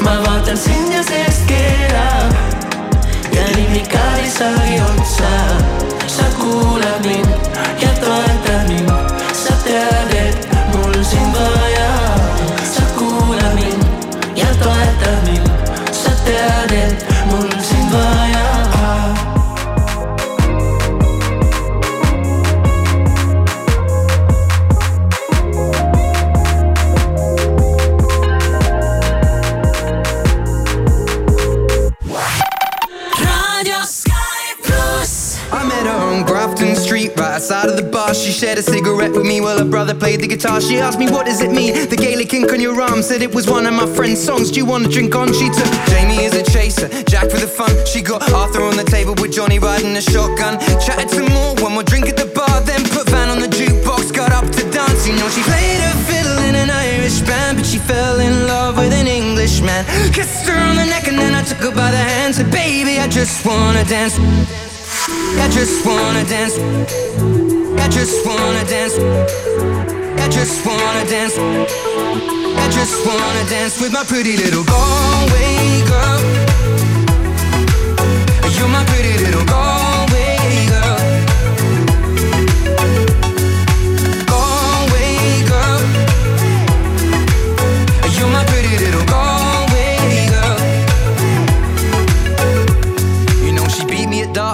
ma 0.00 0.20
vaatan 0.26 0.56
sind 0.56 0.92
ja 0.92 1.02
seest 1.02 1.46
keerab 1.46 2.32
ja 3.32 3.48
nimikad 3.56 4.18
ei 4.22 4.30
saagi 4.30 4.80
otsa. 4.92 5.67
let 6.80 7.04
me. 7.04 7.87
Played 39.98 40.20
the 40.20 40.28
guitar. 40.28 40.60
She 40.60 40.78
asked 40.78 40.98
me, 40.98 41.10
What 41.10 41.26
does 41.26 41.40
it 41.40 41.50
mean? 41.50 41.88
The 41.88 41.96
Gaelic 41.96 42.32
ink 42.32 42.52
on 42.52 42.60
your 42.60 42.80
arm 42.80 43.02
said 43.02 43.22
it 43.22 43.34
was 43.34 43.48
one 43.48 43.66
of 43.66 43.74
my 43.74 43.86
friend's 43.86 44.22
songs. 44.22 44.50
Do 44.50 44.58
you 44.60 44.66
want 44.66 44.84
to 44.84 44.90
drink 44.90 45.14
on? 45.14 45.32
She 45.32 45.48
took 45.48 45.70
Jamie 45.90 46.24
as 46.24 46.34
a 46.34 46.44
chaser, 46.44 46.88
Jack 47.04 47.30
for 47.30 47.38
the 47.38 47.48
fun. 47.48 47.70
She 47.86 48.00
got 48.02 48.22
Arthur 48.32 48.62
on 48.62 48.76
the 48.76 48.84
table 48.84 49.14
with 49.20 49.32
Johnny 49.32 49.58
riding 49.58 49.96
a 49.96 50.00
shotgun. 50.00 50.58
Chatted 50.80 51.10
some 51.10 51.28
more, 51.32 51.54
one 51.56 51.72
more 51.72 51.82
drink 51.82 52.08
at 52.08 52.16
the 52.16 52.26
bar, 52.26 52.60
then 52.62 52.82
put 52.88 53.08
Van 53.10 53.28
on 53.28 53.40
the 53.40 53.48
jukebox, 53.48 54.14
got 54.14 54.32
up 54.32 54.46
to 54.56 54.62
dance. 54.70 55.06
You 55.06 55.16
know, 55.16 55.28
she 55.30 55.42
played 55.42 55.80
her 55.80 55.96
fiddle 56.06 56.38
in 56.48 56.54
an 56.54 56.70
Irish 56.70 57.20
band, 57.22 57.58
but 57.58 57.66
she 57.66 57.78
fell 57.78 58.20
in 58.20 58.46
love 58.46 58.76
with 58.76 58.92
an 58.92 59.06
Englishman. 59.06 59.84
Kissed 60.12 60.46
her 60.46 60.58
on 60.58 60.76
the 60.76 60.86
neck 60.86 61.08
and 61.08 61.18
then 61.18 61.34
I 61.34 61.42
took 61.42 61.58
her 61.58 61.74
by 61.74 61.90
the 61.90 62.04
hand. 62.12 62.34
Said, 62.34 62.50
Baby, 62.50 62.98
I 62.98 63.08
just 63.08 63.44
wanna 63.44 63.84
dance. 63.84 64.67
I 65.36 65.48
just 65.50 65.84
wanna 65.84 66.24
dance. 66.24 66.56
I 66.56 67.88
just 67.88 68.26
wanna 68.26 68.64
dance. 68.64 68.96
I 68.96 70.28
just 70.30 70.64
wanna 70.66 71.04
dance. 71.08 71.36
I 71.36 72.68
just 72.70 73.06
wanna 73.06 73.44
dance 73.48 73.80
with 73.80 73.92
my 73.92 74.04
pretty 74.04 74.36
little 74.36 74.64
Galway 74.64 75.82
girl. 75.88 76.20
You're 78.56 78.68
my 78.68 78.84
pretty 78.86 79.24
little 79.24 79.37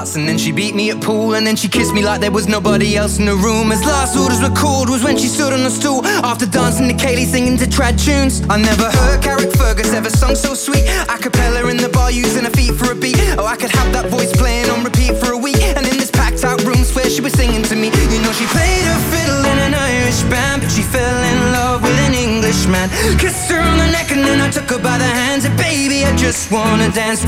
and 0.04 0.28
then 0.28 0.36
she 0.36 0.52
beat 0.52 0.74
me 0.74 0.90
at 0.90 1.00
pool 1.00 1.34
and 1.34 1.46
then 1.46 1.56
she 1.56 1.66
kissed 1.66 1.94
me 1.94 2.04
like 2.04 2.20
there 2.20 2.30
was 2.30 2.46
nobody 2.46 2.94
else 2.94 3.18
in 3.18 3.24
the 3.24 3.34
room. 3.34 3.72
As 3.72 3.82
last 3.82 4.16
orders 4.18 4.40
were 4.42 4.54
called 4.54 4.90
was 4.90 5.02
when 5.02 5.16
she 5.16 5.28
stood 5.28 5.52
on 5.52 5.60
a 5.60 5.70
stool 5.70 6.04
after 6.04 6.44
dancing 6.44 6.88
to 6.88 6.94
Kaylee 6.94 7.24
singing 7.24 7.56
to 7.56 7.64
trad 7.64 7.96
tunes. 7.96 8.42
I 8.50 8.60
never 8.60 8.84
heard 8.84 9.22
Carrick 9.22 9.50
Fergus 9.56 9.94
ever 9.94 10.10
sung 10.10 10.34
so 10.34 10.52
sweet. 10.52 10.84
A 11.08 11.16
cappella 11.16 11.70
in 11.70 11.78
the 11.78 11.88
bar 11.88 12.10
using 12.10 12.44
her 12.44 12.50
feet 12.50 12.74
for 12.74 12.92
a 12.92 12.94
beat. 12.94 13.16
Oh, 13.38 13.46
I 13.46 13.56
could 13.56 13.70
have 13.70 13.92
that 13.92 14.10
voice 14.10 14.32
playing 14.36 14.68
on 14.68 14.84
repeat 14.84 15.16
for 15.16 15.32
a 15.32 15.38
week. 15.38 15.60
And 15.62 15.86
in 15.86 15.96
this 15.96 16.10
packed 16.10 16.44
out 16.44 16.62
room, 16.64 16.84
swear 16.84 17.08
she 17.08 17.22
was 17.22 17.32
singing 17.32 17.62
to 17.62 17.74
me. 17.74 17.88
You 18.12 18.20
know 18.20 18.32
she 18.32 18.46
played 18.52 18.84
her 18.84 19.00
fiddle 19.08 19.42
in 19.52 19.58
an 19.58 19.74
Irish 19.74 20.20
band, 20.28 20.60
but 20.60 20.70
she 20.70 20.82
fell 20.82 21.18
in 21.32 21.52
love 21.52 21.82
with 21.82 21.98
an 22.04 22.12
Englishman. 22.12 22.90
Kissed 23.16 23.50
her 23.50 23.58
on 23.58 23.78
the 23.78 23.88
neck 23.96 24.12
and 24.12 24.20
then 24.20 24.40
I 24.40 24.50
took 24.50 24.68
her 24.68 24.78
by 24.78 24.98
the 24.98 25.08
hands. 25.22 25.46
And 25.46 25.56
baby, 25.56 26.04
I 26.04 26.14
just 26.14 26.52
wanna 26.52 26.90
dance. 26.92 27.24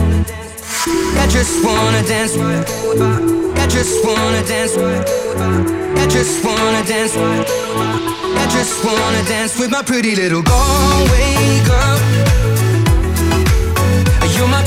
I 0.89 1.27
just 1.29 1.65
wanna 1.65 2.03
dance. 2.07 2.37
I 2.37 3.67
just 3.69 4.05
wanna 4.05 4.43
dance. 4.47 4.77
I 4.77 6.07
just 6.09 6.45
wanna 6.45 6.85
dance. 6.85 7.17
I 7.17 8.47
just 8.51 8.85
wanna 8.85 9.23
dance 9.25 9.59
with 9.59 9.71
my 9.71 9.83
pretty 9.83 10.15
little 10.15 10.43
Galway 10.43 11.61
girl. 11.67 11.99
You're 14.37 14.49
my 14.49 14.66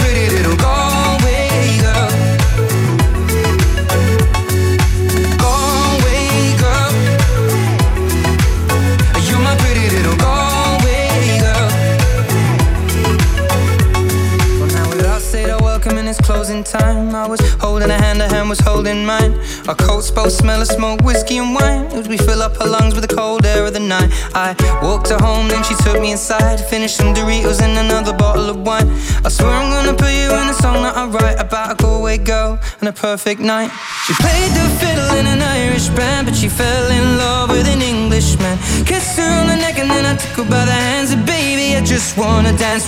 and 16.48 16.66
time. 16.66 17.14
I 17.14 17.28
was 17.28 17.42
holding 17.60 17.90
a 17.90 17.98
hand, 17.98 18.20
her 18.22 18.30
hand 18.30 18.48
was 18.48 18.60
holding 18.60 19.06
mine. 19.06 19.34
Our 19.68 19.76
coats 19.76 20.10
both 20.10 20.32
smell 20.32 20.62
of 20.62 20.68
smoke, 20.68 21.02
whiskey 21.02 21.38
and 21.38 21.54
wine. 21.54 21.88
As 21.92 22.08
we 22.08 22.18
fill 22.18 22.42
up 22.42 22.56
her 22.56 22.66
lungs 22.66 22.96
with 22.96 23.06
the 23.08 23.14
cold 23.14 23.46
air 23.46 23.66
of 23.66 23.74
the 23.74 23.82
night. 23.82 24.10
I 24.34 24.56
walked 24.82 25.10
her 25.10 25.18
home, 25.18 25.50
then 25.50 25.62
she 25.66 25.76
took 25.84 26.00
me 26.00 26.12
inside. 26.14 26.62
Finished 26.62 26.96
some 26.96 27.14
Doritos 27.14 27.62
and 27.62 27.78
another 27.78 28.14
bottle 28.14 28.50
of 28.50 28.58
wine. 28.66 28.90
I 29.26 29.30
swear 29.30 29.52
I'm 29.52 29.70
gonna 29.70 29.98
put 29.98 30.14
you 30.14 30.32
in 30.32 30.48
a 30.48 30.54
song 30.54 30.82
that 30.84 30.96
I 30.96 31.08
write 31.08 31.40
about 31.40 31.74
a 31.74 31.76
Galway 31.76 32.18
girl 32.18 32.58
and 32.80 32.88
a 32.88 32.94
perfect 32.94 33.42
night. 33.42 33.70
She 34.06 34.14
played 34.14 34.52
the 34.60 34.68
fiddle 34.80 35.12
in 35.20 35.28
an 35.28 35.42
Irish 35.42 35.90
band, 35.90 36.28
but 36.28 36.36
she 36.36 36.48
fell 36.48 36.90
in 36.90 37.18
love 37.18 37.50
with 37.50 37.68
an 37.68 37.82
Englishman. 37.82 38.58
Kissed 38.86 39.20
her 39.20 39.30
on 39.42 39.48
the 39.48 39.58
neck 39.58 39.78
and 39.78 39.90
then 39.90 40.06
I 40.06 40.16
took 40.16 40.46
her 40.46 40.50
by 40.50 40.64
the 40.64 40.72
hands. 40.72 41.12
And 41.12 41.26
baby, 41.26 41.76
I 41.76 41.82
just 41.84 42.18
wanna 42.18 42.56
dance. 42.58 42.88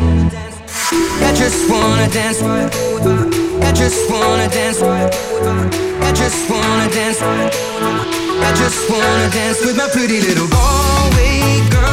I 0.92 1.34
just 1.34 1.70
wanna 1.70 2.10
dance. 2.10 2.42
I 2.42 3.72
just 3.74 4.10
wanna 4.10 4.50
dance. 4.50 4.82
I 4.82 6.12
just 6.14 6.50
wanna 6.50 6.90
dance. 6.90 7.22
I 7.22 8.54
just 8.56 8.90
wanna 8.90 9.30
dance 9.32 9.66
with 9.66 9.78
my 9.78 9.88
pretty 9.90 10.20
little 10.22 10.48
Galway 10.48 11.70
girl. 11.70 11.91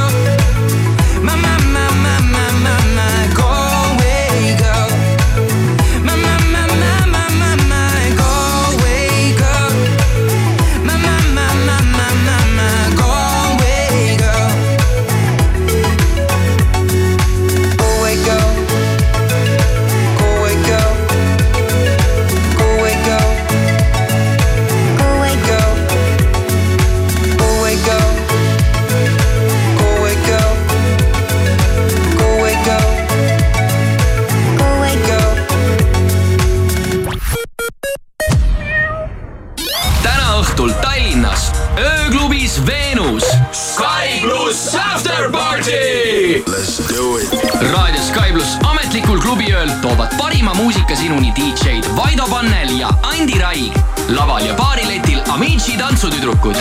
Tallinnas 41.39 41.53
ööklubis 41.79 42.67
Veenus. 42.67 43.25
Sky 43.53 44.21
pluss 44.23 44.75
after 44.75 45.31
party. 45.31 46.43
Let's 46.47 46.79
do 46.89 47.19
it. 47.19 47.33
raadio 47.73 48.03
Sky 48.03 48.33
pluss 48.33 48.57
ametlikul 48.67 49.21
klubiööl 49.23 49.71
toovad 49.83 50.15
parima 50.19 50.55
muusika 50.55 50.97
sinuni 50.97 51.33
DJ-d 51.37 51.95
Vaido 51.97 52.27
Pannel 52.31 52.79
ja 52.79 52.91
Andi 53.03 53.39
Raig. 53.39 53.73
laval 54.09 54.47
ja 54.47 54.55
baariletil 54.55 55.21
Amici 55.31 55.77
tantsutüdrukud. 55.79 56.57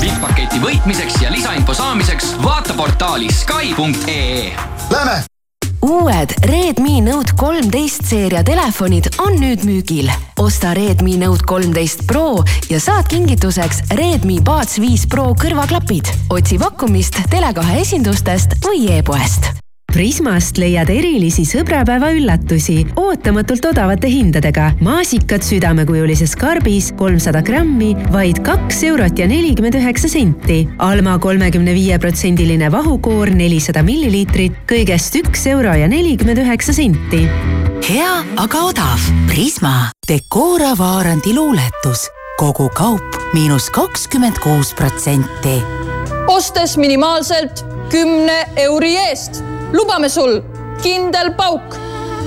VIP-paketi 0.00 0.60
võitmiseks 0.62 1.22
ja 1.22 1.30
lisainfo 1.32 1.74
saamiseks 1.74 2.36
vaata 2.42 2.74
portaali 2.74 3.32
Sky.ee. 3.32 4.52
Lähme. 4.90 5.35
Uued 5.86 6.32
Redmi 6.42 7.00
Note 7.00 7.32
kolmteist 7.38 8.06
seeria 8.08 8.42
telefonid 8.46 9.08
on 9.22 9.36
nüüd 9.40 9.64
müügil. 9.66 10.10
osta 10.38 10.74
Redmi 10.74 11.16
Note 11.20 11.44
kolmteist 11.46 12.06
Pro 12.06 12.42
ja 12.70 12.80
saad 12.80 13.08
kingituseks 13.08 13.82
Redmi 13.90 14.40
Buds 14.40 14.80
viis 14.80 15.06
Pro 15.06 15.32
kõrvaklapid. 15.34 16.10
otsi 16.30 16.58
pakkumist 16.58 17.22
Tele2 17.30 17.78
esindustest 17.82 18.58
või 18.66 18.90
e-poest 18.98 19.65
Prismast 19.96 20.58
leiad 20.60 20.90
erilisi 20.92 21.46
sõbrapäeva 21.48 22.10
üllatusi 22.12 22.82
ootamatult 23.00 23.64
odavate 23.70 24.10
hindadega. 24.12 24.66
maasikad 24.84 25.40
südamekujulises 25.40 26.34
karbis 26.36 26.90
kolmsada 26.98 27.40
grammi, 27.40 27.94
vaid 28.12 28.42
kaks 28.44 28.82
eurot 28.90 29.16
ja 29.16 29.24
nelikümmend 29.26 29.78
üheksa 29.80 30.10
senti. 30.12 30.58
Alma 30.84 31.16
kolmekümne 31.18 31.72
viie 31.72 31.96
protsendiline 31.98 32.68
vahukoor 32.72 33.32
nelisada 33.32 33.80
milliliitrit, 33.82 34.60
kõigest 34.68 35.16
üks 35.22 35.46
euro 35.48 35.72
ja 35.72 35.88
nelikümmend 35.88 36.44
üheksa 36.44 36.76
senti. 36.76 37.24
hea, 37.88 38.12
aga 38.36 38.62
odav. 38.68 39.00
Prisma. 39.32 39.90
Decora 40.08 40.76
Vaarandi 40.78 41.32
luuletus. 41.32 42.10
kogu 42.36 42.68
kaup 42.68 43.16
miinus 43.32 43.70
kakskümmend 43.70 44.44
kuus 44.44 44.74
protsenti. 44.74 45.62
ostes 46.28 46.76
minimaalselt 46.76 47.64
kümne 47.88 48.44
euri 48.56 48.96
eest. 49.08 49.55
Lubame 49.72 50.08
sul 50.08 50.42
kindel 50.82 51.34
pauk. 51.36 51.76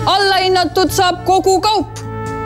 allahinnatud 0.06 0.92
saab 0.92 1.26
kogu 1.26 1.62
kaup. 1.62 1.88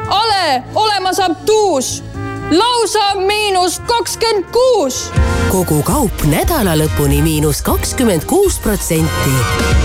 ale 0.09 0.63
olema 0.75 1.13
saab 1.13 1.45
tuus 1.45 2.03
lausa 2.51 3.15
miinus 3.15 3.79
kakskümmend 3.79 4.45
kuus. 4.51 5.11
kogu 5.51 5.83
kaup 5.83 6.23
nädala 6.25 6.75
lõpuni 6.75 7.21
miinus 7.21 7.61
kakskümmend 7.61 8.25
kuus 8.25 8.59
protsenti. 8.59 9.35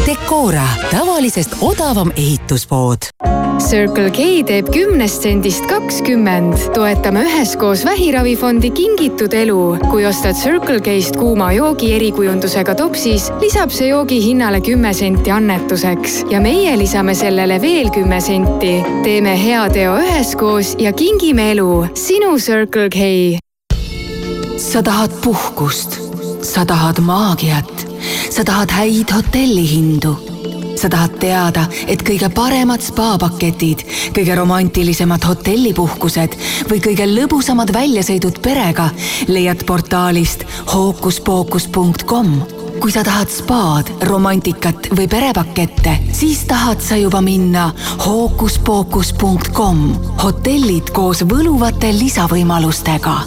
Decora, 0.06 0.66
tavalisest 0.90 1.58
odavam 1.60 2.12
ehituspood. 2.16 3.12
Circle 3.58 4.10
K 4.14 4.24
teeb 4.46 4.68
kümnest 4.72 5.22
sendist 5.22 5.66
kakskümmend. 5.66 6.54
toetame 6.74 7.24
üheskoos 7.26 7.84
Vähiravifondi 7.84 8.70
Kingitud 8.70 9.32
elu. 9.32 9.76
kui 9.90 10.06
ostad 10.06 10.34
Circle 10.34 10.80
K-st 10.80 11.16
kuuma 11.16 11.52
joogi 11.52 11.92
erikujundusega 11.94 12.74
topsis, 12.74 13.32
lisab 13.40 13.70
see 13.70 13.88
joogi 13.88 14.20
hinnale 14.24 14.60
kümme 14.60 14.94
senti 14.94 15.30
annetuseks 15.30 16.24
ja 16.30 16.40
meie 16.40 16.78
lisame 16.78 17.14
sellele 17.14 17.60
veel 17.60 17.90
kümme 17.90 18.20
senti. 18.20 18.84
teeme 19.02 19.34
hea 19.44 19.68
teo 19.70 19.96
üheskoos 19.96 20.74
ja 20.78 20.92
kingime 20.92 21.50
elu. 21.50 21.86
sinu 21.94 22.38
Circle 22.38 22.57
K. 22.66 23.38
sa 24.58 24.82
tahad 24.82 25.12
puhkust, 25.22 25.98
sa 26.42 26.64
tahad 26.66 26.98
maagiat, 26.98 27.70
sa 28.30 28.42
tahad 28.42 28.70
häid 28.70 29.06
hotellihindu. 29.14 30.18
sa 30.78 30.88
tahad 30.88 31.10
teada, 31.18 31.66
et 31.86 32.02
kõige 32.02 32.30
paremad 32.30 32.82
spaapaketid, 32.82 33.82
kõige 34.14 34.34
romantilisemad 34.38 35.22
hotellipuhkused 35.26 36.38
või 36.70 36.78
kõige 36.78 37.06
lõbusamad 37.06 37.74
väljasõidud 37.74 38.38
perega 38.42 38.90
leiad 39.26 39.66
portaalist 39.66 40.46
hookuspookus.com 40.74 42.57
kui 42.80 42.92
sa 42.94 43.02
tahad 43.06 43.30
spaad, 43.32 43.90
romantikat 44.08 44.90
või 44.96 45.08
perepakette, 45.10 45.96
siis 46.12 46.44
tahad 46.48 46.80
sa 46.84 46.96
juba 47.00 47.20
minna 47.24 47.70
hookuspookus.com. 48.04 49.82
hotellid 50.22 50.94
koos 50.94 51.24
võluvate 51.28 51.92
lisavõimalustega 51.98 53.18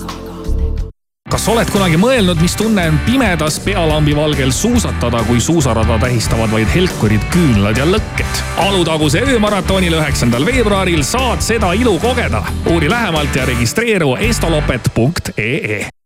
kas 1.31 1.45
oled 1.47 1.69
kunagi 1.71 1.95
mõelnud, 1.95 2.41
mis 2.43 2.57
tunne 2.59 2.83
on 2.91 2.97
pimedas 3.05 3.59
pealambi 3.63 4.11
valgel 4.17 4.51
suusatada, 4.51 5.21
kui 5.27 5.39
suusarada 5.39 5.95
tähistavad 6.01 6.51
vaid 6.51 6.67
helkurid, 6.73 7.23
küünlad 7.31 7.79
ja 7.79 7.87
lõkked? 7.87 8.41
Alutaguse 8.65 9.23
öömaratonil 9.23 9.95
üheksandal 10.01 10.45
veebruaril 10.45 11.05
saad 11.07 11.39
seda 11.45 11.71
ilu 11.73 11.95
kogeda. 12.03 12.43
uuri 12.67 12.91
lähemalt 12.91 13.35
ja 13.35 13.47
registreeru 13.47 14.15
estolopet.ee 14.19 16.00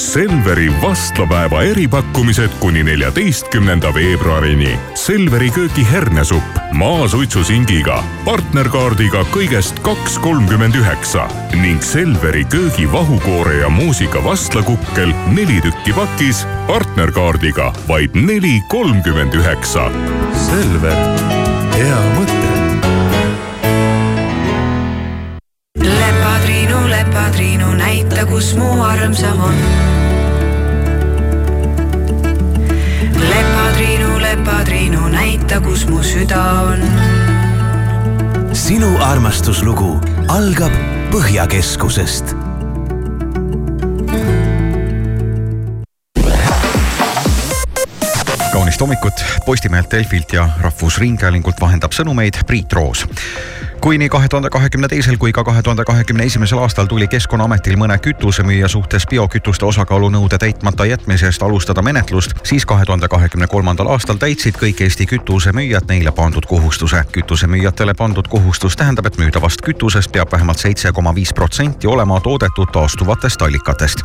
Selveri 0.00 0.72
vastlapäeva 0.82 1.62
eripakkumised 1.62 2.48
kuni 2.60 2.82
neljateistkümnenda 2.82 3.94
veebruarini. 3.94 4.78
Selveri 4.94 5.50
köögi 5.50 5.84
hernesupp 5.90 6.56
maasuitsusingiga, 6.72 7.98
partnerkaardiga 8.24 9.26
kõigest 9.34 9.82
kaks 9.84 10.16
kolmkümmend 10.24 10.80
üheksa 10.80 11.28
ning 11.60 11.84
Selveri 11.84 12.46
köögi 12.48 12.88
vahukoore 12.92 13.60
ja 13.60 13.68
muusika 13.68 14.24
vastlakukkel 14.24 15.12
neli 15.36 15.60
tükki 15.68 15.92
pakis, 15.92 16.46
partnerkaardiga 16.66 17.68
vaid 17.88 18.16
neli 18.16 18.56
kolmkümmend 18.72 19.36
üheksa. 19.36 19.90
Selver, 20.48 21.00
hea 21.76 22.04
mõte. 22.16 22.39
Lepatriinu, 27.00 27.66
lepatriinu, 27.66 27.72
näita, 27.74 28.26
kus 28.26 28.54
mu 28.56 28.82
armsam 28.82 29.40
on. 29.40 29.54
lepatriinu, 33.28 34.20
lepatriinu, 34.20 35.08
näita, 35.08 35.60
kus 35.60 35.86
mu 35.88 36.02
süda 36.02 36.42
on. 36.60 36.78
sinu 38.52 38.96
armastuslugu 39.00 40.00
algab 40.28 40.72
Põhjakeskusest 41.10 42.34
kaunist 48.52 48.80
hommikut 48.80 49.24
Postimehelt, 49.46 49.90
Delfilt 49.90 50.32
ja 50.32 50.48
Rahvusringhäälingult 50.60 51.60
vahendab 51.60 51.96
sõnumeid 51.96 52.44
Priit 52.46 52.72
Roos 52.72 53.06
kui 53.80 53.98
nii 53.98 54.08
kahe 54.08 54.28
tuhande 54.28 54.50
kahekümne 54.50 54.88
teisel 54.88 55.16
kui 55.16 55.32
ka 55.32 55.44
kahe 55.44 55.62
tuhande 55.62 55.84
kahekümne 55.84 56.24
esimesel 56.24 56.58
aastal 56.58 56.86
tuli 56.86 57.06
Keskkonnaametil 57.08 57.78
mõne 57.80 57.96
kütusemüüja 57.98 58.68
suhtes 58.68 59.06
biokütuste 59.08 59.64
osakaalu 59.64 60.10
nõude 60.12 60.38
täitmata 60.38 60.84
jätmisest 60.84 61.42
alustada 61.42 61.82
menetlust, 61.82 62.34
siis 62.44 62.66
kahe 62.66 62.84
tuhande 62.84 63.08
kahekümne 63.08 63.46
kolmandal 63.46 63.88
aastal 63.94 64.20
täitsid 64.20 64.60
kõik 64.60 64.82
Eesti 64.84 65.06
kütusemüüjad 65.06 65.88
neile 65.88 66.12
pandud 66.12 66.46
kohustuse. 66.46 67.04
kütusemüüjatele 67.12 67.94
pandud 67.94 68.28
kohustus 68.28 68.76
tähendab, 68.76 69.06
et 69.06 69.18
müüdavast 69.18 69.62
kütusest 69.62 70.12
peab 70.12 70.32
vähemalt 70.32 70.58
seitse 70.58 70.92
koma 70.92 71.14
viis 71.14 71.32
protsenti 71.32 71.86
olema 71.86 72.20
toodetud 72.20 72.68
taastuvatest 72.72 73.42
allikatest. 73.42 74.04